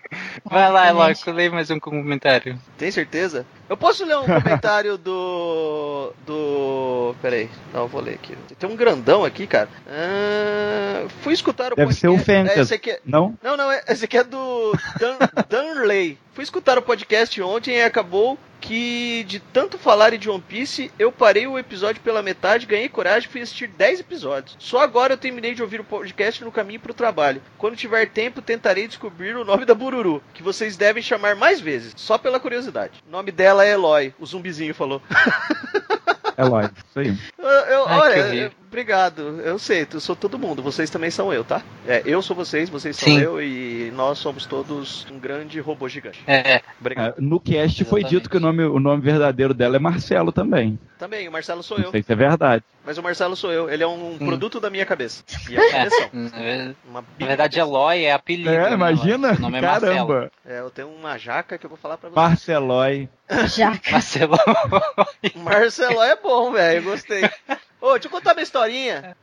Vai 0.45 0.71
lá, 0.71 0.91
eu 0.91 1.33
leio 1.35 1.53
mais 1.53 1.71
um 1.71 1.79
comentário. 1.81 2.59
Tem 2.77 2.91
certeza? 2.91 3.47
Eu 3.69 3.77
posso 3.77 4.05
ler 4.05 4.17
um 4.19 4.25
comentário 4.43 4.99
do. 4.99 6.13
do. 6.27 7.15
Peraí, 7.23 7.49
não, 7.73 7.83
eu 7.83 7.89
vou 7.89 8.03
ler 8.03 8.15
aqui. 8.15 8.37
Tem 8.59 8.69
um 8.69 8.77
grandão 8.77 9.25
aqui, 9.25 9.47
cara. 9.47 9.69
Ah, 9.89 10.82
fui 11.09 11.33
escutar 11.35 11.73
o 11.73 11.77
Deve 11.77 11.93
ser 11.95 12.09
o 12.09 12.12
podcast- 12.12 12.27
Fencas. 12.27 12.57
É, 12.59 12.61
esse 12.62 12.75
aqui 12.75 12.91
é- 12.91 13.01
Não? 13.05 13.37
Não, 13.43 13.57
não, 13.57 13.71
é- 13.71 13.83
esse 13.88 14.05
aqui 14.05 14.17
é 14.19 14.25
do 14.25 14.73
Dan, 14.99 15.17
Danley. 15.49 16.19
Fui 16.35 16.45
escutar 16.45 16.79
o 16.79 16.83
podcast 16.83 17.41
ontem 17.43 17.77
e 17.77 17.83
acabou 17.83 18.38
que 18.61 19.25
de 19.25 19.41
tanto 19.41 19.77
falar 19.77 20.17
de 20.17 20.31
One 20.31 20.41
Piece, 20.41 20.91
eu 20.99 21.11
parei 21.11 21.47
o 21.49 21.59
episódio 21.59 22.01
pela 22.01 22.23
metade, 22.23 22.65
ganhei 22.65 22.88
coragem 22.88 23.29
e 23.29 23.33
fui 23.33 23.41
assistir 23.43 23.67
10 23.67 24.01
episódios. 24.01 24.57
Só 24.59 24.79
agora 24.81 25.15
eu 25.15 25.19
terminei 25.19 25.53
de 25.53 25.62
ouvir 25.62 25.81
o 25.81 25.85
podcast 25.85 26.43
no 26.45 26.53
caminho 26.53 26.79
pro 26.81 26.95
trabalho. 26.95 27.43
Quando 27.59 27.77
tiver 27.77 28.07
tempo, 28.09 28.41
tentarei 28.41 28.87
descobrir 28.87 29.37
o 29.37 29.45
nome 29.45 29.65
da 29.65 29.75
Bururu, 29.75 30.23
que 30.33 30.43
vocês 30.45 30.77
devem 30.77 31.03
chamar 31.03 31.35
mais 31.35 31.61
vezes, 31.61 31.93
só 31.97 32.17
pela 32.17 32.38
curiosidade. 32.38 33.03
O 33.07 33.11
nome 33.11 33.33
dela 33.33 33.67
é 33.67 33.73
Eloy, 33.73 34.15
o 34.19 34.25
zumbizinho 34.25 34.75
falou. 34.75 35.03
É 36.35 36.45
Lloyd, 36.45 36.73
isso 36.88 36.99
aí. 36.99 37.15
Eu, 37.38 37.45
eu- 37.47 37.88
Ai, 37.88 38.21
olha. 38.23 38.53
Obrigado. 38.73 39.39
Eu 39.45 39.59
sei, 39.59 39.87
eu 39.93 40.01
sou 40.01 40.17
todo 40.17 40.39
mundo. 40.39 40.63
Vocês 40.63 40.89
também 40.89 41.11
são 41.11 41.31
eu, 41.31 41.45
tá? 41.45 41.61
É, 41.87 42.03
eu 42.07 42.23
sou 42.23 42.35
vocês, 42.35 42.71
vocês 42.71 42.97
são 42.97 43.07
Sim. 43.07 43.21
eu 43.21 43.43
e 43.43 43.93
nós 43.95 44.17
somos 44.19 44.47
todos 44.47 45.07
um 45.13 45.19
grande 45.19 45.61
robô 45.61 45.87
gigante. 45.91 46.23
É, 46.27 46.63
Obrigado. 46.81 47.19
É, 47.19 47.21
No 47.21 47.39
cast 47.39 47.85
foi 47.85 48.01
Exatamente. 48.01 48.09
dito 48.09 48.31
que 48.31 48.37
o 48.39 48.41
nome, 48.41 48.65
o 48.65 48.81
nome 48.81 49.03
verdadeiro 49.03 49.53
dela 49.53 49.77
é 49.77 49.79
Marcelo 49.79 50.33
também. 50.33 50.79
Também, 50.99 51.29
o 51.29 51.33
Marcelo 51.33 51.63
sou 51.63 51.77
Não 51.77 51.85
eu. 51.85 51.91
sei 51.91 52.03
se 52.03 52.11
é 52.13 52.17
verdade. 52.17 52.65
Mas 52.83 52.97
o 52.97 53.03
Marcelo 53.03 53.37
sou 53.37 53.53
eu. 53.53 53.69
Ele 53.69 53.83
é 53.83 53.87
um 53.87 54.13
Hum. 54.15 54.19
produto 54.19 54.59
da 54.59 54.71
minha 54.71 54.87
cabeça. 54.87 55.23
E 55.51 55.57
é 55.57 55.61
uma 55.61 56.39
É. 56.41 56.65
na 56.65 56.75
Uma 56.89 57.05
na 57.19 57.27
verdade, 57.27 57.61
Eloy 57.61 58.05
é 58.05 58.13
apelido. 58.15 58.49
né, 58.51 58.57
É, 58.57 58.61
Eloy? 58.61 58.73
imagina. 58.73 59.33
O 59.33 59.39
nome 59.41 59.59
é 59.59 59.61
Marcelo. 59.61 59.93
Caramba. 60.09 60.33
É, 60.47 60.61
eu 60.61 60.71
tenho 60.71 60.89
uma 60.89 61.19
jaca 61.19 61.59
que 61.59 61.67
eu 61.67 61.69
vou 61.71 61.79
falar 61.79 61.99
pra 61.99 62.09
você. 62.09 62.17
Marcelói. 62.17 63.07
Jaca. 63.55 63.91
Marcelo. 63.93 64.39
Marcelo 65.37 66.03
é 66.03 66.17
bom, 66.17 66.53
velho. 66.53 66.83
Gostei. 66.85 67.23
Ô, 67.83 67.95
deixa 67.95 68.07
eu 68.07 68.12
contar 68.12 68.33
minha 68.33 68.45
historinha. 68.45 69.16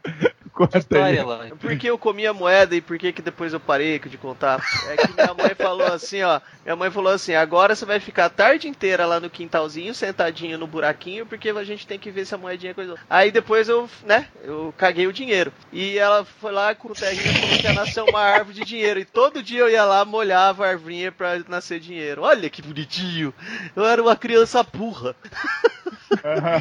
História. 0.76 1.26
Por 1.60 1.78
que 1.78 1.88
eu 1.88 1.98
comia 1.98 2.34
moeda 2.34 2.76
e 2.76 2.82
por 2.82 2.98
que, 2.98 3.12
que 3.12 3.22
depois 3.22 3.54
eu 3.54 3.60
parei 3.60 4.00
de 4.00 4.18
contar? 4.18 4.62
É 4.88 4.98
que 4.98 5.14
minha 5.14 5.34
mãe 5.34 5.56
falou 5.56 5.88
assim, 5.88 6.22
ó. 6.24 6.42
Minha 6.64 6.76
mãe 6.76 6.92
falou 6.92 7.12
assim: 7.14 7.34
agora 7.34 7.76
você 7.76 7.86
vai 7.86 8.00
ficar 8.00 8.26
a 8.26 8.30
tarde 8.30 8.68
inteira 8.68 9.06
lá 9.06 9.20
no 9.20 9.30
quintalzinho, 9.30 9.94
sentadinho 9.94 10.58
no 10.58 10.68
buraquinho, 10.68 11.26
porque 11.26 11.50
a 11.50 11.64
gente 11.64 11.88
tem 11.88 11.98
que 11.98 12.12
ver 12.12 12.26
se 12.26 12.36
a 12.36 12.38
moedinha 12.38 12.72
é 12.72 12.74
coisa. 12.74 12.96
Aí 13.10 13.32
depois 13.32 13.70
eu, 13.70 13.90
né, 14.06 14.28
eu 14.44 14.74
caguei 14.78 15.08
o 15.08 15.14
dinheiro. 15.14 15.52
E 15.72 15.98
ela 15.98 16.26
foi 16.26 16.52
lá 16.52 16.76
com 16.76 16.90
o 16.92 16.94
terrinho 16.94 17.32
e 17.32 17.40
falou 17.40 17.58
que 17.58 17.64
ia 17.64 17.74
nascer 17.74 18.04
uma 18.04 18.22
árvore 18.22 18.56
de 18.56 18.66
dinheiro. 18.66 19.00
E 19.00 19.06
todo 19.06 19.44
dia 19.44 19.62
eu 19.62 19.70
ia 19.70 19.84
lá, 19.86 20.04
molhava 20.06 20.66
a 20.66 20.70
arvinha 20.70 21.12
pra 21.12 21.40
nascer 21.48 21.80
dinheiro. 21.80 22.22
Olha 22.24 22.50
que 22.50 22.62
bonitinho. 22.62 23.34
Eu 23.76 23.86
era 23.86 24.02
uma 24.02 24.16
criança 24.16 24.62
burra. 24.64 25.16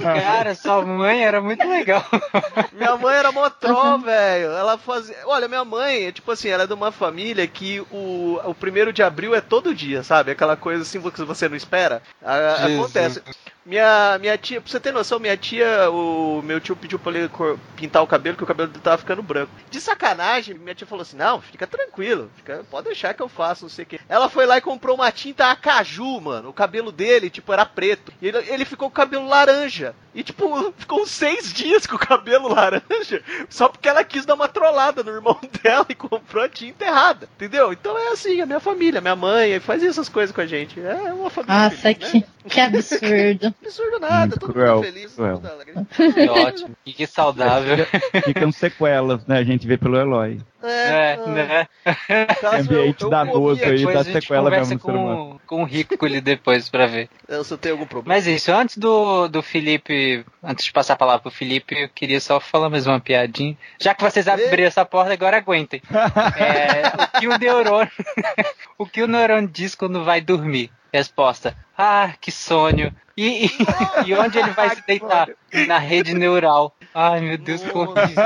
Cara, 0.03 0.55
sua 0.55 0.85
mãe 0.85 1.25
era 1.25 1.41
muito 1.41 1.67
legal. 1.67 2.05
Minha 2.73 2.97
mãe 2.97 3.17
era 3.17 3.33
motró, 3.93 4.05
velho. 4.11 4.51
Ela 4.53 4.79
fazia. 4.79 5.17
Olha, 5.27 5.49
minha 5.49 5.65
mãe, 5.65 6.11
tipo 6.13 6.31
assim, 6.31 6.49
ela 6.49 6.65
é 6.65 6.67
de 6.67 6.73
uma 6.75 6.93
família 6.93 7.47
que 7.47 7.81
o, 7.91 8.41
o 8.45 8.55
primeiro 8.55 8.93
de 8.93 9.03
abril 9.03 9.35
é 9.35 9.41
todo 9.41 9.75
dia, 9.75 10.03
sabe? 10.03 10.31
Aquela 10.31 10.57
coisa 10.57 10.83
assim 10.83 11.01
que 11.01 11.23
você 11.25 11.49
não 11.49 11.57
espera. 11.57 12.03
A- 12.23 12.67
acontece. 12.77 13.23
Minha, 13.67 14.17
minha 14.19 14.39
tia, 14.39 14.63
pra 14.63 14.71
você 14.71 14.81
ter 14.81 14.93
noção, 14.95 15.19
minha 15.19 15.37
tia, 15.37 15.91
o 15.91 16.41
meu 16.43 16.59
tio 16.59 16.75
pediu 16.75 16.99
pra 16.99 17.13
ele 17.13 17.31
pintar 17.77 18.03
o 18.03 18.07
cabelo, 18.07 18.35
que 18.35 18.43
o 18.43 18.47
cabelo 18.47 18.71
dele 18.71 18.83
tava 18.83 18.97
ficando 18.97 19.23
branco. 19.23 19.53
De 19.71 19.79
sacanagem, 19.79 20.55
minha 20.57 20.75
tia 20.75 20.87
falou 20.87 21.03
assim: 21.03 21.19
não, 21.19 21.39
fica 21.43 21.67
tranquilo, 21.67 22.31
fica- 22.37 22.65
pode 22.71 22.87
deixar 22.87 23.13
que 23.13 23.23
eu 23.23 23.29
faço, 23.29 23.65
não 23.65 23.69
sei 23.69 23.85
o 23.85 23.87
que. 23.87 24.01
Ela 24.09 24.31
foi 24.31 24.47
lá 24.47 24.57
e 24.57 24.63
comprou 24.63 24.95
uma 24.97 25.13
tinta 25.13 25.51
acaju, 25.51 26.19
mano. 26.19 26.49
O 26.49 26.53
cabelo 26.55 26.91
dele, 26.91 27.29
tipo, 27.29 27.53
era 27.53 27.67
preto. 27.67 28.11
E 28.23 28.29
ele, 28.29 28.39
ele 28.49 28.65
ficou 28.65 28.89
com 28.89 28.93
o 28.95 28.97
cabelo 29.05 29.29
laranja. 29.29 29.95
E, 30.15 30.23
tipo, 30.23 30.73
ficou 30.79 31.03
uns 31.03 31.11
seis 31.11 31.53
dias 31.53 31.87
com 31.87 31.97
o 31.97 31.99
cabelo 31.99 32.49
laranja, 32.55 33.23
só 33.51 33.69
porque 33.79 33.89
ela 33.89 34.03
quis 34.05 34.27
dar 34.27 34.35
uma 34.35 34.49
trollada 34.49 35.03
no 35.03 35.11
irmão 35.11 35.39
dela 35.63 35.87
e 35.89 35.95
comprou 35.95 36.45
a 36.45 36.49
tinta 36.49 36.85
errada. 36.85 37.29
Entendeu? 37.37 37.73
Então 37.73 37.97
é 37.97 38.09
assim, 38.09 38.41
a 38.41 38.47
minha 38.47 38.61
família, 38.61 39.01
minha 39.01 39.17
mãe 39.17 39.59
faz 39.61 39.83
essas 39.83 40.09
coisas 40.09 40.35
com 40.35 40.41
a 40.41 40.47
gente. 40.47 40.81
É 40.81 41.13
uma 41.13 41.31
família. 41.31 41.55
Nossa, 41.65 41.77
feliz, 41.77 42.11
que, 42.11 42.19
né? 42.19 42.25
que 42.49 42.61
absurdo. 42.61 43.55
Absurdo 43.69 44.01
nada, 44.01 44.27
Muito 44.27 44.41
todo 44.41 44.53
cruel, 44.53 44.75
mundo 44.77 44.85
feliz. 44.85 45.15
cruel. 45.15 45.43
mundo. 45.75 45.87
Que 46.15 46.29
ótimo. 46.29 46.77
E 46.85 46.93
que 46.93 47.07
saudável. 47.07 47.87
Ficam 48.25 48.51
sequelas, 48.51 49.25
né? 49.27 49.39
A 49.39 49.45
gente 49.45 49.67
vê 49.67 49.77
pelo 49.77 49.97
Eloy. 49.97 50.41
É, 50.63 51.13
ah, 51.25 51.27
né? 51.29 51.69
caso 52.41 52.57
Ambiente 52.73 53.03
eu- 53.03 53.07
eu 53.07 53.11
danoso 53.11 53.65
aí. 53.65 53.77
Depois 53.77 53.95
dá 53.95 54.01
a 54.01 54.03
gente 54.03 54.13
sequela 54.21 54.51
mesmo 54.51 54.75
no 54.75 54.81
ser 54.81 54.91
humano. 54.91 55.41
com, 55.47 55.57
com 55.57 55.63
o 55.63 55.65
Rico 55.65 56.05
ali 56.05 56.21
depois 56.21 56.69
pra 56.69 56.87
ver. 56.87 57.09
Eu, 57.29 57.45
se 57.45 57.53
eu 57.55 57.59
tenho 57.59 57.77
algum 57.77 57.87
problema. 57.87 58.15
Mas 58.17 58.27
isso, 58.27 58.51
antes 58.53 58.77
do, 58.77 59.29
do 59.29 59.41
Felipe, 59.43 60.25
antes 60.43 60.65
de 60.65 60.73
passar 60.73 60.95
a 60.95 60.97
palavra 60.97 61.21
pro 61.23 61.31
Felipe, 61.31 61.75
eu 61.81 61.89
queria 61.89 62.21
só 62.21 62.41
falar 62.41 62.69
mais 62.69 62.87
uma 62.87 62.99
piadinha. 62.99 63.57
Já 63.81 63.95
que 63.95 64.03
vocês 64.03 64.27
abriram 64.27 64.65
essa 64.65 64.85
porta, 64.85 65.13
agora 65.13 65.37
aguentem. 65.37 65.81
É, 66.39 66.89
o 66.89 67.21
que 67.21 67.29
o 67.29 67.39
neurônio. 67.39 67.93
o 68.79 68.87
que 68.87 69.03
o 69.03 69.07
neurônio 69.09 69.49
diz 69.49 69.75
quando 69.75 70.05
vai 70.05 70.21
dormir? 70.21 70.71
Resposta. 70.93 71.55
Ah, 71.77 72.13
que 72.21 72.31
sonho. 72.31 72.93
E, 73.17 73.47
e, 73.47 73.51
e 74.07 74.15
onde 74.15 74.39
ele 74.39 74.51
vai 74.51 74.71
se 74.71 74.83
deitar? 74.87 75.29
Na 75.67 75.79
rede 75.79 76.15
neural. 76.15 76.75
Ai, 76.95 77.21
meu 77.21 77.37
Deus, 77.39 77.63
que 77.63 77.77
horrível. 77.77 78.25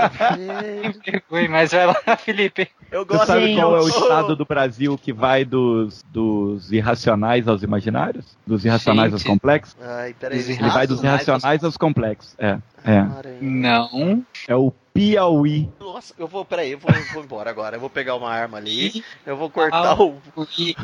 Que 1.02 1.10
vergonha, 1.10 1.48
mas 1.50 1.72
vai 1.72 1.86
lá, 1.86 1.96
Felipe. 2.16 2.68
Eu 2.90 3.04
Você 3.04 3.12
gosto 3.16 3.26
sabe 3.26 3.46
Gente. 3.46 3.60
qual 3.60 3.76
é 3.76 3.80
o 3.80 3.88
estado 3.88 4.36
do 4.36 4.44
Brasil 4.44 4.98
que 4.98 5.12
vai 5.12 5.44
dos, 5.44 6.02
dos 6.04 6.70
irracionais 6.72 7.48
aos 7.48 7.62
imaginários? 7.62 8.36
Dos 8.46 8.64
irracionais 8.64 9.12
aos 9.12 9.22
Gente. 9.22 9.30
complexos? 9.32 9.76
Ai, 9.82 10.14
peraí. 10.18 10.38
Ele 10.38 10.70
vai 10.70 10.86
dos 10.86 11.02
Irracionais 11.02 11.64
aos 11.64 11.76
complexos. 11.76 12.34
É. 12.38 12.58
É. 12.84 13.06
Não. 13.40 14.24
É 14.46 14.54
o 14.54 14.72
Piauí. 14.94 15.70
Nossa, 15.80 16.12
eu 16.18 16.26
vou, 16.28 16.44
peraí, 16.44 16.72
eu 16.72 16.78
vou, 16.78 16.90
vou 17.14 17.22
embora 17.24 17.48
agora. 17.50 17.76
Eu 17.76 17.80
vou 17.80 17.88
pegar 17.88 18.14
uma 18.14 18.30
arma 18.30 18.58
ali. 18.58 19.02
Eu 19.24 19.36
vou 19.36 19.48
cortar 19.48 19.92
Ah, 19.92 20.02
o. 20.02 20.20
I. 20.58 20.76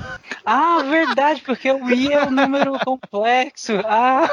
Ah, 0.47 0.83
verdade, 0.83 1.43
porque 1.43 1.71
o 1.71 1.91
I 1.91 2.13
é 2.13 2.25
um 2.25 2.31
número 2.31 2.79
complexo. 2.81 3.75
Ah, 3.85 4.29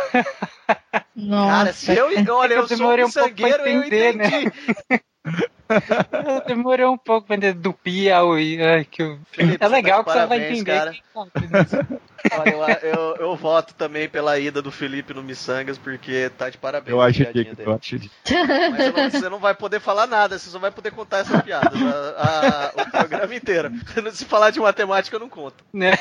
Nossa. 1.15 1.51
Cara, 1.57 1.73
se 1.73 1.93
eu. 1.95 2.07
Olha, 2.35 2.53
Eu 2.53 2.61
eu 2.61 2.67
sou 2.67 2.77
demorei 2.77 3.03
um 3.03 3.07
um 3.07 3.11
sangueiro, 3.11 3.63
eu 3.63 3.83
entender, 3.83 4.15
né? 4.15 4.25
entendi. 4.27 4.51
eu 6.29 6.41
demorei 6.47 6.85
um 6.85 6.97
pouco 6.97 7.27
pra 7.27 7.35
entender 7.35 7.59
do 7.59 7.73
Piauí. 7.73 8.61
Ai, 8.63 8.85
que... 8.85 9.01
eu- 9.01 9.19
Felipe, 9.31 9.63
É 9.63 9.67
você 9.67 9.73
legal 9.73 10.03
tá 10.03 10.13
que 10.13 10.19
você 10.19 10.25
vai 10.25 10.51
entender. 10.51 11.01
Olha, 12.31 12.79
eu, 12.81 12.89
eu, 12.93 13.15
eu 13.17 13.35
voto 13.35 13.73
também 13.75 14.07
pela 14.09 14.37
ida 14.39 14.61
do 14.61 14.71
Felipe 14.71 15.13
no 15.13 15.23
Missangas, 15.23 15.77
porque 15.77 16.29
tá 16.37 16.49
de 16.49 16.57
parabéns. 16.57 16.89
Eu 16.91 17.01
acho 17.01 17.25
que 17.25 17.39
eu 17.59 17.73
acho 17.73 17.99
que- 17.99 18.09
Mas 18.71 18.93
não- 18.93 19.09
você 19.11 19.29
não 19.29 19.39
vai 19.39 19.53
poder 19.53 19.79
falar 19.79 20.07
nada, 20.07 20.37
você 20.37 20.49
só 20.49 20.59
vai 20.59 20.71
poder 20.71 20.91
contar 20.91 21.19
essa 21.19 21.41
piada. 21.41 21.69
a- 22.17 22.71
a- 22.77 22.81
o 22.83 22.91
programa 22.91 23.35
inteiro. 23.35 23.71
Se 24.11 24.25
falar 24.25 24.49
de 24.51 24.59
matemática, 24.59 25.15
eu 25.15 25.19
não 25.19 25.29
conto. 25.29 25.63
né? 25.73 25.91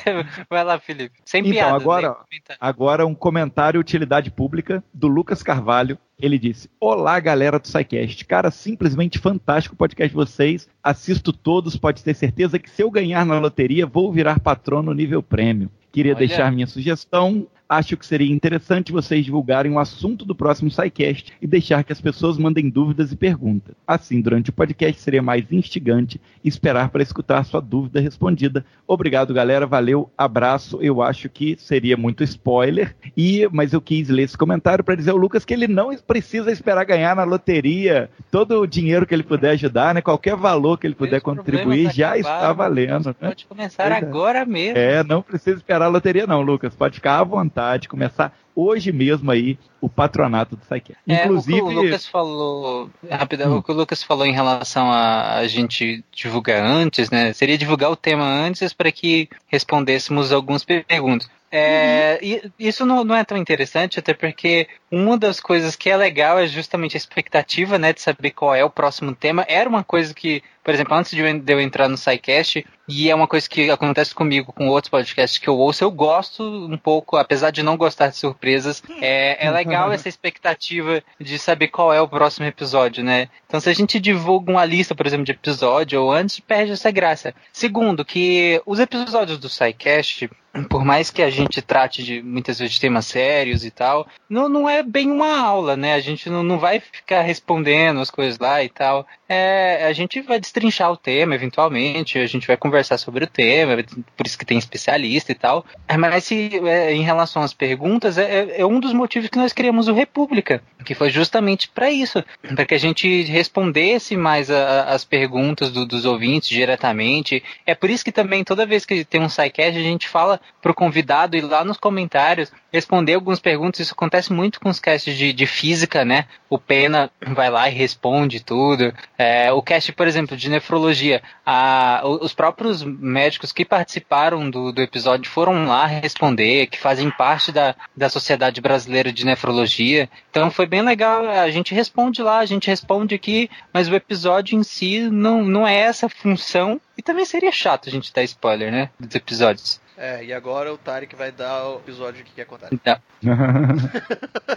Vai 0.49 0.65
lá, 0.65 0.79
Felipe. 0.79 1.19
Sem 1.25 1.41
Então, 1.41 1.53
piada. 1.53 1.77
agora- 1.77 2.17
Agora 2.61 3.07
um 3.07 3.15
comentário 3.15 3.81
utilidade 3.81 4.31
pública 4.31 4.83
do 4.93 5.07
Lucas 5.09 5.43
Carvalho. 5.43 5.99
Ele 6.21 6.39
disse: 6.39 6.71
Olá, 6.81 7.19
galera 7.19 7.59
do 7.59 7.67
SciCast. 7.67 8.25
Cara, 8.25 8.51
simplesmente 8.51 9.19
fantástico 9.19 9.75
o 9.75 9.79
podcast 9.79 10.11
de 10.11 10.15
vocês. 10.15 10.69
Assisto 10.83 11.33
todos, 11.33 11.77
pode 11.77 12.03
ter 12.05 12.15
certeza 12.15 12.59
que 12.59 12.71
se 12.71 12.83
eu 12.83 12.91
ganhar 12.91 13.27
na 13.27 13.39
loteria, 13.39 13.85
vou 13.87 14.13
virar 14.13 14.39
patrono 14.41 14.95
nível 14.95 15.23
prêmio. 15.23 15.71
Queria 15.95 16.11
Olha. 16.13 16.19
deixar 16.27 16.51
minha 16.51 16.67
sugestão. 16.67 17.47
Acho 17.77 17.97
que 17.97 18.07
seria 18.07 18.33
interessante 18.33 18.93
vocês 18.93 19.25
divulgarem 19.25 19.73
o 19.73 19.81
assunto 19.81 20.25
do 20.25 20.35
próximo 20.35 20.71
SciCast 20.71 21.33
e 21.43 21.47
deixar 21.47 21.83
que 21.83 21.93
as 21.93 22.01
pessoas 22.01 22.39
mandem 22.39 22.69
dúvidas 22.69 23.11
e 23.11 23.17
perguntas. 23.17 23.75
Assim, 23.85 24.21
durante 24.21 24.51
o 24.51 24.53
podcast 24.53 25.01
seria 25.01 25.21
mais 25.21 25.45
instigante 25.51 26.21
esperar 26.45 26.91
para 26.91 27.03
escutar 27.03 27.45
sua 27.45 27.61
dúvida 27.61 28.01
respondida. 28.01 28.65
Obrigado, 28.87 29.35
galera. 29.35 29.67
Valeu, 29.67 30.09
abraço. 30.17 30.79
Eu 30.81 31.03
acho 31.03 31.29
que 31.29 31.57
seria 31.59 31.97
muito 31.97 32.23
spoiler. 32.23 32.95
E, 33.17 33.49
mas 33.51 33.73
eu 33.73 33.81
quis 33.81 34.09
ler 34.09 34.23
esse 34.23 34.39
comentário 34.39 34.85
para 34.85 34.95
dizer 34.95 35.11
ao 35.11 35.17
Lucas 35.17 35.45
que 35.45 35.53
ele 35.53 35.67
não 35.67 35.97
precisa 35.97 36.53
esperar 36.53 36.85
ganhar 36.85 37.17
na 37.17 37.25
loteria. 37.25 38.09
Todo 38.31 38.61
o 38.61 38.67
dinheiro 38.67 39.07
que 39.07 39.15
ele 39.15 39.23
puder 39.25 39.51
ajudar, 39.51 39.95
né? 39.95 40.01
Qualquer 40.01 40.37
valor 40.37 40.79
que 40.79 40.87
ele 40.87 40.95
puder 40.95 41.21
contribuir 41.21 41.91
já 41.93 42.15
acabaram, 42.15 42.37
está 42.37 42.53
valendo. 42.53 43.07
Né? 43.09 43.15
Pode 43.29 43.47
começar 43.47 43.91
é. 43.91 43.97
agora 43.97 44.45
mesmo. 44.45 44.79
É, 44.79 45.03
não 45.03 45.23
precisa 45.23 45.57
esperar 45.57 45.87
a 45.87 45.89
loteria, 45.89 46.27
não, 46.27 46.41
Lucas. 46.41 46.75
Pode 46.75 46.97
ficar 46.97 47.19
à 47.19 47.25
vontade, 47.25 47.64
começar 47.89 48.33
hoje 48.57 48.93
mesmo 48.93 49.31
aí 49.31 49.59
o 49.81 49.89
patronato 49.89 50.57
do 50.57 50.65
SciCast. 50.65 50.97
É, 51.09 51.25
Inclusive, 51.25 51.61
o 51.61 51.69
que 51.69 51.75
o 51.75 51.83
Lucas 51.83 52.07
falou, 52.07 52.91
rapidão, 53.11 53.53
Hum. 53.53 53.57
o 53.59 53.63
que 53.63 53.73
o 53.73 53.75
Lucas 53.75 54.03
falou 54.03 54.25
em 54.25 54.33
relação 54.33 54.91
a, 54.91 55.37
a 55.39 55.47
gente 55.49 56.05
divulgar 56.13 56.65
antes, 56.65 57.11
né? 57.11 57.33
Seria 57.33 57.59
divulgar 57.59 57.91
o 57.91 57.97
tema 57.97 58.25
antes 58.25 58.73
para 58.73 58.91
que 58.93 59.29
respondêssemos 59.49 60.33
algumas 60.33 60.65
perguntas. 60.65 61.29
É, 61.57 62.19
e 62.21 62.51
isso 62.59 62.85
não, 62.85 63.05
não 63.05 63.15
é 63.15 63.23
tão 63.23 63.37
interessante, 63.39 64.01
até 64.01 64.13
porque 64.13 64.67
uma 64.91 65.17
das 65.17 65.39
coisas 65.39 65.77
que 65.77 65.89
é 65.89 65.97
legal 65.97 66.37
é 66.37 66.49
justamente 66.49 66.97
a 66.97 66.99
expectativa, 66.99 67.79
né, 67.79 67.93
de 67.93 68.01
saber 68.01 68.33
qual 68.33 68.53
é 68.55 68.65
o 68.65 68.71
próximo 68.71 69.15
tema. 69.15 69.45
Era 69.47 69.69
uma 69.69 69.85
coisa 69.85 70.13
que, 70.13 70.43
por 70.65 70.73
exemplo, 70.73 70.95
antes 70.95 71.13
de 71.13 71.21
eu, 71.21 71.61
entrar 71.61 71.89
no 71.89 71.97
SciCast, 71.97 72.65
e 72.89 73.11
é 73.11 73.15
uma 73.15 73.29
coisa 73.29 73.49
que 73.49 73.71
acontece 73.71 74.15
comigo 74.15 74.53
com 74.53 74.69
outros 74.69 74.91
podcasts 74.91 75.39
que 75.39 75.49
eu 75.49 75.57
ouço, 75.59 75.85
eu 75.85 75.91
gosto 75.91 76.43
um 76.43 76.77
pouco, 76.77 77.17
apesar 77.17 77.51
de 77.51 77.63
não 77.63 77.77
gostar 77.77 78.09
de 78.09 78.17
surpresas, 78.17 78.83
é, 79.01 79.47
é 79.47 79.51
legal 79.51 79.91
essa 79.93 80.09
expectativa 80.09 81.03
de 81.21 81.39
saber 81.39 81.69
qual 81.69 81.93
é 81.93 82.01
o 82.01 82.09
próximo 82.09 82.47
episódio, 82.47 83.05
né? 83.05 83.29
Então, 83.47 83.61
se 83.61 83.71
a 83.71 83.75
gente 83.75 84.01
divulga 84.01 84.51
uma 84.51 84.65
lista, 84.65 84.95
por 84.95 85.07
exemplo, 85.07 85.25
de 85.25 85.33
episódio 85.33 86.03
ou 86.03 86.13
antes, 86.13 86.41
perde 86.41 86.73
essa 86.73 86.91
graça. 86.91 87.35
Segundo, 87.53 88.05
que 88.05 88.61
os 88.67 88.79
episódios 88.79 89.39
do 89.39 89.49
SciCast, 89.49 90.29
por 90.69 90.85
mais 90.85 91.11
que 91.11 91.23
a 91.23 91.31
gente 91.31 91.61
trate 91.61 92.03
de 92.03 92.23
muitas 92.23 92.59
vezes 92.59 92.75
de 92.75 92.81
temas 92.81 93.07
sérios 93.07 93.65
e 93.65 93.71
tal, 93.71 94.07
não, 94.29 94.49
não 94.49 94.69
é 94.69 94.83
bem 94.83 95.11
uma 95.11 95.39
aula, 95.39 95.77
né? 95.77 95.95
A 95.95 96.01
gente 96.01 96.31
não, 96.31 96.43
não 96.43 96.59
vai 96.59 96.79
ficar 96.81 97.23
respondendo 97.23 98.01
as 98.01 98.11
coisas 98.11 98.39
lá 98.39 98.63
e 98.63 98.69
tal. 98.69 99.07
É, 99.29 99.85
a 99.87 99.93
gente 99.93 100.21
vai 100.21 100.39
destrinchar 100.55 100.91
o 100.93 100.97
tema 100.97 101.35
eventualmente, 101.35 102.19
a 102.19 102.27
gente 102.27 102.47
vai 102.47 102.57
conversar 102.57 102.97
sobre 102.97 103.25
o 103.25 103.27
tema, 103.27 103.77
por 104.17 104.27
isso 104.27 104.39
que 104.39 104.45
tem 104.45 104.57
especialista 104.57 105.33
e 105.33 105.35
tal. 105.35 105.65
É, 105.89 105.97
Mas 105.97 106.25
se, 106.25 106.51
é, 106.65 106.93
em 106.93 107.03
relação 107.03 107.43
às 107.43 107.53
perguntas, 107.53 108.17
é, 108.17 108.23
é- 108.23 108.61
é 108.61 108.67
um 108.67 108.79
dos 108.79 108.93
motivos 108.93 109.29
que 109.29 109.39
nós 109.39 109.53
criamos 109.53 109.89
o 109.89 109.93
República, 109.95 110.63
que 110.85 110.95
foi 110.95 111.11
justamente 111.11 111.69
para 111.69 111.91
isso, 111.91 112.23
para 112.55 112.65
que 112.65 112.75
a 112.75 112.79
gente 112.79 113.23
respondesse 113.25 114.17
mais 114.17 114.51
a- 114.51 114.85
as 114.85 115.05
perguntas 115.05 115.71
do- 115.73 115.87
dos 115.87 116.05
ouvintes 116.05 116.49
diretamente. 116.49 117.43
É 117.67 117.75
por 117.75 117.91
isso 117.91 118.05
que 118.05 118.13
também 118.13 118.45
toda 118.45 118.67
vez 118.67 118.85
que 118.85 119.05
tem 119.05 119.21
um 119.21 119.29
SciCast, 119.29 119.79
a 119.79 119.83
gente 119.83 120.09
fala 120.09 120.41
pro 120.63 120.75
convidado 120.75 121.37
ir 121.37 121.41
lá 121.43 121.65
nos 121.65 121.79
comentários 121.79 122.53
responder 122.75 123.15
algumas 123.15 123.39
perguntas. 123.39 123.81
Isso 123.81 123.95
acontece 123.95 124.33
muito 124.33 124.59
com 124.61 124.69
os 124.69 124.81
casts 124.81 125.17
de, 125.17 125.33
de 125.33 125.47
física, 125.47 126.05
né? 126.05 126.27
O 126.51 126.59
Pena 126.59 127.09
vai 127.29 127.49
lá 127.49 127.69
e 127.69 127.73
responde 127.73 128.43
tudo. 128.43 128.93
É, 129.17 129.53
o 129.53 129.63
cast, 129.63 129.93
por 129.93 130.09
exemplo, 130.09 130.37
de 130.37 130.51
nefrologia, 130.51 131.23
a- 131.47 132.03
os 132.05 132.35
próprios 132.35 132.83
médicos 132.83 133.53
que 133.53 133.65
participaram 133.65 134.51
do, 134.51 134.73
do 134.73 134.83
episódio 134.83 135.31
foram 135.31 135.67
lá 135.67 135.87
responder, 135.87 136.67
que 136.67 136.79
fazem 136.79 137.11
parte 137.11 137.53
da, 137.53 137.77
da 137.97 138.09
Sociedade 138.09 138.61
Brasileira 138.61 139.13
de 139.13 139.25
Nefrologia. 139.25 140.09
Então 140.31 140.51
foi 140.51 140.67
bem 140.67 140.83
legal. 140.83 141.29
A 141.29 141.51
gente 141.51 141.73
responde 141.75 142.23
lá, 142.23 142.39
a 142.39 142.47
gente 142.47 142.67
responde 142.69 143.15
aqui, 143.15 143.49
mas 143.73 143.89
o 143.89 143.95
episódio 143.95 144.59
em 144.59 144.65
si 144.65 145.01
não, 145.09 145.45
não 145.45 145.67
é 145.67 145.77
essa 145.77 146.09
função. 146.09 146.81
E 146.99 147.03
também 147.03 147.25
seria 147.25 147.53
chato 147.53 147.89
a 147.89 147.93
gente 147.93 148.13
dar 148.13 148.23
spoiler, 148.25 148.71
né? 148.73 148.91
Dos 148.99 149.15
episódios. 149.15 149.81
É, 149.97 150.25
e 150.25 150.33
agora 150.33 150.73
o 150.73 150.77
Tarek 150.79 151.15
vai 151.15 151.31
dar 151.31 151.69
o 151.69 151.77
episódio 151.77 152.25
que 152.25 152.33
quer 152.33 152.45
contar. 152.47 152.69
Dá, 152.85 153.01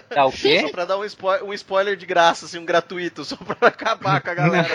dá 0.09 0.25
o 0.25 0.31
Só 0.31 0.37
quê? 0.37 0.67
pra 0.71 0.85
dar 0.85 0.97
um, 0.97 1.03
spo- 1.07 1.43
um 1.45 1.53
spoiler 1.53 1.95
de 1.95 2.05
graça, 2.05 2.45
assim, 2.45 2.57
um 2.57 2.65
gratuito, 2.65 3.23
só 3.23 3.35
pra 3.35 3.67
acabar 3.67 4.21
com 4.21 4.29
a 4.29 4.33
galera. 4.33 4.67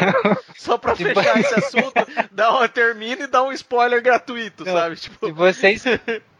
Só 0.57 0.79
pra 0.79 0.95
Tipo- 0.95 1.15
fechar 1.15 1.39
esse 1.41 1.55
assunto, 1.55 1.93
dá 2.31 2.51
uma, 2.53 2.69
termina 2.69 3.25
e 3.25 3.27
dá 3.27 3.43
um 3.43 3.53
spoiler 3.53 4.01
gratuito, 4.03 4.65
Não, 4.65 4.73
sabe? 4.73 4.97
Tipo, 4.97 5.27
Se 5.27 5.33
vocês 5.33 5.85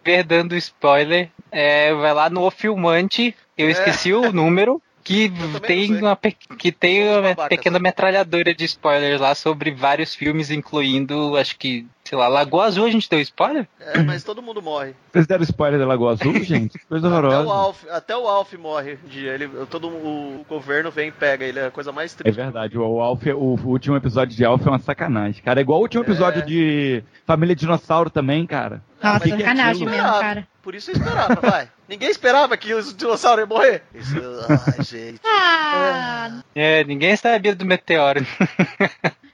ver 0.05 0.25
dando 0.25 0.57
spoiler, 0.57 1.29
é, 1.51 1.93
vai 1.95 2.13
lá 2.15 2.31
no 2.31 2.49
Filmante, 2.51 3.35
eu 3.59 3.69
É. 3.69 3.71
esqueci 3.73 4.13
o 4.13 4.33
número, 4.33 4.81
que 5.05 5.33
tem, 5.67 5.91
não 5.91 6.09
uma, 6.11 6.17
pe- 6.17 6.37
que 6.57 6.71
tem 6.71 7.03
uma 7.09 7.49
pequena 7.49 7.79
né? 7.79 7.83
metralhadora 7.83 8.55
de 8.55 8.65
spoilers 8.67 9.21
lá 9.21 9.35
sobre 9.35 9.73
vários 9.73 10.15
filmes, 10.15 10.49
incluindo, 10.51 11.37
acho 11.37 11.59
que, 11.59 11.85
sei 12.05 12.19
lá, 12.19 12.27
Lagoa 12.29 12.65
Azul 12.65 12.87
a 12.87 12.91
gente 12.91 13.09
deu 13.09 13.21
spoiler? 13.21 13.67
é, 13.81 14.03
mas 14.03 14.25
todo 14.25 14.43
mundo 14.43 14.61
morre. 14.61 14.95
Vocês 15.13 15.27
deram 15.27 15.43
spoiler 15.45 15.79
da 15.79 15.87
Lagoa 15.87 16.13
Azul, 16.13 16.35
gente? 16.43 16.79
Coisa 16.89 17.07
Até 17.09 17.15
o, 17.15 17.19
horrorosa. 17.19 17.53
Alf, 17.53 17.85
até 17.91 18.17
o 18.17 18.27
Alf 18.29 18.53
morre 18.55 18.99
um 19.05 19.09
dia. 19.09 19.33
Ele, 19.33 19.49
todo 19.71 19.89
o 19.89 20.45
governo 20.49 20.91
vem 20.91 21.09
e 21.09 21.13
pega 21.13 21.45
ele, 21.45 21.59
é 21.59 21.67
a 21.67 21.71
coisa 21.71 21.93
mais 21.93 22.13
É 22.15 22.17
triste. 22.23 22.37
verdade, 22.37 22.77
o, 22.79 23.01
Alf, 23.01 23.23
o 23.27 23.59
último 23.69 23.97
episódio 23.97 24.37
de 24.37 24.45
Alf 24.45 24.67
é 24.67 24.71
uma 24.71 24.79
sacanagem, 24.79 25.43
cara. 25.43 25.61
É 25.61 25.63
igual 25.63 25.79
o 25.79 25.83
último 25.83 26.03
episódio 26.05 26.43
É. 26.43 26.45
de 26.45 27.05
Família 27.27 27.55
Dinossauro 27.57 28.11
também, 28.11 28.47
cara. 28.47 28.83
Nossa, 29.03 29.21
que 29.21 29.29
que 29.31 29.35
é 29.35 29.39
sacanagem 29.39 29.87
mesmo, 29.87 30.03
cara. 30.03 30.47
Por 30.63 30.75
isso 30.77 30.91
eu 30.91 30.95
esperava, 30.97 31.41
vai. 31.41 31.69
Ninguém 31.89 32.09
esperava 32.09 32.57
que 32.57 32.73
os 32.73 32.95
dinossauros 32.95 33.41
iam 33.41 33.49
morrer. 33.49 33.83
Isso, 33.93 34.15
ai, 34.49 34.85
gente. 34.85 35.21
Ah, 35.27 36.41
É, 36.55 36.85
ninguém 36.85 37.15
sabia 37.17 37.55
do 37.55 37.67
meteoro. 37.67 38.25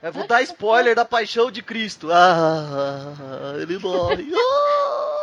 Eu 0.01 0.13
vou 0.13 0.25
dar 0.27 0.41
spoiler 0.43 0.95
da 0.95 1.03
paixão 1.05 1.51
de 1.51 1.61
Cristo. 1.61 2.09
Ah, 2.11 3.53
ele 3.61 3.77
morre. 3.79 4.27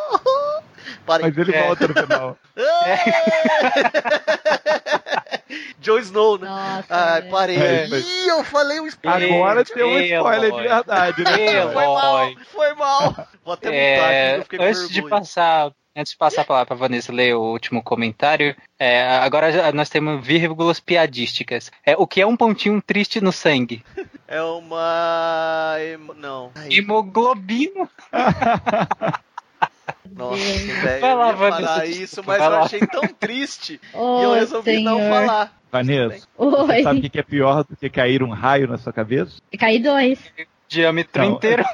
Ah, 0.09 0.61
Parem. 1.05 1.27
Mas 1.29 1.39
ele 1.39 1.53
É. 1.55 1.67
volta 1.67 1.89
no 1.89 1.95
final. 1.95 2.39
Jon 5.81 5.99
Snow, 5.99 6.39
né? 6.39 6.49
nossa. 6.49 6.87
Ai, 6.91 7.21
velho. 7.23 7.31
parei. 7.33 7.57
É. 7.57 7.87
Ih, 7.89 8.29
eu 8.29 8.45
falei 8.45 8.81
um 8.81 8.87
spoiler. 8.87 9.33
Agora 9.35 9.65
tem 9.65 9.83
um 9.85 9.99
spoiler 9.99 10.53
de 10.53 10.63
verdade, 10.63 11.25
né? 11.25 11.63
Foi 11.73 11.85
mal, 11.87 12.33
foi 12.53 12.75
mal. 12.75 13.29
Vou 13.45 13.55
até 13.55 13.69
aqui, 13.69 13.77
É, 13.77 14.37
eu 14.39 14.43
fiquei 14.43 14.59
com 14.59 14.65
antes 14.65 14.89
de 14.89 15.03
passar, 15.09 15.73
antes 15.97 16.13
de 16.13 16.19
passar 16.19 16.43
a 16.43 16.45
palavra 16.45 16.67
para 16.67 16.77
Vanessa 16.77 17.13
ler 17.13 17.35
o 17.35 17.41
último 17.41 17.83
comentário, 17.83 18.55
é, 18.79 19.03
agora 19.19 19.51
já- 19.51 19.73
nós 19.73 19.89
temos 19.89 20.25
vírgulas 20.25 20.79
piadísticas. 20.79 21.73
É, 21.85 21.97
o 21.97 22.07
que 22.07 22.21
é 22.21 22.27
um 22.27 22.37
pontinho 22.37 22.81
triste 22.83 23.21
no 23.21 23.33
sangue? 23.33 23.83
É 24.29 24.43
uma. 24.43 25.77
Não. 26.17 26.51
Hemoglobina. 26.69 27.89
nossa, 30.13 30.37
velho. 30.37 31.01
Vai 31.01 31.15
lá, 31.15 31.31
eu 31.31 31.31
ia 31.31 31.37
falar 31.37 31.87
isso, 31.87 32.23
mas 32.27 32.43
eu 32.43 32.55
achei 32.57 32.81
tão 32.81 33.03
triste 33.07 33.81
Ô, 33.93 34.19
e 34.21 34.25
eu 34.25 34.35
resolvi 34.35 34.83
não 34.83 34.99
senhor. 34.99 35.11
falar. 35.11 35.53
Vanessa, 35.71 36.27
Oi. 36.39 36.51
você 36.51 36.83
sabe 36.83 37.07
o 37.07 37.11
que 37.11 37.19
é 37.21 37.23
pior 37.23 37.63
do 37.65 37.77
que 37.77 37.89
cair 37.91 38.23
um 38.23 38.31
raio 38.31 38.67
na 38.67 38.79
sua 38.79 38.93
cabeça? 38.93 39.37
Caí 39.59 39.79
dois. 39.79 40.19
Diâmetro 40.69 41.23
Não. 41.23 41.33
inteiro. 41.37 41.65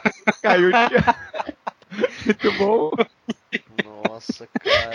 Caiu 0.42 0.70
de... 0.72 1.54
Muito 2.24 2.52
bom. 2.58 2.90
Nossa, 4.08 4.48
cara. 4.60 4.92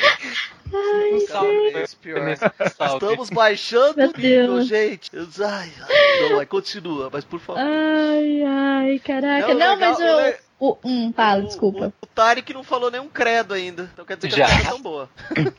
Salve. 1.28 1.28
Cada 1.28 1.72
vez 1.74 1.94
pior. 1.94 2.38
Salve. 2.76 3.06
Estamos 3.06 3.30
baixando 3.30 3.96
Meu 3.98 4.10
o 4.10 4.18
nível, 4.18 4.62
gente. 4.64 5.12
Ai, 5.16 5.72
ai, 5.82 6.30
não, 6.30 6.36
vai, 6.38 6.46
continua, 6.46 7.10
mas 7.12 7.24
por 7.24 7.40
favor. 7.40 7.62
Ai, 7.62 8.44
ai, 8.44 9.00
caraca. 9.00 9.48
Não, 9.54 9.76
legal, 9.76 9.78
mas 9.78 9.98
o 9.98 10.02
eu. 10.04 10.18
le- 10.18 10.38
O, 10.60 10.78
hum, 10.84 11.14
fala, 11.16 11.44
o- 11.44 11.48
desculpa. 11.48 11.94
O, 12.02 12.06
o 12.06 12.08
Tarek 12.08 12.54
não 12.54 12.64
falou 12.64 12.90
nenhum 12.90 13.08
credo 13.08 13.54
ainda. 13.54 13.90
Então 13.94 14.04
quer 14.06 14.16
dizer 14.18 14.30
que 14.30 14.36
Já. 14.38 14.46
a 14.46 14.48
piada 14.50 14.64
é 14.64 14.70
tão 14.72 14.82
boa. 14.82 15.10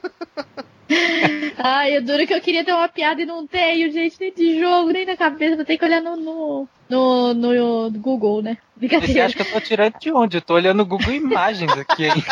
Ai, 1.59 1.97
eu 1.97 2.03
duro 2.03 2.27
que 2.27 2.33
eu 2.35 2.41
queria 2.41 2.65
ter 2.65 2.73
uma 2.73 2.89
piada 2.89 3.21
e 3.21 3.27
não 3.27 3.47
tenho, 3.47 3.93
gente, 3.93 4.17
nem 4.19 4.33
de 4.33 4.59
jogo, 4.59 4.91
nem 4.91 5.05
na 5.05 5.17
cabeça. 5.17 5.57
Vou 5.57 5.65
ter 5.65 5.77
que 5.77 5.85
olhar 5.85 6.01
no, 6.01 6.17
no, 6.17 6.69
no, 6.89 7.35
no 7.35 7.91
Google, 7.93 8.43
né? 8.43 8.59
Você 8.75 8.87
Brincadeira. 8.87 9.27
acha 9.27 9.35
que 9.35 9.43
eu 9.43 9.53
tô 9.53 9.61
tirando 9.61 9.99
de 9.99 10.13
onde? 10.13 10.37
Eu 10.37 10.43
tô 10.43 10.55
olhando 10.55 10.81
o 10.83 10.87
Google 10.87 11.13
Imagens 11.13 11.73
aqui, 11.73 12.07
hein? 12.07 12.25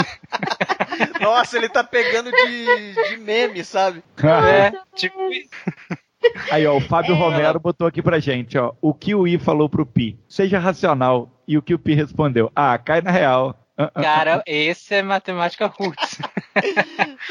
Nossa, 1.21 1.57
ele 1.57 1.69
tá 1.69 1.83
pegando 1.83 2.31
de, 2.31 2.95
de 3.09 3.17
meme, 3.19 3.65
sabe? 3.65 4.03
É, 4.23 4.73
tipo, 4.95 5.19
Aí, 6.51 6.67
ó, 6.67 6.77
o 6.77 6.81
Fábio 6.81 7.15
Romero 7.15 7.61
botou 7.61 7.87
aqui 7.87 8.03
pra 8.03 8.19
gente, 8.19 8.59
ó. 8.59 8.73
O 8.81 8.95
que 8.95 9.15
o 9.15 9.27
I 9.27 9.39
falou 9.39 9.69
pro 9.69 9.87
Pi? 9.87 10.19
Seja 10.29 10.59
racional. 10.59 11.31
E 11.47 11.57
o 11.57 11.63
que 11.63 11.75
o 11.75 11.79
Pi 11.79 11.95
respondeu? 11.95 12.51
Ah, 12.55 12.77
cai 12.79 13.01
na 13.01 13.11
real. 13.11 13.55
Ah, 13.79 13.91
ah. 13.95 14.03
cara, 14.03 14.43
esse 14.47 14.95
é 14.95 15.03
matemática 15.03 15.67
roots. 15.67 16.19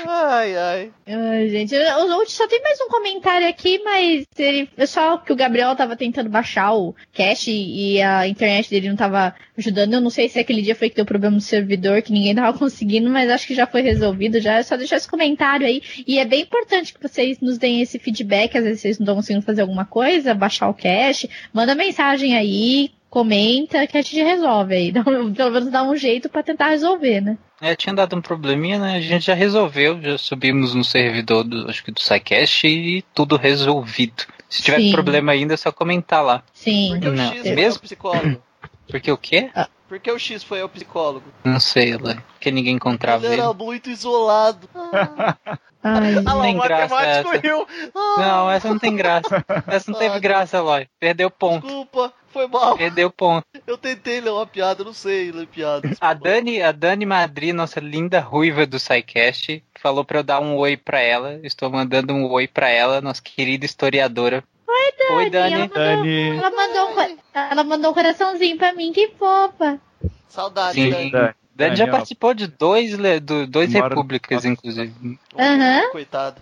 Ai, 0.07 0.55
ai. 0.57 0.91
Ai, 1.07 1.49
gente, 1.49 1.73
eu, 1.73 1.81
eu- 1.81 2.25
só 2.27 2.47
tem 2.47 2.61
mais 2.61 2.79
um 2.81 2.87
comentário 2.89 3.47
aqui, 3.47 3.81
mas 3.83 4.25
ele, 4.37 4.69
é 4.77 4.85
só 4.85 5.17
que 5.17 5.31
o 5.31 5.35
Gabriel 5.35 5.75
tava 5.75 5.95
tentando 5.95 6.29
baixar 6.29 6.73
o 6.73 6.95
cache 7.13 7.51
e 7.51 8.01
a 8.01 8.27
internet 8.27 8.69
dele 8.69 8.89
não 8.89 8.95
tava 8.95 9.35
ajudando. 9.57 9.93
Eu 9.93 10.01
não 10.01 10.09
sei 10.09 10.27
se 10.29 10.39
aquele 10.39 10.61
dia 10.61 10.75
foi 10.75 10.89
que 10.89 10.95
deu 10.95 11.05
problema 11.05 11.35
no 11.35 11.41
servidor, 11.41 12.01
que 12.01 12.11
ninguém 12.11 12.35
tava 12.35 12.55
conseguindo, 12.57 13.09
mas 13.09 13.29
acho 13.29 13.47
que 13.47 13.55
já 13.55 13.65
foi 13.67 13.81
resolvido 13.81 14.39
já. 14.39 14.55
É 14.57 14.63
só 14.63 14.75
deixar 14.77 14.97
esse 14.97 15.07
comentário 15.09 15.65
aí. 15.65 15.81
E 16.07 16.19
é 16.19 16.25
bem 16.25 16.41
importante 16.41 16.93
que 16.93 17.01
vocês 17.01 17.39
nos 17.39 17.57
deem 17.57 17.81
esse 17.81 17.97
feedback, 17.99 18.57
às 18.57 18.63
vezes 18.63 18.81
vocês 18.81 18.99
não 18.99 19.05
estão 19.05 19.15
conseguindo 19.15 19.45
fazer 19.45 19.61
alguma 19.61 19.85
coisa, 19.85 20.33
baixar 20.33 20.69
o 20.69 20.73
cache, 20.73 21.29
manda 21.53 21.73
mensagem 21.75 22.35
aí, 22.35 22.91
comenta 23.09 23.87
que 23.87 23.97
a 23.97 24.01
gente 24.01 24.21
resolve 24.21 24.75
aí. 24.75 24.91
Pelo 25.35 25.51
menos 25.51 25.69
dá 25.71 25.83
um 25.83 25.95
jeito 25.95 26.27
pra 26.29 26.43
tentar 26.43 26.69
resolver, 26.69 27.21
né? 27.21 27.37
É, 27.61 27.75
tinha 27.75 27.95
dado 27.95 28.15
um 28.15 28.21
probleminha, 28.21 28.77
né? 28.77 28.97
A 28.97 29.01
gente 29.01 29.25
já 29.25 29.33
resolveu, 29.33 30.01
já 30.01 30.17
subimos 30.17 30.73
no 30.75 30.83
servidor 30.83 31.43
do, 31.43 31.69
acho 31.69 31.83
que 31.83 31.91
do 31.91 32.01
SciCast 32.01 32.67
e 32.67 33.01
tudo 33.13 33.37
resolvido. 33.37 34.23
Se 34.49 34.61
tiver 34.61 34.79
Sim. 34.79 34.91
problema 34.91 35.31
ainda, 35.31 35.53
é 35.53 35.57
só 35.57 35.71
comentar 35.71 36.23
lá. 36.23 36.43
Sim. 36.53 36.89
Por 36.91 36.99
que 37.01 37.07
o 37.07 37.11
Não, 37.13 37.23
X 37.31 37.39
é 37.39 37.43
foi 37.43 37.55
mesmo? 37.55 37.77
o 37.77 37.81
psicólogo? 37.81 38.41
Porque 38.89 39.11
o 39.11 39.17
quê? 39.17 39.49
Por 39.87 39.99
que 39.99 40.11
o 40.11 40.17
X 40.17 40.43
foi 40.43 40.63
o 40.63 40.69
psicólogo? 40.69 41.25
Não 41.43 41.59
sei, 41.59 41.95
lá. 41.97 42.15
Porque 42.33 42.49
ninguém 42.49 42.75
encontrava 42.75 43.23
ele 43.25 43.35
ele. 43.35 43.41
era 43.41 43.53
muito 43.53 43.89
isolado. 43.89 44.67
Ah, 44.73 45.37
Ai, 45.87 46.15
ah 46.25 46.33
lá, 46.33 46.41
tem 46.43 46.57
o 46.57 46.61
graça 46.63 46.95
matemático 46.95 47.35
essa. 47.35 47.41
riu. 47.47 47.67
Ah, 47.93 48.15
Não, 48.17 48.49
essa 48.51 48.67
não 48.69 48.79
tem 48.79 48.95
graça. 48.95 49.45
Essa 49.67 49.91
não 49.91 49.99
teve 49.99 50.15
Ah, 50.15 50.19
graça, 50.19 50.59
Loy. 50.59 50.87
Perdeu 50.99 51.29
ponto. 51.29 51.61
Desculpa, 51.67 52.11
foi 52.29 52.47
mal. 52.47 52.75
Perdeu 52.75 53.11
ponto. 53.11 53.45
Eu 53.67 53.77
tentei 53.77 54.19
ler 54.19 54.31
uma 54.31 54.47
piada, 54.47 54.83
não 54.83 54.93
sei 54.93 55.31
ler 55.31 55.45
piada. 55.45 55.87
A 56.01 56.13
Dani, 56.15 56.59
a 56.63 56.71
Dani 56.71 57.05
Madri, 57.05 57.53
nossa 57.53 57.79
linda 57.79 58.19
ruiva 58.19 58.65
do 58.65 58.79
SciCast, 58.79 59.63
falou 59.79 60.03
pra 60.03 60.17
eu 60.19 60.23
dar 60.23 60.39
um 60.39 60.55
oi 60.57 60.75
pra 60.75 60.99
ela. 60.99 61.39
Estou 61.43 61.69
mandando 61.69 62.11
um 62.11 62.27
oi 62.31 62.47
pra 62.47 62.67
ela, 62.67 62.99
nossa 62.99 63.21
querida 63.21 63.63
historiadora. 63.65 64.43
Oi, 64.67 65.29
Dani. 65.29 65.53
ela 65.53 65.67
Dani. 65.67 66.37
Ela 66.37 66.51
mandou, 66.51 66.89
um, 66.89 67.17
ela 67.33 67.63
mandou 67.63 67.91
um 67.91 67.93
coraçãozinho 67.93 68.57
pra 68.57 68.73
mim, 68.73 68.91
que 68.91 69.09
fofa. 69.19 69.79
Saudade, 70.27 70.73
Sim. 70.75 70.89
Dani. 70.89 71.11
Dani. 71.11 71.33
Dani 71.55 71.75
já 71.77 71.85
Dani, 71.85 71.91
participou 71.97 72.33
de 72.33 72.47
dois, 72.47 72.97
le- 72.97 73.19
do, 73.19 73.47
dois 73.47 73.71
repúblicas, 73.71 74.43
inclusive. 74.43 75.17
Aham. 75.37 75.89
Coitado. 75.91 76.41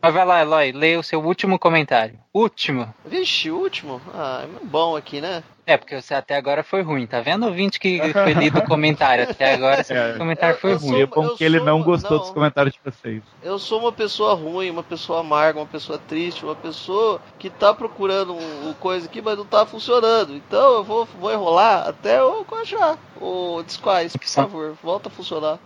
Mas 0.00 0.14
vai 0.14 0.24
lá, 0.24 0.40
Eloy, 0.42 0.72
lê 0.72 0.96
o 0.96 1.02
seu 1.02 1.20
último 1.22 1.58
comentário. 1.58 2.18
Último. 2.32 2.92
Vixe, 3.04 3.50
o 3.50 3.56
último? 3.58 4.00
Ah, 4.14 4.44
é 4.44 4.66
bom 4.66 4.96
aqui, 4.96 5.20
né? 5.20 5.42
É, 5.66 5.78
porque 5.78 5.98
você 6.00 6.14
até 6.14 6.36
agora 6.36 6.62
foi 6.62 6.82
ruim, 6.82 7.06
tá 7.06 7.20
vendo, 7.22 7.46
ouvinte 7.46 7.80
que 7.80 7.98
foi 8.12 8.34
lido 8.34 8.58
o 8.58 8.64
comentário? 8.66 9.24
Até 9.24 9.54
agora 9.54 9.80
esse 9.80 9.94
É. 9.94 10.12
comentário 10.12 10.58
foi 10.58 10.72
Eu- 10.72 10.74
eu 10.74 10.80
ruim. 10.80 10.90
sou- 10.90 11.00
é 11.00 11.06
bom 11.06 11.36
que 11.36 11.42
ele 11.44 11.58
não 11.60 11.82
gostou 11.82 12.10
não. 12.12 12.18
dos 12.18 12.30
comentários 12.30 12.74
de 12.74 12.80
vocês. 12.84 13.22
Eu 13.42 13.58
sou 13.58 13.80
uma 13.80 13.90
pessoa 13.92 14.34
ruim, 14.34 14.68
uma 14.70 14.82
pessoa 14.82 15.20
amarga, 15.20 15.58
uma 15.60 15.66
pessoa 15.66 15.98
triste, 15.98 16.44
uma 16.44 16.54
pessoa 16.54 17.20
que 17.38 17.48
tá 17.48 17.72
procurando 17.72 18.34
um, 18.34 18.68
um 18.68 18.74
coisa 18.74 19.06
aqui, 19.06 19.22
mas 19.22 19.38
não 19.38 19.46
tá 19.46 19.64
funcionando. 19.64 20.36
Então 20.36 20.74
eu 20.74 20.84
vou, 20.84 21.06
vou 21.18 21.32
enrolar 21.32 21.88
até 21.88 22.18
eu 22.20 22.44
achar 22.62 22.98
o 23.20 23.62
Disquais, 23.62 24.14
por 24.16 24.26
favor, 24.28 24.74
volta 24.82 25.08
a 25.08 25.12
funcionar. 25.12 25.58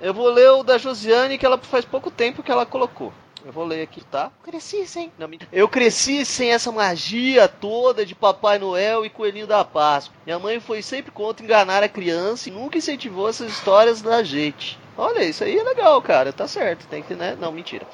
Eu 0.00 0.12
vou 0.14 0.28
ler 0.30 0.50
o 0.50 0.62
da 0.64 0.78
Josiane, 0.78 1.38
que 1.38 1.46
ela 1.46 1.58
faz 1.58 1.84
pouco 1.84 2.10
tempo 2.10 2.42
que 2.42 2.50
ela 2.50 2.64
colocou. 2.66 3.09
Eu 3.44 3.52
vou 3.52 3.64
ler 3.64 3.82
aqui, 3.82 4.02
tá? 4.04 4.30
Cresci 4.44 4.86
sem. 4.86 5.10
Não, 5.18 5.28
eu 5.52 5.68
cresci 5.68 6.24
sem 6.24 6.52
essa 6.52 6.70
magia 6.70 7.48
toda 7.48 8.04
de 8.04 8.14
Papai 8.14 8.58
Noel 8.58 9.04
e 9.04 9.10
Coelhinho 9.10 9.46
da 9.46 9.64
Páscoa. 9.64 10.14
Minha 10.26 10.38
mãe 10.38 10.60
foi 10.60 10.82
sempre 10.82 11.10
contra 11.10 11.44
enganar 11.44 11.82
a 11.82 11.88
criança 11.88 12.48
e 12.48 12.52
nunca 12.52 12.78
incentivou 12.78 13.28
essas 13.28 13.50
histórias 13.50 14.02
da 14.02 14.22
gente. 14.22 14.78
Olha, 14.96 15.24
isso 15.24 15.42
aí 15.42 15.56
é 15.58 15.62
legal, 15.62 16.00
cara. 16.02 16.32
Tá 16.32 16.46
certo. 16.46 16.86
Tem 16.88 17.02
que, 17.02 17.14
né? 17.14 17.36
Não, 17.40 17.50
mentira. 17.50 17.86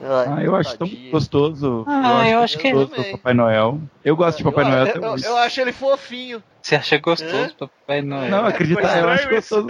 Ai, 0.00 0.26
Ah, 0.38 0.42
eu 0.42 0.56
acho 0.56 0.76
tão 0.78 0.88
gostoso. 1.10 1.84
Ah, 1.86 2.28
eu 2.28 2.40
acho 2.40 2.58
que- 2.58 2.72
gostoso 2.72 2.92
Eu 2.92 2.96
também. 2.96 3.14
o 3.14 3.18
Papai 3.18 3.34
Noel. 3.34 3.80
Eu 4.04 4.16
gosto 4.16 4.38
de 4.38 4.44
Papai 4.44 4.64
eu, 4.64 4.68
Noel 4.68 4.86
eu, 4.86 5.02
eu, 5.02 5.16
eu 5.18 5.36
acho 5.36 5.60
ele 5.60 5.72
fofinho. 5.72 6.42
Você 6.64 6.76
acha 6.76 6.96
gostoso, 6.96 7.54
Hã? 7.60 7.68
Papai 7.86 8.00
Noel? 8.00 8.30
Não, 8.30 8.46
acredita, 8.46 8.80
eu 8.80 9.08
acho 9.10 9.28
gostoso. 9.28 9.66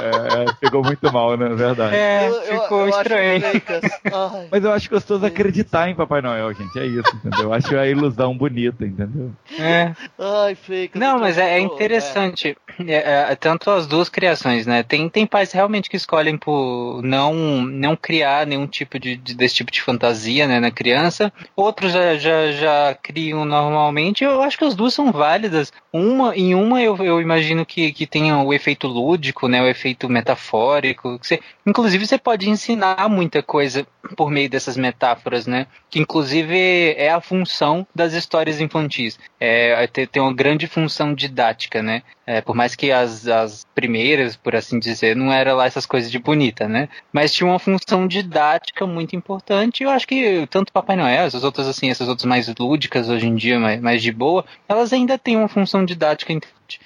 É, 0.00 0.46
pegou 0.58 0.82
muito 0.82 1.12
mal, 1.12 1.36
né? 1.36 1.46
Verdade. 1.50 1.94
É, 1.94 2.26
Eu- 2.26 2.32
eu- 2.32 2.62
ficou 2.62 2.78
eu 2.80 2.88
acho 2.88 2.98
estranho. 3.02 3.42
Mas 4.50 4.64
eu 4.64 4.72
acho 4.72 4.88
gostoso 4.88 5.26
acreditar 5.26 5.90
em 5.90 5.94
Papai 5.94 6.22
Noel, 6.22 6.54
gente. 6.54 6.78
É 6.78 6.86
isso, 6.86 7.14
entendeu? 7.16 7.42
Eu 7.44 7.52
acho 7.52 7.76
a 7.76 7.86
ilusão 7.86 8.34
bonita, 8.34 8.82
entendeu? 8.86 9.32
É. 9.58 9.92
Ai, 10.18 10.54
fake. 10.54 10.98
Não, 10.98 11.18
mas 11.18 11.36
é, 11.36 11.58
é 11.58 11.60
interessante. 11.60 12.56
É, 12.86 13.30
é, 13.32 13.36
tanto 13.36 13.70
as 13.70 13.86
duas 13.86 14.08
criações, 14.08 14.66
né? 14.66 14.82
Tem, 14.82 15.06
tem 15.10 15.26
pais 15.26 15.52
realmente 15.52 15.90
que 15.90 15.96
escolhem 15.98 16.38
por 16.38 17.02
não, 17.02 17.34
não 17.34 17.94
criar 17.94 18.46
nenhum 18.46 18.66
tipo 18.66 18.98
de, 18.98 19.16
de- 19.16 19.34
desse 19.34 19.56
tipo 19.56 19.70
de 19.70 19.82
fantasia 19.82 20.46
né, 20.46 20.58
na 20.58 20.70
criança. 20.70 21.30
Outros 21.54 21.92
já, 21.92 22.14
já, 22.16 22.50
já 22.52 22.94
criam 23.02 23.44
normalmente. 23.44 24.24
Eu 24.24 24.40
acho 24.40 24.56
que 24.56 24.64
as 24.64 24.74
duas 24.74 24.94
são 24.94 25.12
válidas. 25.12 25.70
Uma, 25.92 26.21
em 26.34 26.54
uma 26.54 26.80
eu, 26.82 26.96
eu 26.98 27.20
imagino 27.20 27.64
que, 27.66 27.92
que 27.92 28.06
tenha 28.06 28.38
o 28.38 28.52
efeito 28.52 28.86
lúdico, 28.86 29.48
né? 29.48 29.62
O 29.62 29.66
efeito 29.68 30.08
metafórico. 30.08 31.18
você- 31.22 31.40
inclusive 31.66 32.06
você 32.06 32.18
pode 32.18 32.48
ensinar 32.48 33.08
muita 33.08 33.42
coisa 33.42 33.86
por 34.16 34.30
meio 34.30 34.48
dessas 34.48 34.76
metáforas, 34.76 35.46
né? 35.46 35.66
Que 35.90 35.98
inclusive 36.00 36.94
é 36.96 37.10
a 37.10 37.20
função 37.20 37.86
das 37.94 38.12
histórias 38.12 38.60
infantis. 38.60 39.18
É, 39.40 39.86
tem, 39.86 40.06
tem 40.06 40.22
uma 40.22 40.32
grande 40.32 40.66
função 40.66 41.14
didática, 41.14 41.82
né? 41.82 42.02
É, 42.26 42.40
por 42.40 42.54
mais 42.54 42.74
que 42.76 42.92
as, 42.92 43.26
as 43.26 43.64
primeiras, 43.74 44.36
por 44.36 44.54
assim 44.54 44.78
dizer, 44.78 45.16
não 45.16 45.32
era 45.32 45.54
lá 45.54 45.66
essas 45.66 45.84
coisas 45.86 46.10
de 46.10 46.18
bonita, 46.18 46.68
né? 46.68 46.88
Mas 47.12 47.32
tinha 47.32 47.48
uma 47.48 47.58
função 47.58 48.06
didática 48.06 48.86
muito 48.86 49.16
importante. 49.16 49.80
e 49.80 49.84
Eu 49.84 49.90
acho 49.90 50.06
que 50.06 50.46
tanto 50.48 50.72
Papai 50.72 50.96
Noel, 50.96 51.24
essas 51.26 51.42
outras 51.44 51.66
assim, 51.66 51.90
essas 51.90 52.08
outras 52.08 52.24
mais 52.26 52.52
lúdicas 52.58 53.08
hoje 53.08 53.26
em 53.26 53.34
dia, 53.34 53.58
mais, 53.58 53.80
mais 53.80 54.02
de 54.02 54.12
boa, 54.12 54.44
elas 54.68 54.92
ainda 54.92 55.18
têm 55.18 55.36
uma 55.36 55.48
função 55.48 55.84
didática 55.84 56.11
importante. 56.12 56.80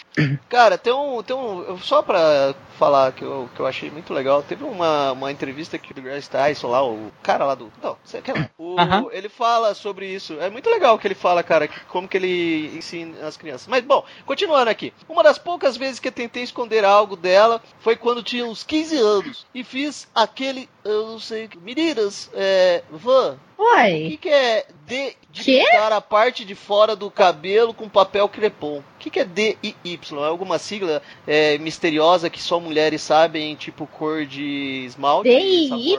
Cara, 0.48 0.76
tem 0.78 0.92
um. 0.92 1.22
Tem 1.22 1.36
um 1.36 1.78
só 1.78 2.02
pra 2.02 2.54
falar 2.78 3.12
que 3.12 3.22
eu, 3.22 3.48
que 3.54 3.60
eu 3.60 3.66
achei 3.66 3.90
muito 3.90 4.12
legal, 4.12 4.42
teve 4.42 4.64
uma, 4.64 5.12
uma 5.12 5.30
entrevista 5.30 5.78
que 5.78 5.92
o 5.92 6.02
Grace 6.02 6.28
Tyson 6.28 6.68
lá, 6.68 6.84
o 6.84 7.12
cara 7.22 7.44
lá 7.44 7.54
do. 7.54 7.70
Não, 7.82 7.96
você 8.04 8.20
quer 8.20 8.34
lá? 8.34 8.50
O. 8.58 8.76
Ele 9.12 9.28
fala 9.28 9.74
sobre 9.74 10.06
isso. 10.06 10.34
É 10.40 10.50
muito 10.50 10.68
legal 10.70 10.98
que 10.98 11.06
ele 11.06 11.14
fala, 11.14 11.42
cara, 11.42 11.68
que- 11.68 11.78
como 11.86 12.08
que 12.08 12.16
ele 12.16 12.76
ensina 12.76 13.26
as 13.26 13.36
crianças. 13.36 13.66
Mas, 13.68 13.84
bom, 13.84 14.04
continuando 14.24 14.70
aqui. 14.70 14.92
Uma 15.08 15.22
das 15.22 15.38
poucas 15.38 15.76
vezes 15.76 16.00
que 16.00 16.08
eu 16.08 16.12
tentei 16.12 16.42
esconder 16.42 16.84
algo 16.84 17.14
dela 17.14 17.62
foi 17.80 17.94
quando 17.94 18.22
tinha 18.22 18.44
uns 18.44 18.62
15 18.64 18.96
anos. 18.96 19.46
E 19.54 19.62
fiz 19.62 20.08
aquele. 20.14 20.68
Eu 20.84 21.06
não 21.08 21.18
sei. 21.20 21.48
Meninas, 21.60 22.30
é. 22.34 22.82
Van, 22.90 23.38
o 23.58 23.62
que, 23.62 23.62
Oi. 23.62 24.18
que 24.20 24.28
é 24.28 24.66
de 24.86 25.14
pintar 25.44 25.92
a 25.92 26.00
parte 26.00 26.44
de 26.44 26.54
fora 26.54 26.96
do 26.96 27.10
cabelo 27.10 27.72
com 27.74 27.88
papel 27.88 28.28
crepom? 28.28 28.82
O 29.06 29.08
que, 29.08 29.10
que 29.10 29.20
é 29.20 29.24
DIY? 29.24 30.00
É 30.20 30.26
alguma 30.26 30.58
sigla 30.58 31.00
é, 31.28 31.56
misteriosa 31.58 32.28
que 32.28 32.42
só 32.42 32.58
mulheres 32.58 33.00
sabem, 33.02 33.54
tipo 33.54 33.86
cor 33.86 34.26
de 34.26 34.84
esmalte? 34.84 35.28
DY. 35.28 35.96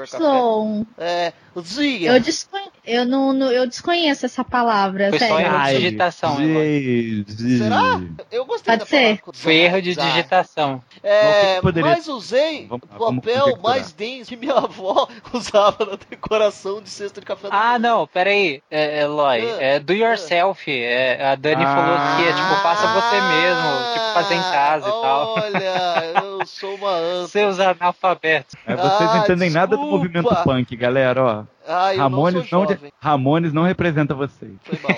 É, 0.97 1.31
Ziga. 1.59 2.07
Eu, 2.13 2.19
descon... 2.19 2.59
eu, 2.85 3.03
não, 3.05 3.33
não- 3.33 3.51
eu 3.51 3.65
desconheço 3.65 4.25
essa 4.27 4.43
palavra, 4.43 5.09
Foi 5.09 5.17
só 5.19 5.39
erro 5.39 5.49
de 5.49 5.55
Ai, 5.55 5.75
digitação, 5.75 6.35
zi- 6.37 7.57
Será? 7.57 7.99
Eu 8.31 8.45
gostei 8.45 8.73
Pode 8.77 8.79
da 8.81 8.85
ser. 8.85 9.17
palavra. 9.19 9.33
Foi 9.33 9.55
erro 9.55 9.81
de 9.81 9.93
Zai. 9.93 10.05
digitação. 10.11 10.83
É, 11.01 11.59
poderia- 11.59 11.89
mas 11.91 12.07
usei 12.07 12.67
Vamos- 12.67 13.21
papel 13.25 13.57
mais 13.63 13.91
denso 13.91 14.29
que 14.29 14.35
minha 14.37 14.53
avó 14.53 15.07
usava 15.33 15.83
na 15.83 15.97
decoração 16.09 16.79
de 16.79 16.89
cesta 16.91 17.19
de 17.21 17.25
café 17.25 17.47
Ah, 17.49 17.79
não, 17.79 18.05
peraí, 18.05 18.61
é, 18.69 19.01
Eloy, 19.01 19.41
Ah, 19.41 19.57
é 19.59 19.79
do 19.79 19.93
yourself. 19.93 20.69
É, 20.71 21.25
a 21.31 21.35
Dani 21.35 21.63
Ah. 21.65 21.75
falou 21.75 21.97
que 22.17 22.29
é 22.29 22.33
tipo, 22.33 22.61
faça 22.61 22.87
você 23.01 23.21
mesmo, 23.21 23.93
tipo, 23.93 24.13
fazer 24.13 24.33
em 24.35 24.41
casa 24.41 24.87
e 24.87 24.91
tal. 24.91 25.33
Olha, 25.35 26.13
eu 26.23 26.45
sou 26.45 26.75
uma 26.75 26.91
anta. 26.97 27.27
Seus 27.27 27.59
analfabetos. 27.59 28.55
É, 28.65 28.75
vocês 28.75 29.09
Ah, 29.09 29.15
não 29.15 29.23
entendem 29.23 29.49
nada 29.49 29.75
do 29.75 29.81
desculpa. 29.81 29.97
movimento 29.97 30.43
punk, 30.43 30.75
galera, 30.75 31.23
ó. 31.23 31.43
Ah, 31.67 31.91
Ramones 31.97 32.49
não 32.49 32.63
não. 32.65 32.77
Ramones 33.01 33.53
não 33.53 33.63
representa 33.63 34.13
vocês. 34.15 34.53
Foi 34.63 34.79
mal. 34.81 34.97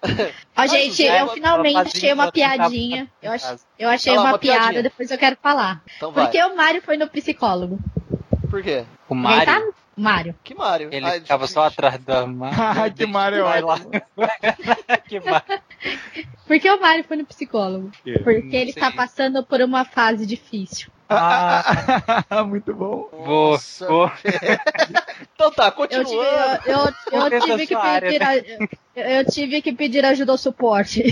Ó, 0.56 0.66
gente, 0.66 1.02
eu 1.02 1.28
finalmente 1.30 1.76
achei 1.76 2.12
uma 2.12 2.30
piadinha. 2.30 3.08
Eu, 3.22 3.32
ach... 3.32 3.56
eu 3.78 3.88
achei 3.88 4.12
Olha 4.12 4.20
lá, 4.20 4.24
uma, 4.26 4.32
uma 4.34 4.38
piada, 4.38 4.60
piadinha. 4.60 4.82
depois 4.84 5.10
eu 5.10 5.18
quero 5.18 5.36
falar. 5.42 5.82
Então. 5.96 6.12
Porque 6.12 6.40
o 6.40 6.54
Mário 6.54 6.80
foi 6.82 6.96
no 6.96 7.08
psicólogo. 7.08 7.78
Por 8.48 8.62
quê? 8.62 8.84
O 9.08 9.14
Ele 9.14 9.22
Mário, 9.22 9.44
tá? 9.46 9.62
Mário. 9.98 10.34
Que 10.44 10.54
Mário? 10.54 10.88
ele 10.92 11.04
Ai, 11.06 11.20
ficava 11.20 11.46
só 11.46 11.64
atrás 11.64 11.98
da 12.04 12.24
Ah, 12.56 12.90
que 12.90 13.06
Mário 13.06 13.38
é 13.38 13.42
Vai 13.42 13.60
lá. 13.60 13.78
que 15.08 15.20
Mário. 15.20 15.62
Por 16.46 16.58
que 16.58 16.70
o 16.70 16.80
Mário 16.80 17.04
foi 17.04 17.16
no 17.18 17.26
psicólogo? 17.26 17.90
Porque 18.24 18.56
ele 18.56 18.72
sei. 18.72 18.80
tá 18.82 18.90
passando 18.90 19.44
por 19.44 19.60
uma 19.60 19.84
fase 19.84 20.24
difícil. 20.26 20.90
Ah, 21.10 22.42
Muito 22.46 22.74
bom. 22.74 23.08
boa, 23.10 23.50
Nossa. 23.52 23.86
boa. 23.86 24.12
Então 25.34 25.50
tá, 25.50 25.66
Eu 25.66 25.86
tive, 25.88 26.04
continuando. 26.04 26.60
eu, 26.66 26.78
eu, 27.12 27.28
eu 27.28 27.40
tive 27.40 27.66
que 27.66 27.74
área, 27.74 28.10
pedir 28.10 28.22
a- 28.22 28.36
eu, 28.36 28.68
eu 29.18 29.24
tive 29.26 29.62
que 29.62 29.72
pedir 29.72 30.04
ajuda 30.04 30.32
ao 30.32 30.38
suporte. 30.38 31.02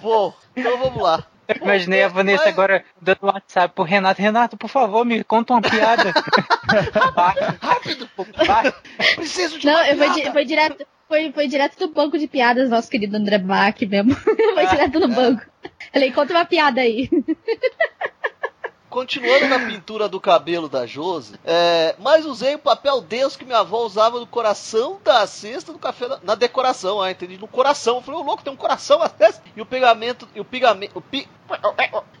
Bom, 0.00 0.32
então 0.56 0.78
vamos 0.78 1.02
lá. 1.02 1.26
Eu 1.48 1.56
imaginei 1.62 2.02
a 2.02 2.08
Vanessa 2.08 2.44
mas- 2.44 2.52
agora 2.52 2.84
dando 3.00 3.18
um 3.22 3.26
WhatsApp 3.26 3.74
pro 3.74 3.84
Renato. 3.84 4.20
Renato, 4.20 4.56
por 4.56 4.68
favor, 4.68 5.04
me 5.04 5.22
conta 5.24 5.54
uma 5.54 5.62
piada. 5.62 6.12
Rápido! 7.60 8.08
vai. 8.46 8.72
Preciso 9.16 9.58
de 9.58 9.66
Não, 9.66 9.74
uma 9.74 9.88
eu 9.88 9.96
fui, 9.96 10.06
piada. 10.06 10.20
di- 10.22 10.32
foi 10.32 10.44
direto. 10.44 10.86
Foi, 11.08 11.30
foi 11.32 11.46
direto 11.46 11.78
do 11.78 11.88
banco 11.94 12.18
de 12.18 12.26
piadas, 12.26 12.68
nosso 12.68 12.90
querido 12.90 13.16
André 13.16 13.38
Bach 13.38 13.80
mesmo. 13.80 14.12
foi 14.54 14.66
direto 14.66 14.98
no 14.98 15.06
banco. 15.08 15.42
Falei, 15.92 16.10
conta 16.10 16.32
uma 16.32 16.44
piada 16.44 16.80
aí. 16.80 17.08
Continuando 19.00 19.46
na 19.48 19.58
pintura 19.58 20.08
do 20.08 20.18
cabelo 20.18 20.70
da 20.70 20.86
Josi, 20.86 21.34
é, 21.44 21.94
mas 21.98 22.24
usei 22.24 22.54
o 22.54 22.58
papel 22.58 23.02
denso 23.02 23.38
que 23.38 23.44
minha 23.44 23.58
avó 23.58 23.84
usava 23.84 24.18
no 24.18 24.26
coração 24.26 24.98
da 25.04 25.26
cesta 25.26 25.70
do 25.70 25.78
café 25.78 26.08
da- 26.08 26.18
na 26.22 26.34
decoração, 26.34 27.02
ah, 27.02 27.10
entendi, 27.10 27.36
no 27.36 27.46
coração. 27.46 27.96
Eu 27.96 28.00
falei, 28.00 28.20
ô 28.22 28.24
louco, 28.24 28.42
tem 28.42 28.50
um 28.50 28.56
coração 28.56 28.98
na 28.98 29.10
cesta. 29.10 29.42
E 29.54 29.60
o 29.60 29.66
pegamento, 29.66 30.26
e 30.34 30.40
o 30.40 30.44
pigamento, 30.46 30.96
o 30.96 31.02
pi- 31.02 31.28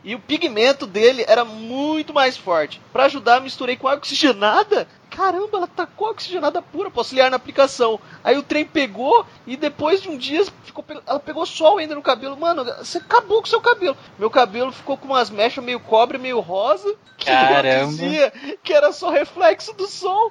e 0.04 0.14
o 0.14 0.20
pigmento 0.20 0.86
dele 0.86 1.24
era 1.26 1.46
muito 1.46 2.12
mais 2.12 2.36
forte. 2.36 2.78
Pra 2.92 3.04
ajudar, 3.06 3.40
misturei 3.40 3.76
com 3.76 3.88
água 3.88 3.96
oxigenada. 4.00 4.86
Caramba, 5.16 5.56
ela 5.56 5.66
tacou 5.66 6.10
oxigenada 6.10 6.60
pura 6.60 6.90
pra 6.90 7.00
auxiliar 7.00 7.30
na 7.30 7.36
aplicação. 7.38 7.98
Aí 8.22 8.36
o 8.36 8.42
trem 8.42 8.66
pegou 8.66 9.24
e 9.46 9.56
depois 9.56 10.02
de 10.02 10.10
um 10.10 10.18
dia 10.18 10.44
ficou, 10.62 10.84
ela 11.06 11.18
pegou 11.18 11.46
sol 11.46 11.78
ainda 11.78 11.94
no 11.94 12.02
cabelo. 12.02 12.36
Mano, 12.36 12.64
você 12.64 12.98
acabou 12.98 13.38
com 13.38 13.46
o 13.46 13.50
seu 13.50 13.60
cabelo. 13.62 13.96
Meu 14.18 14.28
cabelo 14.28 14.70
ficou 14.70 14.96
com 14.98 15.06
umas 15.06 15.30
mechas 15.30 15.64
meio 15.64 15.80
cobre, 15.80 16.18
meio 16.18 16.38
rosa. 16.40 16.94
Que 17.16 17.30
eu 17.30 17.34
Caramba. 17.34 17.86
dizia 17.92 18.30
que 18.62 18.74
era 18.74 18.92
só 18.92 19.08
reflexo 19.08 19.72
do 19.72 19.86
sol. 19.86 20.30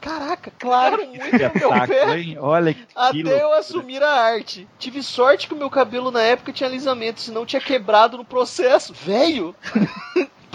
Caraca, 0.00 0.52
claro, 0.58 1.06
muito 1.06 1.22
no 1.32 1.38
meu 1.38 1.86
pé. 1.86 2.18
hein? 2.18 2.36
Olha 2.40 2.74
que 2.74 2.84
Até 2.94 3.16
eu 3.18 3.24
loucura. 3.24 3.58
assumir 3.58 4.02
a 4.02 4.10
arte. 4.10 4.68
Tive 4.78 5.00
sorte 5.02 5.46
que 5.46 5.54
o 5.54 5.56
meu 5.56 5.70
cabelo 5.70 6.10
na 6.10 6.20
época 6.20 6.52
tinha 6.52 6.68
alisamento, 6.68 7.20
senão 7.20 7.46
tinha 7.46 7.62
quebrado 7.62 8.18
no 8.18 8.24
processo. 8.24 8.92
Velho! 8.92 9.54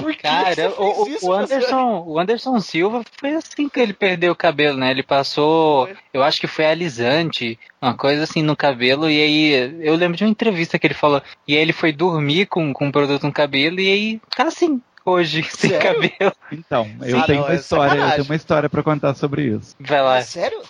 Por 0.01 0.13
que 0.13 0.21
Cara, 0.23 0.71
o, 0.77 1.07
isso, 1.07 1.27
o? 1.27 1.33
Anderson, 1.33 2.03
o 2.07 2.19
Anderson 2.19 2.59
Silva 2.59 3.03
foi 3.19 3.33
assim 3.35 3.67
que 3.69 3.79
ele 3.79 3.93
perdeu 3.93 4.31
o 4.31 4.35
cabelo, 4.35 4.77
né? 4.77 4.91
Ele 4.91 5.03
passou, 5.03 5.85
Foi. 5.87 5.95
eu 6.13 6.23
acho 6.23 6.39
que 6.39 6.47
foi 6.47 6.65
alisante, 6.65 7.59
uma 7.81 7.93
coisa 7.93 8.23
assim 8.23 8.41
no 8.41 8.55
cabelo, 8.55 9.09
e 9.09 9.21
aí 9.21 9.77
eu 9.81 9.95
lembro 9.95 10.17
de 10.17 10.23
uma 10.23 10.29
entrevista 10.29 10.77
que 10.79 10.87
ele 10.87 10.93
falou, 10.93 11.21
e 11.47 11.55
aí 11.55 11.61
ele 11.61 11.73
foi 11.73 11.91
dormir 11.91 12.45
com, 12.47 12.71
com 12.73 12.85
um 12.87 12.91
produto 12.91 13.23
no 13.23 13.31
cabelo, 13.31 13.79
e 13.79 13.91
aí 13.91 14.21
tá 14.35 14.43
assim, 14.43 14.81
hoje, 15.05 15.43
sem 15.49 15.71
Sério? 15.71 15.93
cabelo. 16.01 16.33
Então, 16.51 16.89
eu 17.03 17.19
Ah, 17.19 17.23
tenho 17.25 17.39
não, 17.39 17.45
uma 17.47 17.53
é 17.53 17.55
história, 17.57 17.99
eu 17.99 18.11
tenho 18.11 18.23
uma 18.25 18.35
história 18.35 18.69
pra 18.69 18.83
contar 18.83 19.13
sobre 19.15 19.43
isso. 19.43 19.75
Vai 19.79 20.01
lá. 20.01 20.17
É 20.17 20.21
sério? 20.21 20.61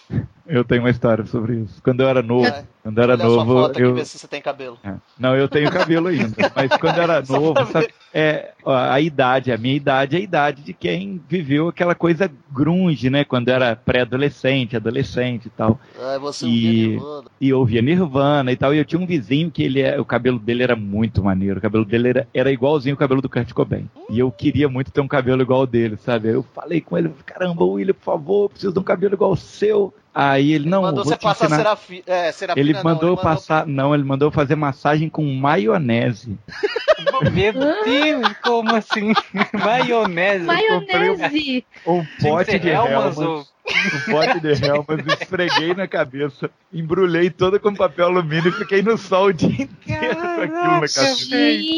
Eu 0.51 0.63
tenho 0.63 0.81
uma 0.81 0.89
história 0.89 1.25
sobre 1.27 1.57
isso. 1.57 1.79
Quando 1.83 2.01
eu 2.01 2.09
era 2.09 2.23
novo, 2.23 2.47
É. 2.47 2.63
quando 2.81 2.97
eu 2.97 3.03
era 3.03 3.13
Olha 3.13 3.23
a 3.23 3.27
novo, 3.27 3.53
foto 3.53 3.71
aqui, 3.71 3.81
eu 3.83 3.93
ver 3.93 4.05
se 4.05 4.17
você 4.17 4.27
tem 4.27 4.41
cabelo. 4.41 4.79
É. 4.83 4.93
Não, 5.19 5.35
eu 5.35 5.47
tenho 5.47 5.69
cabelo 5.71 6.07
ainda. 6.07 6.35
Mas 6.55 6.75
quando 6.77 6.97
eu 6.97 7.03
era 7.03 7.21
novo, 7.21 7.65
sabe, 7.71 7.89
é, 8.11 8.53
ó, 8.65 8.75
a 8.75 8.99
idade, 8.99 9.51
a 9.51 9.57
minha 9.59 9.75
idade 9.75 10.15
é 10.15 10.19
a 10.19 10.23
idade 10.23 10.63
de 10.63 10.73
quem 10.73 11.21
viveu 11.29 11.67
aquela 11.67 11.93
coisa 11.93 12.31
grunge, 12.51 13.11
né? 13.11 13.23
Quando 13.23 13.49
era 13.49 13.75
pré-adolescente, 13.75 14.75
adolescente 14.75 15.45
e 15.45 15.49
tal. 15.51 15.79
Ah, 16.01 16.17
você 16.17 16.47
E- 16.47 16.49
ouvia 16.49 16.89
Nirvana. 16.89 17.29
E 17.39 17.53
ouvia 17.53 17.81
Nirvana 17.83 18.51
e 18.51 18.55
tal. 18.55 18.73
E 18.73 18.79
eu 18.79 18.85
tinha 18.85 18.99
um 18.99 19.05
vizinho 19.05 19.51
que 19.51 19.61
ele 19.61 19.81
é, 19.81 19.99
o 20.01 20.05
cabelo 20.05 20.39
dele 20.39 20.63
era 20.63 20.75
muito 20.75 21.23
maneiro. 21.23 21.59
O 21.59 21.61
cabelo 21.61 21.85
dele 21.85 22.09
era, 22.09 22.27
era 22.33 22.51
igualzinho 22.51 22.95
o 22.95 22.97
cabelo 22.97 23.21
do 23.21 23.29
Kurt 23.29 23.53
Cobain. 23.53 23.87
E 24.09 24.17
eu 24.17 24.31
queria 24.31 24.67
muito 24.67 24.91
ter 24.91 25.01
um 25.01 25.07
cabelo 25.07 25.43
igual 25.43 25.59
ao 25.61 25.67
dele, 25.67 25.95
sabe? 25.97 26.29
Eu 26.29 26.41
falei 26.55 26.81
com 26.81 26.97
ele, 26.97 27.11
caramba, 27.23 27.63
William, 27.63 27.93
por 27.93 28.03
favor, 28.03 28.49
preciso 28.49 28.73
de 28.73 28.79
um 28.79 28.83
cabelo 28.83 29.13
igual 29.13 29.29
ao 29.29 29.35
seu. 29.35 29.93
Aí 30.21 30.51
ele, 30.51 30.67
não, 30.67 30.81
mandou 30.81 31.05
você 31.05 31.15
passar 31.15 31.47
serafi... 31.47 32.03
é, 32.05 32.29
serafina. 32.33 32.61
Ele 32.61 32.73
não, 32.73 32.83
mandou 32.83 33.07
eu 33.07 33.15
passar, 33.15 33.65
não, 33.65 33.95
ele 33.95 34.03
mandou 34.03 34.29
fazer 34.29 34.55
massagem 34.57 35.07
com 35.07 35.23
maionese. 35.23 36.37
Meu 37.31 37.53
Deus, 37.53 38.33
como 38.43 38.75
assim? 38.75 39.13
Maionese. 39.53 40.43
um- 40.43 40.47
Maionese. 40.47 41.65
Um 41.85 42.05
pote 42.21 42.59
de 42.59 42.69
Hellmann's 42.69 43.17
Hellmann's, 43.17 43.17
ou- 43.17 43.39
um 43.69 44.11
pote 44.11 44.39
de 44.39 44.47
Hellmann's, 44.65 45.21
esfreguei 45.21 45.73
na 45.75 45.87
cabeça, 45.87 46.49
embrulhei 46.73 47.29
toda 47.29 47.59
com 47.59 47.73
papel 47.73 48.05
alumínio 48.07 48.49
e 48.49 48.51
fiquei 48.51 48.81
no 48.81 48.97
sol 48.97 49.27
o 49.27 49.33
dia 49.33 49.49
inteiro 49.63 50.15
com 50.15 50.41
aquilo 50.41 50.55
na 50.55 50.71
cabeça. 50.87 51.03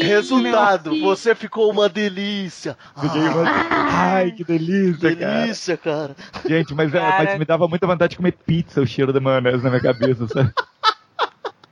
Resultado, 0.02 0.98
você 1.00 1.34
ficou 1.34 1.70
uma 1.70 1.88
delícia. 1.88 2.76
Fiquei 3.00 3.20
uma- 3.20 3.44
Ai, 3.90 4.30
que 4.32 4.44
delícia, 4.44 5.14
cara. 5.16 5.40
delícia, 5.42 5.76
cara. 5.76 6.16
Gente, 6.48 6.74
mas, 6.74 6.94
é, 6.94 6.98
Cara. 6.98 7.24
mas 7.24 7.38
me 7.38 7.44
dava 7.44 7.68
muita 7.68 7.86
vontade 7.86 8.10
de 8.12 8.16
comer 8.16 8.32
pizza, 8.32 8.80
o 8.80 8.86
cheiro 8.86 9.12
da 9.12 9.20
maionese 9.20 9.62
na 9.62 9.70
minha 9.70 9.82
cabeça, 9.82 10.26
sabe? 10.28 10.50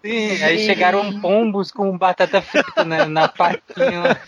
Sim, 0.02 0.42
aí 0.42 0.58
chegaram 0.64 1.20
pombos 1.20 1.70
com 1.70 1.96
batata 1.96 2.40
frita 2.40 2.84
né, 2.84 3.04
na 3.04 3.28
patinha. 3.28 4.18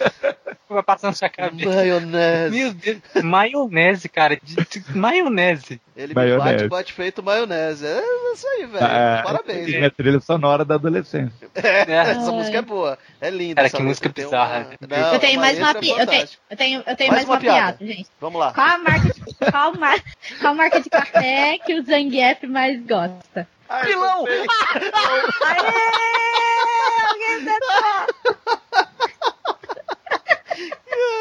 Vai 0.69 0.83
passando 0.83 1.15
sua 1.15 1.29
cabeça. 1.29 1.69
Maionese. 1.71 2.57
Meu 2.57 2.73
Deus, 2.73 2.99
maionese, 3.23 4.09
cara. 4.09 4.39
de- 4.43 4.55
de- 4.57 4.97
maionese. 4.99 5.81
Ele 5.95 6.09
me 6.09 6.15
Maionese. 6.15 6.55
bate, 6.57 6.69
bate 6.69 6.93
feito 6.95 7.23
maionese. 7.23 7.85
É 7.87 8.03
isso 8.33 8.47
aí, 8.49 8.67
velho. 8.67 8.85
Ah, 8.85 9.23
Parabéns. 9.25 9.67
Minha 9.67 9.91
trilha 9.91 10.21
sonora 10.21 10.65
da 10.65 10.77
adolescência. 10.77 11.49
É, 11.55 11.91
É. 11.93 11.97
essa 12.13 12.31
música 12.33 12.59
é 12.59 12.63
boa. 12.63 12.99
É 13.21 13.29
linda. 13.31 13.57
Cara, 13.57 13.67
essa 13.67 13.77
que 13.77 13.83
música 13.83 14.09
bizarra. 14.09 14.67
Uma... 14.81 14.97
Não, 14.99 15.13
Eu 15.15 15.19
tenho 15.21 15.41
mais 15.41 15.59
uma 15.59 15.67
letra 15.73 15.81
pi... 15.81 15.91
eu 15.91 16.07
tenho, 16.07 16.29
eu 16.51 16.57
tenho, 16.57 16.85
eu 16.87 16.97
tenho 16.97 17.13
Mais 17.13 17.25
mais, 17.27 17.29
uma 17.29 17.35
uma 17.35 17.41
piada. 17.41 17.77
piada, 17.79 17.93
gente. 17.95 18.09
Vamos 18.21 18.41
lá. 18.41 18.53
Qual 18.55 18.67
a 18.67 18.79
marca 18.79 19.09
de, 19.13 19.51
qual, 19.51 19.77
mar... 19.79 19.99
qual 20.41 20.55
marca 20.55 20.81
de 20.81 20.89
café 20.91 21.59
que 21.59 21.75
o 21.79 21.85
Zangief 21.85 22.47
mais 22.47 22.81
gosta? 22.87 23.47
Pilão! 23.81 24.25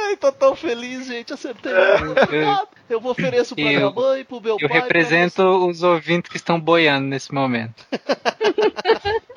Ai, 0.06 0.16
tô 0.18 0.32
tão 0.32 0.56
feliz, 0.56 1.08
gente. 1.08 1.34
Acertei. 1.34 1.72
Eu 2.90 3.00
vou 3.00 3.12
ofereço 3.12 3.56
pra 3.56 3.64
Eu- 3.64 3.70
minha 3.80 3.90
mãe, 3.92 4.26
pro 4.26 4.42
meu 4.42 4.58
Eu 4.60 4.68
pai. 4.68 4.82
represento 4.82 5.42
os 5.68 5.82
ouvintes 5.84 6.30
que 6.30 6.38
estão 6.38 6.60
boiando 6.60 7.08
nesse 7.08 7.34
momento. 7.34 7.86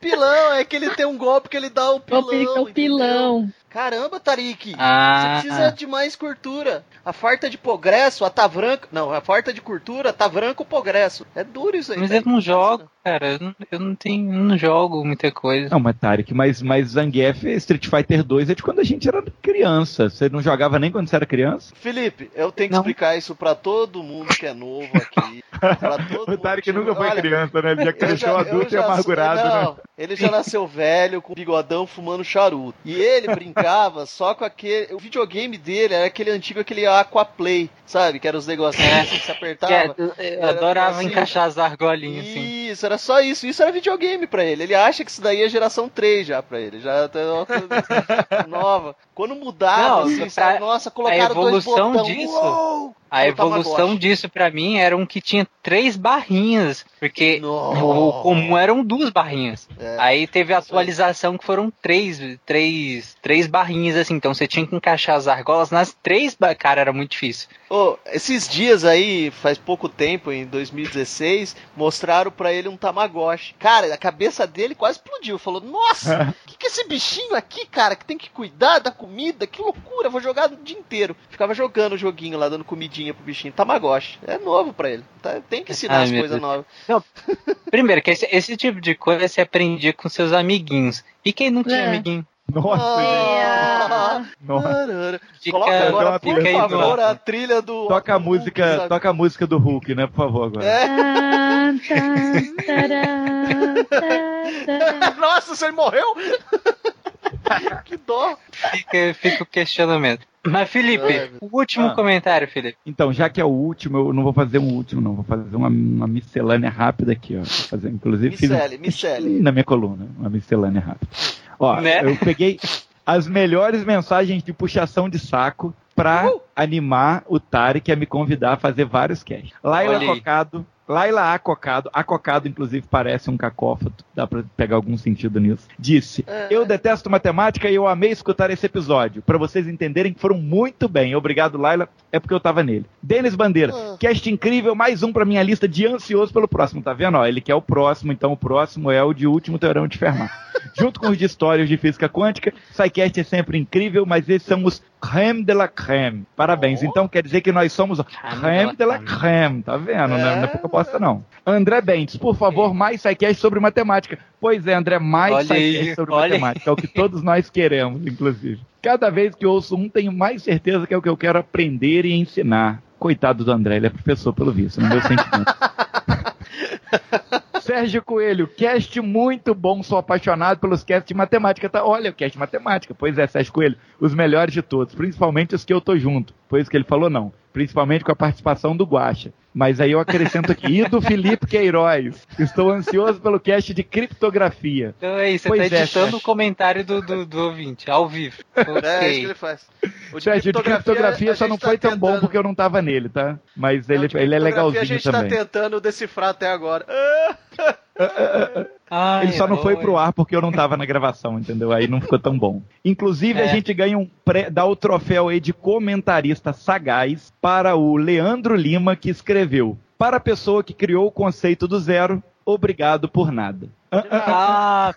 Pilão, 0.00 0.52
é 0.54 0.64
que 0.64 0.76
ele 0.76 0.90
tem 0.90 1.04
um 1.06 1.18
golpe 1.18 1.48
que 1.48 1.56
ele 1.56 1.68
dá 1.68 1.90
o 1.90 1.96
O 1.96 2.00
pilão. 2.00 2.28
pi- 2.28 2.46
o 2.46 2.66
pilão. 2.72 3.48
Caramba, 3.70 4.18
Tarik. 4.18 4.74
Ah. 4.78 5.40
Você 5.40 5.48
precisa 5.48 5.70
de 5.72 5.86
mais 5.86 6.16
cultura. 6.16 6.84
A 7.04 7.12
farta 7.12 7.50
de 7.50 7.58
progresso, 7.58 8.24
a 8.24 8.30
tavranco. 8.30 8.88
Não, 8.90 9.12
a 9.12 9.20
farta 9.20 9.52
de 9.52 9.60
cultura, 9.60 10.12
tavranco 10.12 10.64
progresso. 10.64 11.26
É 11.34 11.44
duro 11.44 11.76
isso 11.76 11.92
aí. 11.92 11.98
Mas 11.98 12.10
eu 12.10 12.16
Tarik. 12.16 12.28
não 12.28 12.40
jogo, 12.40 12.90
cara. 13.04 13.32
Eu 13.32 13.38
não, 13.40 13.54
eu 13.70 13.78
não 13.80 13.94
tenho, 13.94 14.32
eu 14.32 14.40
não 14.42 14.56
jogo 14.56 15.04
muita 15.04 15.30
coisa. 15.30 15.68
Não, 15.70 15.78
mas 15.80 15.96
Tarek, 15.98 16.32
mas, 16.32 16.62
mas 16.62 16.88
Zangief 16.88 17.44
Street 17.56 17.86
Fighter 17.88 18.22
2 18.24 18.50
é 18.50 18.54
de 18.54 18.62
quando 18.62 18.80
a 18.80 18.84
gente 18.84 19.06
era 19.08 19.22
criança. 19.42 20.08
Você 20.08 20.28
não 20.28 20.40
jogava 20.42 20.78
nem 20.78 20.90
quando 20.90 21.08
você 21.08 21.16
era 21.16 21.26
criança? 21.26 21.72
Felipe, 21.76 22.30
eu 22.34 22.50
tenho 22.50 22.68
que 22.70 22.74
Não. 22.74 22.80
explicar 22.80 23.16
isso 23.16 23.34
pra 23.34 23.54
todo 23.54 24.02
mundo 24.02 24.28
que 24.34 24.46
é 24.46 24.54
novo 24.54 24.88
aqui. 24.94 25.42
Pra 25.60 25.98
todo 26.08 26.34
O 26.34 26.62
que- 26.62 26.72
nunca 26.72 26.94
foi 26.94 27.08
Olha, 27.08 27.20
criança, 27.20 27.62
né? 27.62 27.72
Ele 27.72 27.84
já 27.84 27.90
eu 27.90 27.94
cresceu 27.94 28.28
já- 28.34 28.40
adulto 28.40 28.66
e 28.68 28.70
já 28.70 28.82
sou- 28.82 28.90
amargurado, 28.92 29.48
não, 29.48 29.72
né? 29.74 29.78
Ele 29.98 30.14
já 30.16 30.30
nasceu 30.30 30.66
velho, 30.66 31.20
com 31.20 31.34
bigodão, 31.34 31.86
fumando 31.86 32.22
charuto. 32.24 32.78
E 32.84 32.94
ele 32.94 33.26
brincava 33.58 34.06
só 34.06 34.34
com 34.34 34.44
aquele. 34.44 34.94
O 34.94 34.98
videogame 34.98 35.56
dele 35.58 35.94
era 35.94 36.06
aquele 36.06 36.30
antigo, 36.30 36.60
aquele 36.60 36.86
Aquaplay, 36.86 37.68
sabe? 37.86 38.18
Que 38.18 38.28
era 38.28 38.36
os 38.38 38.46
negocinhos 38.46 38.90
É. 38.92 39.00
assim 39.00 39.18
que 39.18 39.26
Que 39.26 39.32
apertava. 39.32 39.74
é, 39.74 39.94
eu- 39.98 40.12
Era 40.18 40.50
adorava 40.50 40.96
assim. 40.98 41.06
encaixar 41.06 41.44
as 41.46 41.58
argolinhas 41.58 42.26
assim. 42.26 42.68
Isso, 42.68 42.86
era 42.86 42.98
só 42.98 43.20
isso. 43.20 43.46
Isso 43.46 43.62
era 43.62 43.72
videogame 43.72 44.26
pra 44.26 44.44
ele. 44.44 44.62
Ele 44.62 44.74
acha 44.74 45.04
que 45.04 45.10
isso 45.10 45.20
daí 45.20 45.42
é 45.42 45.48
geração 45.48 45.88
3 45.88 46.26
já 46.26 46.42
pra 46.42 46.60
ele. 46.60 46.80
Já 46.80 47.08
tá 47.08 47.18
coisa 47.46 47.68
nova. 48.48 48.96
Quando 49.14 49.34
mudava, 49.34 49.88
Não, 49.88 49.98
assim, 50.04 50.18
pra- 50.20 50.30
sabe? 50.30 50.58
Nossa, 50.60 50.90
colocaram 50.90 51.34
dois 51.34 51.64
evolução 51.66 51.92
botão. 51.92 52.04
disso- 52.06 52.32
Uou! 52.34 52.94
A 53.10 53.26
evolução 53.26 53.96
disso 53.96 54.28
pra 54.28 54.50
mim 54.50 54.76
era 54.76 54.94
um 54.94 55.06
que 55.06 55.18
tinha 55.22 55.46
três 55.62 55.96
barrinhas, 55.96 56.84
porque 57.00 57.40
Nossa. 57.40 57.82
o 57.82 58.22
comum 58.22 58.56
eram 58.56 58.84
duas 58.84 59.08
barrinhas. 59.08 59.66
É. 59.80 59.96
Aí 59.98 60.26
teve 60.26 60.52
a 60.52 60.58
atualização 60.58 61.38
que 61.38 61.44
foram 61.44 61.72
três, 61.80 62.20
três, 62.44 63.16
três 63.22 63.46
barrinhas 63.48 63.96
assim, 63.96 64.14
então 64.14 64.32
você 64.32 64.46
tinha 64.46 64.66
que 64.66 64.74
encaixar 64.76 65.16
as 65.16 65.26
argolas 65.26 65.70
nas 65.70 65.92
três, 66.02 66.36
cara, 66.58 66.80
era 66.80 66.92
muito 66.92 67.10
difícil. 67.12 67.48
Ô, 67.68 67.96
esses 68.06 68.48
dias 68.48 68.84
aí, 68.84 69.30
faz 69.30 69.58
pouco 69.58 69.88
tempo, 69.88 70.30
em 70.30 70.46
2016, 70.46 71.56
mostraram 71.76 72.30
pra 72.30 72.52
ele 72.52 72.68
um 72.68 72.76
Tamagotchi. 72.76 73.54
Cara, 73.58 73.92
a 73.92 73.98
cabeça 73.98 74.46
dele 74.46 74.74
quase 74.74 74.98
explodiu. 74.98 75.38
Falou, 75.38 75.60
nossa, 75.60 76.34
o 76.44 76.46
que, 76.48 76.56
que 76.56 76.66
é 76.66 76.70
esse 76.70 76.86
bichinho 76.88 77.34
aqui, 77.34 77.66
cara, 77.66 77.94
que 77.96 78.04
tem 78.04 78.16
que 78.16 78.30
cuidar 78.30 78.78
da 78.78 78.90
comida? 78.90 79.46
Que 79.46 79.60
loucura, 79.60 80.08
vou 80.08 80.20
jogar 80.20 80.50
o 80.52 80.56
dia 80.56 80.78
inteiro. 80.78 81.16
Ficava 81.28 81.54
jogando 81.54 81.92
o 81.94 81.98
joguinho 81.98 82.38
lá, 82.38 82.48
dando 82.48 82.64
comidinha 82.64 83.12
pro 83.12 83.24
bichinho. 83.24 83.52
Tamagotchi. 83.52 84.18
É 84.26 84.38
novo 84.38 84.72
pra 84.72 84.90
ele. 84.90 85.04
Tá- 85.22 85.40
Tem 85.48 85.62
que 85.64 85.72
ensinar 85.72 85.98
Ai, 85.98 86.04
as 86.04 86.10
coisas 86.10 86.40
novas. 86.40 86.64
Primeiro, 87.70 88.02
que 88.02 88.10
esse, 88.10 88.26
esse 88.30 88.56
tipo 88.56 88.80
de 88.80 88.94
coisa 88.94 89.26
você 89.28 89.40
aprendia 89.40 89.92
com 89.92 90.08
seus 90.08 90.32
amiguinhos. 90.32 91.04
E 91.24 91.32
quem 91.32 91.50
não 91.50 91.62
tinha 91.62 91.76
É. 91.76 91.86
amiguinho? 91.88 92.26
Nossa, 92.52 92.82
Ah, 92.82 94.22
gente. 94.22 94.36
Nossa. 94.46 95.20
Fica- 95.40 95.58
Coloca 95.58 95.88
agora, 95.88 96.18
por 96.20 96.42
favor, 96.42 97.00
a 97.00 97.14
trilha 97.14 97.60
do. 97.60 97.88
Toca 97.88 98.14
a 98.14 98.18
música, 98.18 98.76
Hulk, 98.76 98.88
toca 98.88 99.10
a 99.10 99.12
música 99.12 99.46
do 99.46 99.58
Hulk, 99.58 99.94
né? 99.94 100.06
Por 100.06 100.16
favor, 100.16 100.46
agora. 100.46 100.64
É. 100.64 100.88
Nossa, 105.18 105.54
você 105.54 105.70
morreu? 105.70 106.06
que 107.84 107.96
dó. 107.98 108.36
Fica, 108.50 109.14
fica 109.14 109.42
o 109.42 109.46
questionamento. 109.46 110.26
Mas, 110.46 110.70
Felipe, 110.70 111.04
Ai, 111.04 111.30
o 111.40 111.58
último 111.58 111.88
Ah. 111.88 111.94
comentário, 111.94 112.48
Felipe. 112.48 112.78
Então, 112.86 113.12
já 113.12 113.28
que 113.28 113.38
é 113.40 113.44
o 113.44 113.48
último, 113.48 113.98
eu 113.98 114.12
não 114.14 114.22
vou 114.22 114.32
fazer 114.32 114.58
um 114.58 114.72
último, 114.72 115.00
não. 115.02 115.14
Vou 115.14 115.24
fazer 115.24 115.54
uma, 115.54 115.68
uma 115.68 116.06
miscelânea 116.06 116.70
rápida 116.70 117.12
aqui, 117.12 117.34
ó. 117.36 117.40
Vou 117.40 117.46
fazer, 117.46 117.90
inclusive, 117.90 118.34
fiz 118.36 118.48
Micele, 118.48 118.78
Micele. 118.78 119.40
na 119.40 119.52
minha 119.52 119.64
coluna, 119.64 120.06
uma 120.18 120.30
miscelânea 120.30 120.80
rápida. 120.80 121.10
Ó, 121.58 121.80
Né? 121.80 122.02
eu 122.04 122.16
peguei 122.16 122.58
as 123.06 123.26
melhores 123.26 123.84
mensagens 123.84 124.42
de 124.42 124.52
puxação 124.52 125.08
de 125.08 125.18
saco 125.18 125.74
pra 125.94 126.30
animar 126.62 127.22
o 127.28 127.38
Tarek 127.38 127.90
a 127.92 127.96
me 127.96 128.04
convidar 128.06 128.54
a 128.54 128.56
fazer 128.56 128.84
vários 128.84 129.22
casts. 129.22 129.52
Laila. 129.62 130.00
Cocado, 130.04 130.66
Laila 130.88 131.34
Acocado, 131.34 131.90
Acocado 131.92 132.48
inclusive 132.48 132.86
parece 132.90 133.28
um 133.28 133.36
cacófato, 133.36 134.02
dá 134.14 134.26
pra 134.26 134.42
pegar 134.56 134.76
algum 134.76 134.96
sentido 134.96 135.38
nisso. 135.38 135.68
Disse. 135.78 136.24
Eu 136.50 136.64
detesto 136.64 137.10
matemática 137.10 137.68
e 137.68 137.74
eu 137.74 137.86
amei 137.86 138.10
escutar 138.10 138.50
esse 138.50 138.64
episódio. 138.64 139.20
Pra 139.20 139.36
vocês 139.36 139.68
entenderem 139.68 140.14
que 140.14 140.20
foram 140.20 140.38
muito 140.38 140.88
bem. 140.88 141.14
Obrigado, 141.14 141.58
Laila. 141.58 141.88
É 142.10 142.18
porque 142.18 142.32
eu 142.32 142.40
tava 142.40 142.62
nele. 142.62 142.86
Denis 143.02 143.34
Bandeira, 143.36 143.72
Ah. 143.74 143.96
cast 144.00 144.30
incrível, 144.30 144.74
mais 144.74 145.02
um 145.02 145.12
pra 145.12 145.26
minha 145.26 145.42
lista 145.42 145.68
de 145.68 145.86
ansioso 145.86 146.32
pelo 146.32 146.48
próximo. 146.48 146.82
Tá 146.82 146.94
vendo? 146.94 147.18
Ó, 147.18 147.26
ele 147.26 147.42
quer 147.42 147.54
o 147.54 147.60
próximo, 147.62 148.10
então 148.10 148.32
o 148.32 148.36
próximo 148.36 148.90
é 148.90 149.02
o 149.02 149.12
de 149.12 149.26
último 149.26 149.58
teorema 149.58 149.86
de 149.86 149.98
Fermat. 149.98 150.30
Junto 150.78 150.98
com 151.00 151.08
os 151.08 151.18
de 151.18 151.24
histórias 151.26 151.68
de 151.68 151.76
física 151.76 152.08
quântica, 152.08 152.52
SciCast 152.72 153.20
é 153.20 153.24
sempre 153.24 153.58
incrível, 153.58 154.06
mas 154.06 154.26
esses 154.28 154.48
são 154.48 154.64
os 154.64 154.82
creme 155.00 155.44
de 155.44 155.52
la 155.54 155.68
creme. 155.68 156.24
Parabéns. 156.48 156.82
Então 156.82 157.06
quer 157.06 157.22
dizer 157.22 157.42
que 157.42 157.52
nós 157.52 157.70
somos 157.74 157.98
o 157.98 158.04
creme 158.04 158.74
de 158.74 158.84
la 158.86 158.98
creme. 159.00 159.62
Tá 159.62 159.76
vendo? 159.76 160.08
Não 160.08 160.16
é- 160.16 160.36
não 160.36 160.44
é 160.44 160.46
pouca 160.46 160.66
bosta, 160.66 160.98
não. 160.98 161.22
André 161.46 161.82
Bentes, 161.82 162.16
por 162.16 162.34
favor, 162.34 162.72
mais 162.72 163.02
SciCast 163.02 163.38
sobre 163.38 163.60
matemática. 163.60 164.18
Pois 164.40 164.66
é, 164.66 164.72
André, 164.72 164.98
mais 164.98 165.46
SciCast 165.46 165.94
sobre 165.94 166.14
olha 166.14 166.28
matemática. 166.38 166.70
É 166.70 166.72
o 166.72 166.76
que 166.76 166.86
todos 166.88 167.22
nós 167.22 167.50
queremos, 167.50 168.06
inclusive. 168.06 168.62
Cada 168.80 169.10
vez 169.10 169.34
que 169.34 169.44
ouço 169.44 169.76
um, 169.76 169.90
tenho 169.90 170.10
mais 170.10 170.42
certeza 170.42 170.86
que 170.86 170.94
é 170.94 170.96
o 170.96 171.02
que 171.02 171.08
eu 171.08 171.16
quero 171.18 171.38
aprender 171.38 172.06
e 172.06 172.14
ensinar. 172.14 172.80
Coitado 172.98 173.44
do 173.44 173.52
André, 173.52 173.76
ele 173.76 173.86
é 173.88 173.90
professor 173.90 174.32
pelo 174.32 174.50
visto, 174.50 174.80
no 174.80 174.88
meu 174.88 175.02
sentimento. 175.02 175.54
Sérgio 177.68 178.02
Coelho, 178.02 178.48
cast 178.48 178.98
muito 178.98 179.54
bom, 179.54 179.82
sou 179.82 179.98
apaixonado 179.98 180.58
pelos 180.58 180.82
casts 180.82 181.06
de 181.06 181.12
matemática. 181.12 181.68
Tá? 181.68 181.84
Olha, 181.84 182.10
o 182.10 182.14
cast 182.14 182.32
de 182.32 182.38
matemática. 182.38 182.94
Pois 182.94 183.18
é, 183.18 183.26
Sérgio 183.26 183.52
Coelho, 183.52 183.76
os 184.00 184.14
melhores 184.14 184.54
de 184.54 184.62
todos, 184.62 184.94
principalmente 184.94 185.54
os 185.54 185.66
que 185.66 185.74
eu 185.74 185.78
tô 185.78 185.94
junto. 185.98 186.32
Foi 186.48 186.62
isso 186.62 186.70
que 186.70 186.78
ele 186.78 186.84
falou, 186.84 187.10
não. 187.10 187.30
Principalmente 187.52 188.06
com 188.06 188.10
a 188.10 188.16
participação 188.16 188.74
do 188.74 188.86
Guacha. 188.86 189.34
Mas 189.58 189.80
aí 189.80 189.90
eu 189.90 189.98
acrescento 189.98 190.52
aqui, 190.52 190.82
e 190.82 190.88
do 190.88 191.02
Felipe 191.02 191.44
Queiroz. 191.44 192.28
Estou 192.38 192.70
ansioso 192.70 193.20
pelo 193.20 193.40
cast 193.40 193.74
de 193.74 193.82
criptografia. 193.82 194.94
Então 194.96 195.18
é 195.18 195.30
isso, 195.32 195.42
você 195.42 195.48
Pois 195.48 195.68
tá 195.68 195.76
é, 195.76 195.80
editando 195.82 196.04
chefe. 196.06 196.16
o 196.16 196.20
comentário 196.20 196.84
do, 196.84 197.02
do, 197.02 197.26
do 197.26 197.38
ouvinte, 197.46 197.90
ao 197.90 198.08
vivo. 198.08 198.36
É, 198.54 198.60
é 199.04 199.10
isso 199.10 199.18
que 199.20 199.26
ele 199.26 199.34
faz. 199.34 199.66
O 200.12 200.20
Gente, 200.20 200.48
o 200.50 200.52
de 200.52 200.62
criptografia 200.62 201.34
só 201.34 201.48
não 201.48 201.58
tá 201.58 201.66
foi 201.66 201.76
tão 201.76 201.96
bom 201.98 202.06
tentando- 202.06 202.20
porque 202.20 202.38
eu 202.38 202.42
não 202.44 202.54
tava 202.54 202.80
nele, 202.80 203.08
tá? 203.08 203.36
Mas 203.56 203.90
ele, 203.90 204.02
Não, 204.02 204.06
de 204.06 204.16
ele 204.16 204.32
é 204.32 204.38
criptografia 204.38 204.44
legalzinho 204.44 204.80
A 204.82 204.84
gente 204.84 205.02
também. 205.02 205.28
tá 205.28 205.36
tentando 205.38 205.80
decifrar 205.80 206.28
até 206.28 206.48
agora. 206.48 206.86
Ah, 207.98 209.18
Ai, 209.18 209.24
Ele 209.26 209.32
só 209.32 209.46
não 209.46 209.58
foi 209.58 209.74
oi. 209.74 209.80
pro 209.80 209.96
ar 209.98 210.12
porque 210.12 210.34
eu 210.34 210.40
não 210.40 210.52
tava 210.52 210.76
na 210.76 210.86
gravação, 210.86 211.38
entendeu? 211.38 211.72
Aí 211.72 211.86
não 211.88 212.00
ficou 212.00 212.18
tão 212.18 212.38
bom. 212.38 212.62
Inclusive, 212.84 213.40
a 213.40 213.44
É. 213.44 213.48
gente 213.48 213.74
ganha 213.74 213.98
um 213.98 214.08
pré, 214.24 214.48
dá 214.48 214.64
o 214.64 214.74
troféu 214.76 215.28
aí 215.28 215.40
de 215.40 215.52
comentarista 215.52 216.52
sagaz 216.52 217.32
para 217.40 217.74
o 217.76 217.96
Leandro 217.96 218.54
Lima, 218.56 218.94
que 218.96 219.10
escreveu: 219.10 219.76
Para 219.98 220.16
a 220.18 220.20
pessoa 220.20 220.62
que 220.64 220.72
criou 220.72 221.06
o 221.06 221.10
conceito 221.12 221.66
do 221.68 221.78
zero, 221.78 222.22
obrigado 222.46 223.08
por 223.08 223.30
nada. 223.32 223.68
Ah, 223.92 224.94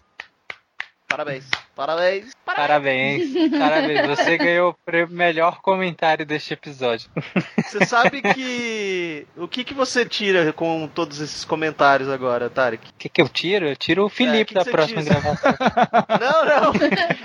Parabéns. 1.08 1.50
Parabéns. 1.76 2.32
parabéns. 2.46 3.32
Parabéns. 3.58 4.08
Você 4.08 4.38
ganhou 4.38 4.72
o 4.72 4.74
prêmio 4.86 5.16
melhor 5.16 5.62
comentário 5.62 6.26
deste 6.26 6.54
episódio. 6.54 7.10
Você 7.58 7.86
sabe 7.86 8.22
que. 8.22 9.26
O 9.38 9.48
que, 9.48 9.64
que 9.64 9.74
você 9.74 10.06
tira 10.06 10.52
com 10.54 10.88
todos 10.94 11.20
esses 11.22 11.46
comentários 11.46 12.10
agora, 12.10 12.50
Tarek? 12.50 12.90
O 12.90 12.94
que, 12.98 13.10
que 13.10 13.22
eu 13.22 13.30
tiro? 13.30 13.68
Eu 13.68 13.76
tiro 13.76 14.06
o 14.06 14.10
Felipe 14.10 14.50
que 14.50 14.54
da 14.54 14.64
você 14.64 14.72
próxima 14.72 15.02
tira? 15.02 15.20
gravação. 15.20 15.52
Não, 16.20 16.46
não. 16.46 16.74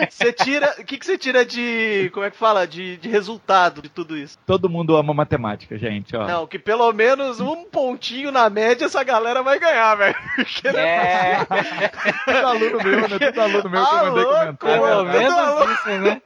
Você 0.08 0.32
tira. 0.32 0.74
O 0.78 0.84
que, 0.84 0.96
que 0.98 1.04
você 1.06 1.18
tira 1.18 1.44
de. 1.44 2.10
Como 2.14 2.24
é 2.24 2.30
que 2.30 2.36
fala? 2.36 2.66
De, 2.66 2.96
de 2.96 3.08
resultado 3.08 3.82
de 3.82 3.88
tudo 3.88 4.16
isso? 4.16 4.38
Todo 4.46 4.70
mundo 4.70 4.96
ama 4.96 5.12
matemática, 5.12 5.76
gente, 5.76 6.16
ó. 6.16 6.26
Não, 6.26 6.46
que 6.46 6.58
pelo 6.58 6.90
menos 6.92 7.40
um 7.40 7.64
pontinho 7.64 8.30
na 8.30 8.48
média 8.48 8.86
essa 8.86 9.02
galera 9.02 9.42
vai 9.42 9.58
ganhar, 9.58 9.94
velho. 9.96 10.16
É, 10.76 11.44
Tudo 12.24 12.46
aluno 12.46 12.78
meu, 12.82 13.00
né? 13.08 13.18
Tudo 13.18 13.40
aluno 13.40 13.70
meu 13.70 13.86
que 13.86 13.94
eu 13.94 14.04
mandei 14.06 14.24
comentário. 14.38 14.58
pelo 14.58 15.04
menos 15.04 15.36
não. 15.36 15.72
isso, 15.72 15.88
né? 15.88 16.22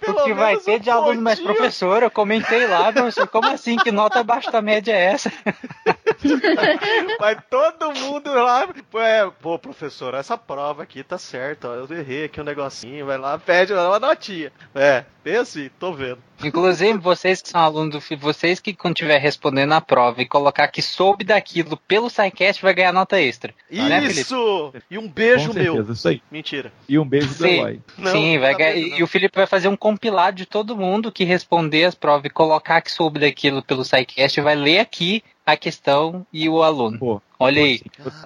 Pelo 0.00 0.20
o 0.20 0.24
que 0.24 0.34
vai 0.34 0.56
ter 0.56 0.76
um 0.76 0.78
de 0.78 0.90
aluno 0.90 1.20
mais 1.20 1.38
pontinho. 1.40 1.56
professor, 1.56 2.02
eu 2.02 2.10
comentei 2.10 2.66
lá, 2.66 2.92
professor, 2.92 3.26
como 3.26 3.48
assim? 3.48 3.76
Que 3.76 3.90
nota 3.90 4.20
abaixo 4.20 4.52
da 4.52 4.62
média 4.62 4.92
é 4.92 5.12
essa? 5.12 5.32
Vai 7.18 7.36
todo 7.48 7.92
mundo 7.92 8.32
lá. 8.32 8.68
Pô, 8.90 9.00
é, 9.00 9.30
pô, 9.40 9.58
professor, 9.58 10.14
essa 10.14 10.36
prova 10.38 10.82
aqui 10.82 11.02
tá 11.02 11.18
certa. 11.18 11.68
Eu 11.68 11.86
errei 11.90 12.24
aqui 12.24 12.40
um 12.40 12.44
negocinho. 12.44 13.06
Vai 13.06 13.18
lá, 13.18 13.38
pede 13.38 13.72
uma 13.72 13.98
notinha. 13.98 14.52
É, 14.74 15.04
assim, 15.36 15.70
tô 15.78 15.92
vendo. 15.92 16.18
Inclusive, 16.42 16.98
vocês 16.98 17.42
que 17.42 17.48
são 17.48 17.60
alunos 17.60 17.94
do 17.94 18.00
FII, 18.00 18.16
vocês 18.16 18.60
que 18.60 18.72
quando 18.72 18.94
estiver 18.94 19.18
respondendo 19.18 19.72
a 19.72 19.80
prova 19.80 20.22
e 20.22 20.26
colocar 20.26 20.68
que 20.68 20.80
soube 20.80 21.24
daquilo 21.24 21.76
pelo 21.76 22.08
SciCast, 22.08 22.62
vai 22.62 22.72
ganhar 22.72 22.92
nota 22.92 23.20
extra. 23.20 23.52
Né, 23.70 24.00
Felipe? 24.00 24.20
Isso! 24.20 24.72
E 24.90 24.96
um 24.96 25.08
beijo 25.08 25.48
Com 25.48 25.52
certeza, 25.54 25.82
meu. 25.82 25.92
isso 25.92 26.08
aí. 26.08 26.22
Mentira. 26.30 26.72
E 26.88 26.98
um 26.98 27.04
beijo 27.04 27.28
do 27.28 27.34
Sim. 27.34 27.58
Eloy. 27.58 27.80
Não, 27.96 28.12
Sim, 28.12 28.38
vai 28.38 28.52
não 28.52 28.58
ganhar. 28.58 28.76
E 28.76 29.02
o 29.02 29.06
Felipe 29.06 29.36
vai 29.36 29.46
fazer 29.46 29.68
um 29.68 29.76
compilado 29.76 30.36
de 30.36 30.46
todo 30.46 30.76
mundo 30.76 31.12
que 31.12 31.24
responder 31.24 31.84
as 31.84 31.94
provas 31.94 32.26
e 32.26 32.30
colocar 32.30 32.80
que 32.80 32.92
soube 32.92 33.18
daquilo 33.20 33.62
pelo 33.62 33.84
SciCast, 33.84 34.40
vai 34.40 34.54
ler 34.54 34.78
aqui 34.78 35.22
a 35.44 35.56
questão 35.56 36.26
e 36.32 36.48
o 36.48 36.62
aluno. 36.62 36.98
Pô, 36.98 37.22
Olha 37.40 37.62
aí. 37.62 37.80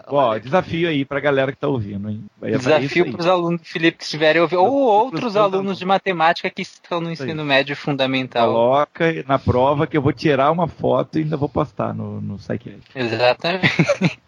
ó, 0.07 0.29
olha. 0.31 0.41
desafio 0.41 0.89
aí 0.89 1.05
pra 1.05 1.21
galera 1.21 1.53
que 1.53 1.59
tá 1.59 1.69
ouvindo, 1.69 2.09
hein? 2.09 2.25
É 2.41 2.51
isso 2.51 2.61
Desafio 2.61 3.05
aí. 3.05 3.11
para 3.13 3.21
os 3.21 3.27
alunos 3.27 3.61
do 3.61 3.67
Felipe 3.67 3.99
que 3.99 4.05
estiverem 4.05 4.41
ouvindo, 4.41 4.63
ou 4.63 4.73
outros 4.73 5.21
pros 5.21 5.37
alunos 5.37 5.79
de 5.79 5.85
matemática 5.85 6.49
que 6.49 6.63
estão 6.63 7.01
no 7.01 7.11
ensino 7.11 7.45
médio 7.45 7.77
fundamental. 7.77 8.51
Coloca 8.53 9.25
na 9.29 9.39
prova 9.39 9.87
que 9.87 9.97
eu 9.97 10.03
vou 10.03 10.13
tirar 10.13 10.51
uma 10.51 10.67
foto 10.67 11.19
e 11.19 11.23
ainda 11.23 11.37
vou 11.37 11.49
postar 11.49 11.93
no, 11.93 12.21
no 12.21 12.39
SciCast. 12.39 12.81
Exatamente. 12.95 13.69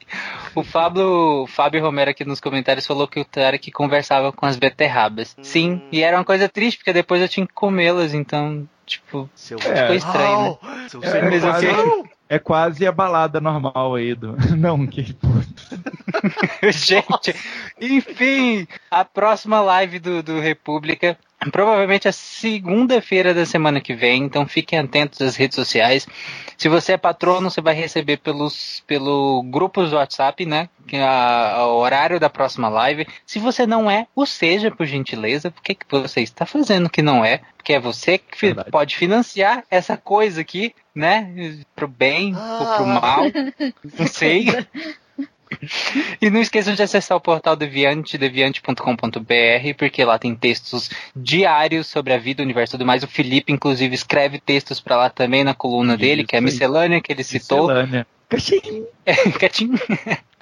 O 0.54 0.62
Fábio, 0.62 1.42
o 1.42 1.46
Fábio 1.46 1.82
Romero 1.82 2.10
aqui 2.10 2.24
nos 2.24 2.38
comentários 2.38 2.86
falou 2.86 3.08
que 3.08 3.18
o 3.18 3.24
Tarek 3.24 3.72
conversava 3.72 4.30
com 4.30 4.46
as 4.46 4.56
beterrabas. 4.56 5.36
Sim, 5.42 5.80
e 5.90 6.02
era 6.02 6.16
uma 6.16 6.24
coisa 6.24 6.48
triste, 6.48 6.76
porque 6.78 6.92
depois 6.92 7.20
eu 7.20 7.28
tinha 7.28 7.44
que 7.46 7.52
comê-las, 7.52 8.14
então, 8.14 8.68
tipo, 8.86 9.28
Seu 9.34 9.58
É. 9.58 9.62
ficou 9.62 9.96
estranho, 9.96 10.58
né? 10.62 10.88
Seu 10.88 11.02
É, 11.02 11.10
sem 11.10 11.22
mas 11.22 11.42
noção. 11.42 12.04
É 12.28 12.38
quase 12.38 12.86
a 12.86 12.92
balada 12.92 13.40
normal 13.40 13.94
aí 13.94 14.14
do. 14.14 14.36
Não, 14.56 14.86
que. 14.86 15.16
Gente, 16.72 17.34
enfim, 17.80 18.66
a 18.90 19.04
próxima 19.04 19.60
live 19.60 19.98
do, 19.98 20.22
do 20.22 20.40
República, 20.40 21.18
provavelmente 21.50 22.08
a 22.08 22.12
segunda-feira 22.12 23.34
da 23.34 23.44
semana 23.46 23.80
que 23.80 23.94
vem, 23.94 24.22
então 24.24 24.46
fiquem 24.46 24.78
atentos 24.78 25.20
às 25.20 25.36
redes 25.36 25.54
sociais. 25.56 26.06
Se 26.56 26.68
você 26.68 26.92
é 26.92 26.96
patrono, 26.96 27.50
você 27.50 27.60
vai 27.60 27.74
receber 27.74 28.18
pelos 28.18 28.82
pelo 28.86 29.42
grupos 29.44 29.90
do 29.90 29.96
WhatsApp, 29.96 30.44
né? 30.46 30.68
Que 30.86 30.96
é 30.96 31.02
a- 31.04 31.66
o 31.66 31.76
horário 31.78 32.20
da 32.20 32.30
próxima 32.30 32.68
live. 32.68 33.06
Se 33.26 33.38
você 33.38 33.66
não 33.66 33.90
é, 33.90 34.06
o 34.14 34.24
seja, 34.26 34.70
por 34.70 34.86
gentileza. 34.86 35.50
Por 35.50 35.62
que, 35.62 35.74
que 35.74 35.86
você 35.90 36.20
está 36.20 36.46
fazendo 36.46 36.88
que 36.90 37.02
não 37.02 37.24
é? 37.24 37.40
Porque 37.56 37.72
é 37.72 37.80
você 37.80 38.18
que 38.18 38.38
Verdade. 38.40 38.70
pode 38.70 38.96
financiar 38.96 39.64
essa 39.70 39.96
coisa 39.96 40.40
aqui, 40.42 40.74
né? 40.94 41.56
Pro 41.74 41.88
bem 41.88 42.34
ou 42.36 42.66
pro 42.76 42.84
Ah. 42.84 43.00
mal. 43.00 43.24
Não 43.98 44.06
sei. 44.06 44.46
E 46.20 46.30
não 46.30 46.40
esqueçam 46.40 46.74
de 46.74 46.82
acessar 46.82 47.16
o 47.16 47.20
portal 47.20 47.56
Deviante, 47.56 48.18
deviante.com.br, 48.18 49.74
porque 49.76 50.04
lá 50.04 50.18
tem 50.18 50.34
textos 50.34 50.90
diários 51.14 51.86
sobre 51.86 52.12
a 52.12 52.18
vida, 52.18 52.42
o 52.42 52.44
universo 52.44 52.74
e 52.74 52.78
tudo 52.78 52.86
mais. 52.86 53.02
O 53.02 53.08
Felipe, 53.08 53.52
inclusive, 53.52 53.94
escreve 53.94 54.38
textos 54.38 54.80
pra 54.80 54.96
lá 54.96 55.10
também 55.10 55.44
na 55.44 55.54
coluna 55.54 55.96
dele, 55.96 56.22
Isso 56.22 56.28
que 56.28 56.36
é 56.36 56.38
a 56.38 56.42
miscelânea 56.42 57.00
que 57.00 57.12
ele 57.12 57.24
citou. 57.24 57.68
Miscelânea. 57.68 58.06
Cachim. 59.38 59.74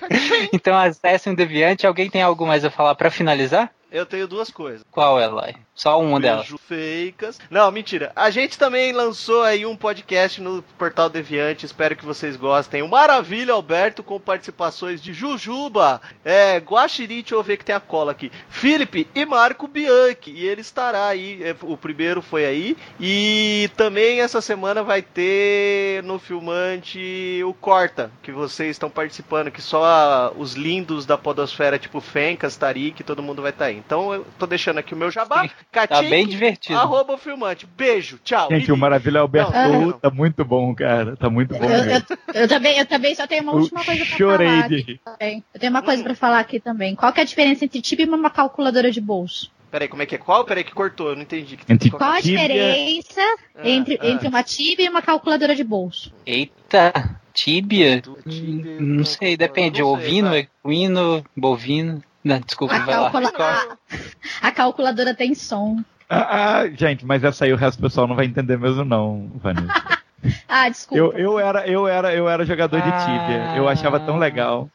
Então 0.53 0.77
acessem 0.77 1.33
o 1.33 1.37
Deviante. 1.37 1.87
Alguém 1.87 2.11
tem 2.11 2.23
algo 2.23 2.45
mais 2.45 2.65
a 2.65 2.71
falar 2.71 2.95
pra 2.97 3.09
finalizar? 3.09 3.71
Eu 3.91 4.07
tenho 4.07 4.27
duas 4.27 4.51
coisas. 4.51 4.83
Qual 4.91 5.21
é, 5.21 5.27
Lai? 5.27 5.55
Só 5.83 6.01
uma 6.01 6.21
delas. 6.21 6.47
Fakes. 6.47 7.41
Não, 7.51 7.69
mentira. 7.73 8.13
A 8.15 8.31
gente 8.31 8.57
também 8.57 8.93
lançou 8.93 9.43
aí 9.43 9.67
um 9.67 9.75
podcast 9.75 10.41
no 10.41 10.63
Portal 10.79 11.11
Deviante. 11.11 11.67
Espero 11.67 11.97
que 11.97 12.05
vocês 12.05 12.37
gostem. 12.37 12.83
O 12.83 12.89
Maravilha 12.89 13.53
Alberto 13.53 14.01
com 14.01 14.21
participações 14.21 15.03
de 15.03 15.13
Jujuba, 15.13 16.01
é, 16.25 16.59
Guaxirim, 16.59 17.21
deixa 17.21 17.35
eu 17.35 17.43
ver 17.43 17.57
que 17.57 17.65
tem 17.65 17.75
a 17.75 17.81
cola 17.81 18.13
aqui. 18.13 18.31
Felipe 18.49 19.09
e 19.13 19.27
Marco 19.27 19.67
Bianchi. 19.67 20.31
E 20.31 20.47
ele 20.47 20.61
estará 20.61 21.09
aí. 21.09 21.43
é, 21.43 21.57
O 21.63 21.77
primeiro 21.77 22.23
foi 22.23 22.45
aí. 22.45 22.77
E 23.01 23.69
também 23.77 24.21
essa 24.21 24.41
semana 24.41 24.85
vai 24.85 25.03
ter 25.03 26.01
no 26.05 26.17
filmante 26.21 27.43
o 27.45 27.53
Corta, 27.55 28.13
que 28.23 28.31
vocês 28.31 28.71
estão 28.71 28.89
participando, 28.89 29.51
que 29.51 29.61
só 29.61 30.33
os 30.37 30.55
lindos 30.55 31.05
da 31.05 31.19
podosfera, 31.19 31.77
tipo 31.77 32.01
Fencas, 32.01 32.57
Tarik, 32.57 33.03
todo 33.03 33.21
mundo 33.21 33.43
vai 33.43 33.51
estar 33.51 33.65
aí. 33.65 33.77
Então 33.77 34.15
eu 34.15 34.25
tô 34.39 34.47
deixando 34.47 34.79
aqui 34.79 34.95
o 34.95 34.97
meu 34.97 35.11
jabá. 35.11 35.49
Tá 35.73 36.03
bem 36.03 36.27
divertido. 36.27 36.79
Arroba 36.79 37.15
o 37.15 37.19
filmante. 37.19 37.67
Beijo, 37.67 38.19
tchau. 38.23 38.49
Gente, 38.51 38.71
o 38.71 38.77
Maravilha 38.77 39.21
Alberto 39.21 39.53
Não, 39.53 39.73
não, 39.73 39.81
não. 39.87 39.93
tá 39.93 40.11
muito 40.11 40.45
bom, 40.45 40.75
cara. 40.75 41.17
Tá 41.17 41.31
muito 41.31 41.55
bom. 41.55 41.65
Eu, 41.65 41.69
mesmo. 41.85 42.07
eu- 42.35 42.43
eu 42.43 42.49
também, 42.49 42.79
eu 42.79 42.85
também 42.87 43.15
só 43.15 43.27
tenho 43.27 43.43
uma 43.43 43.53
Eu 43.53 43.59
última 43.59 43.83
coisa 43.85 44.05
pra 44.05 44.17
chorei 44.17 44.47
falar. 44.49 44.69
de 44.69 44.75
aqui 44.77 44.93
rir. 44.93 45.01
também. 45.05 45.45
Eu 45.55 45.61
tenho 45.61 45.71
uma 45.73 45.83
coisa 45.83 46.03
pra 46.03 46.15
falar 46.15 46.41
aqui 46.41 46.61
também. 46.61 46.95
Qual 46.95 47.11
que 47.13 47.21
é 47.21 47.23
a 47.23 47.27
diferença 47.27 47.65
entre 47.65 47.81
Tibia 47.81 48.05
e 48.05 48.09
uma 48.09 48.31
calculadora 48.31 48.91
de 48.91 49.01
bolso? 49.01 49.51
Peraí, 49.71 49.89
como 49.89 50.03
é 50.03 50.07
que 50.07 50.15
é? 50.17 50.19
Qual? 50.19 50.45
Peraí 50.45 50.63
que 50.65 50.73
cortou, 50.75 51.09
eu 51.09 51.17
não 51.17 51.23
entendi. 51.23 51.59
Entre 51.67 51.91
Qual 51.91 52.11
a 52.13 52.21
Tíbia- 52.21 52.41
diferença 52.47 53.21
Ah, 53.55 53.67
entre, 53.67 53.99
ah. 54.03 54.07
entre 54.07 54.29
uma 54.29 54.43
Tibia 54.43 54.85
e 54.85 54.89
uma 54.91 55.01
calculadora 55.01 55.55
de 55.57 55.65
bolso? 55.65 56.13
Eita, 56.27 56.93
tíbia? 57.33 58.03
Tíbia, 58.29 58.77
Não 58.79 59.05
sei, 59.07 59.35
depende. 59.39 59.81
não 59.81 59.97
sei, 59.97 60.07
Ovino, 60.07 60.29
tá. 60.31 60.37
equino, 60.39 61.25
bovino. 61.35 62.03
Não, 62.25 62.41
desculpa, 62.41 62.75
A, 62.77 62.81
calcula- 62.85 63.33
a- 63.39 64.47
a 64.49 64.53
calculadora 64.53 65.15
tem 65.15 65.35
som. 65.35 65.83
Ah, 66.09 66.59
ah, 66.61 66.69
gente, 66.69 67.05
mas 67.07 67.25
essa 67.25 67.45
aí 67.45 67.53
o 67.53 67.57
resto 67.57 67.79
do 67.79 67.89
pessoal 67.89 68.07
não 68.07 68.15
vai 68.15 68.27
entender 68.27 68.59
mesmo, 68.59 68.85
não, 68.85 69.31
Vanessa. 69.37 69.73
Ah, 70.49 70.69
desculpa. 70.69 71.03
Eu, 71.03 71.13
eu, 71.19 71.39
era, 71.41 71.67
eu, 71.67 71.89
era, 71.89 72.15
eu 72.15 72.29
era 72.29 72.45
jogador 72.47 72.81
de 72.81 72.91
Tibia. 72.93 73.55
Eu 73.57 73.69
achava 73.69 73.99
tão 73.99 74.19
legal. 74.19 74.69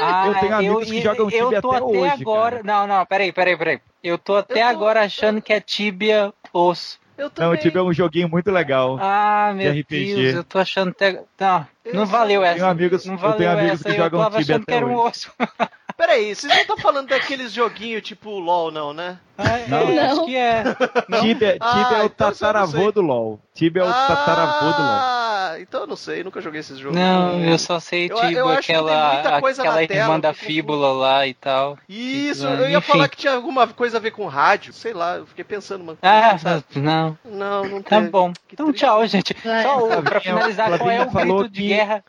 Ah, 0.00 0.28
Eu 0.28 0.34
tenho 0.40 0.54
amigos 0.56 0.90
que 0.90 1.02
jogam 1.02 1.28
eu 1.28 1.44
Tibia 1.48 1.60
tô 1.60 1.70
até 1.72 1.82
hoje, 1.84 2.22
agora. 2.22 2.62
Não, 2.64 2.86
não, 2.86 3.04
peraí, 3.04 3.30
peraí, 3.30 3.58
peraí. 3.58 3.80
Eu 4.02 4.16
tô 4.16 4.36
até 4.36 4.62
Eu 4.62 4.66
tô- 4.68 4.70
agora 4.70 5.02
achando 5.02 5.42
que 5.42 5.52
é 5.52 5.60
Tibia 5.60 6.32
osso. 6.50 6.98
Eu 7.18 7.30
Não, 7.36 7.50
o 7.50 7.56
Tibia 7.58 7.80
é 7.80 7.84
um 7.84 7.92
joguinho 7.92 8.26
muito 8.28 8.50
legal. 8.50 8.96
Ah, 9.02 9.52
meu 9.54 9.70
RPG. 9.70 10.14
Deus, 10.14 10.34
eu 10.36 10.44
tô 10.44 10.58
achando 10.58 10.92
até. 10.92 11.12
Não, 11.38 11.66
não 11.92 12.00
Eu 12.00 12.06
valeu 12.06 12.42
essa. 12.42 12.54
tenho 12.54 12.66
amigos- 12.70 13.04
não 13.04 13.14
eu 13.14 13.18
valeu 13.20 13.36
tenho 13.36 13.50
amigos 13.50 13.72
essa. 13.74 13.84
que 13.84 13.90
eu 13.90 13.96
jogam 13.96 14.20
tava 14.22 14.38
Tibia 14.38 14.54
achando 14.56 14.64
que 14.66 14.72
até 14.72 14.76
era 14.78 14.86
um 14.86 14.94
hoje. 14.96 15.08
osso. 15.10 15.32
Peraí, 15.96 16.34
vocês 16.34 16.52
não 16.52 16.60
estão 16.60 16.76
falando 16.76 17.08
daqueles 17.08 17.52
joguinhos 17.52 18.02
tipo 18.02 18.30
LOL, 18.30 18.70
não, 18.72 18.92
né? 18.92 19.16
Ah, 19.38 19.42
Não. 19.68 19.78
é, 19.78 19.98
acho 20.00 20.16
Não. 20.16 20.26
que 20.26 20.36
é. 20.36 20.64
Não? 21.08 21.20
Tibia, 21.20 21.56
Ah, 21.60 21.78
é 21.78 21.80
o 21.80 21.82
então 21.82 21.96
eu 21.96 22.02
não 22.02 22.08
tataravô 22.08 22.92
do 22.92 23.00
LoL. 23.00 23.40
Tibia 23.52 23.82
é 23.82 23.84
o 23.84 23.92
tataravô 23.92 24.66
do 24.72 24.82
LoL. 24.82 24.98
Ah, 25.00 25.56
então 25.60 25.80
eu 25.82 25.86
não 25.86 25.96
sei, 25.96 26.22
nunca 26.24 26.40
joguei 26.40 26.60
esses 26.60 26.78
jogos. 26.78 26.96
Não, 26.98 27.40
eu 27.44 27.58
só 27.58 27.78
sei, 27.80 28.06
Eu- 28.10 28.16
tipo, 28.16 28.26
eu 28.32 28.48
acho 28.48 28.66
tem 28.66 28.76
aquela, 28.76 29.40
coisa 29.40 29.62
aquela 29.62 29.86
tela 29.86 30.00
irmã 30.00 30.20
da 30.20 30.32
que 30.34 30.44
eu 30.44 30.46
fíbula 30.46 30.92
lá 30.92 31.26
e 31.26 31.34
tal. 31.34 31.76
Isso, 31.88 32.46
Enfim. 32.46 32.62
eu 32.62 32.68
ia 32.70 32.80
falar 32.80 33.08
que 33.08 33.16
tinha 33.16 33.32
alguma 33.34 33.66
coisa 33.68 33.96
a 33.96 34.00
ver 34.00 34.10
com 34.12 34.26
rádio, 34.26 34.72
sei 34.72 34.92
lá, 34.92 35.16
eu 35.16 35.26
fiquei 35.26 35.44
pensando, 35.44 35.84
mano. 35.84 35.98
Ah, 36.02 36.36
sabe? 36.38 36.64
não. 36.76 37.16
Não, 37.24 37.64
não 37.64 37.82
Tá 37.82 38.00
bom. 38.00 38.32
Que 38.48 38.54
Então, 38.54 38.66
triste. 38.66 38.80
tchau, 38.84 39.06
gente. 39.06 39.36
É. 39.44 39.62
Só 39.62 40.00
pra 40.02 40.20
finalizar, 40.20 40.76
qual 40.78 40.90
é 40.90 41.02
o 41.02 41.10
grito 41.10 41.48
de 41.48 41.68
guerra? 41.68 42.04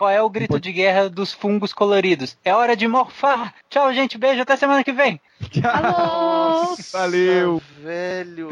Qual 0.00 0.08
é 0.08 0.22
o 0.22 0.30
grito 0.30 0.58
de 0.58 0.72
guerra 0.72 1.10
dos 1.10 1.30
fungos 1.30 1.74
coloridos? 1.74 2.34
É 2.42 2.54
hora 2.54 2.74
de 2.74 2.88
morfar. 2.88 3.54
Tchau, 3.68 3.92
gente. 3.92 4.16
Beijo. 4.16 4.40
Até 4.40 4.56
semana 4.56 4.82
que 4.82 4.92
vem. 4.92 5.20
Alô? 5.62 6.74
Valeu! 6.90 7.62
Velho. 7.82 8.48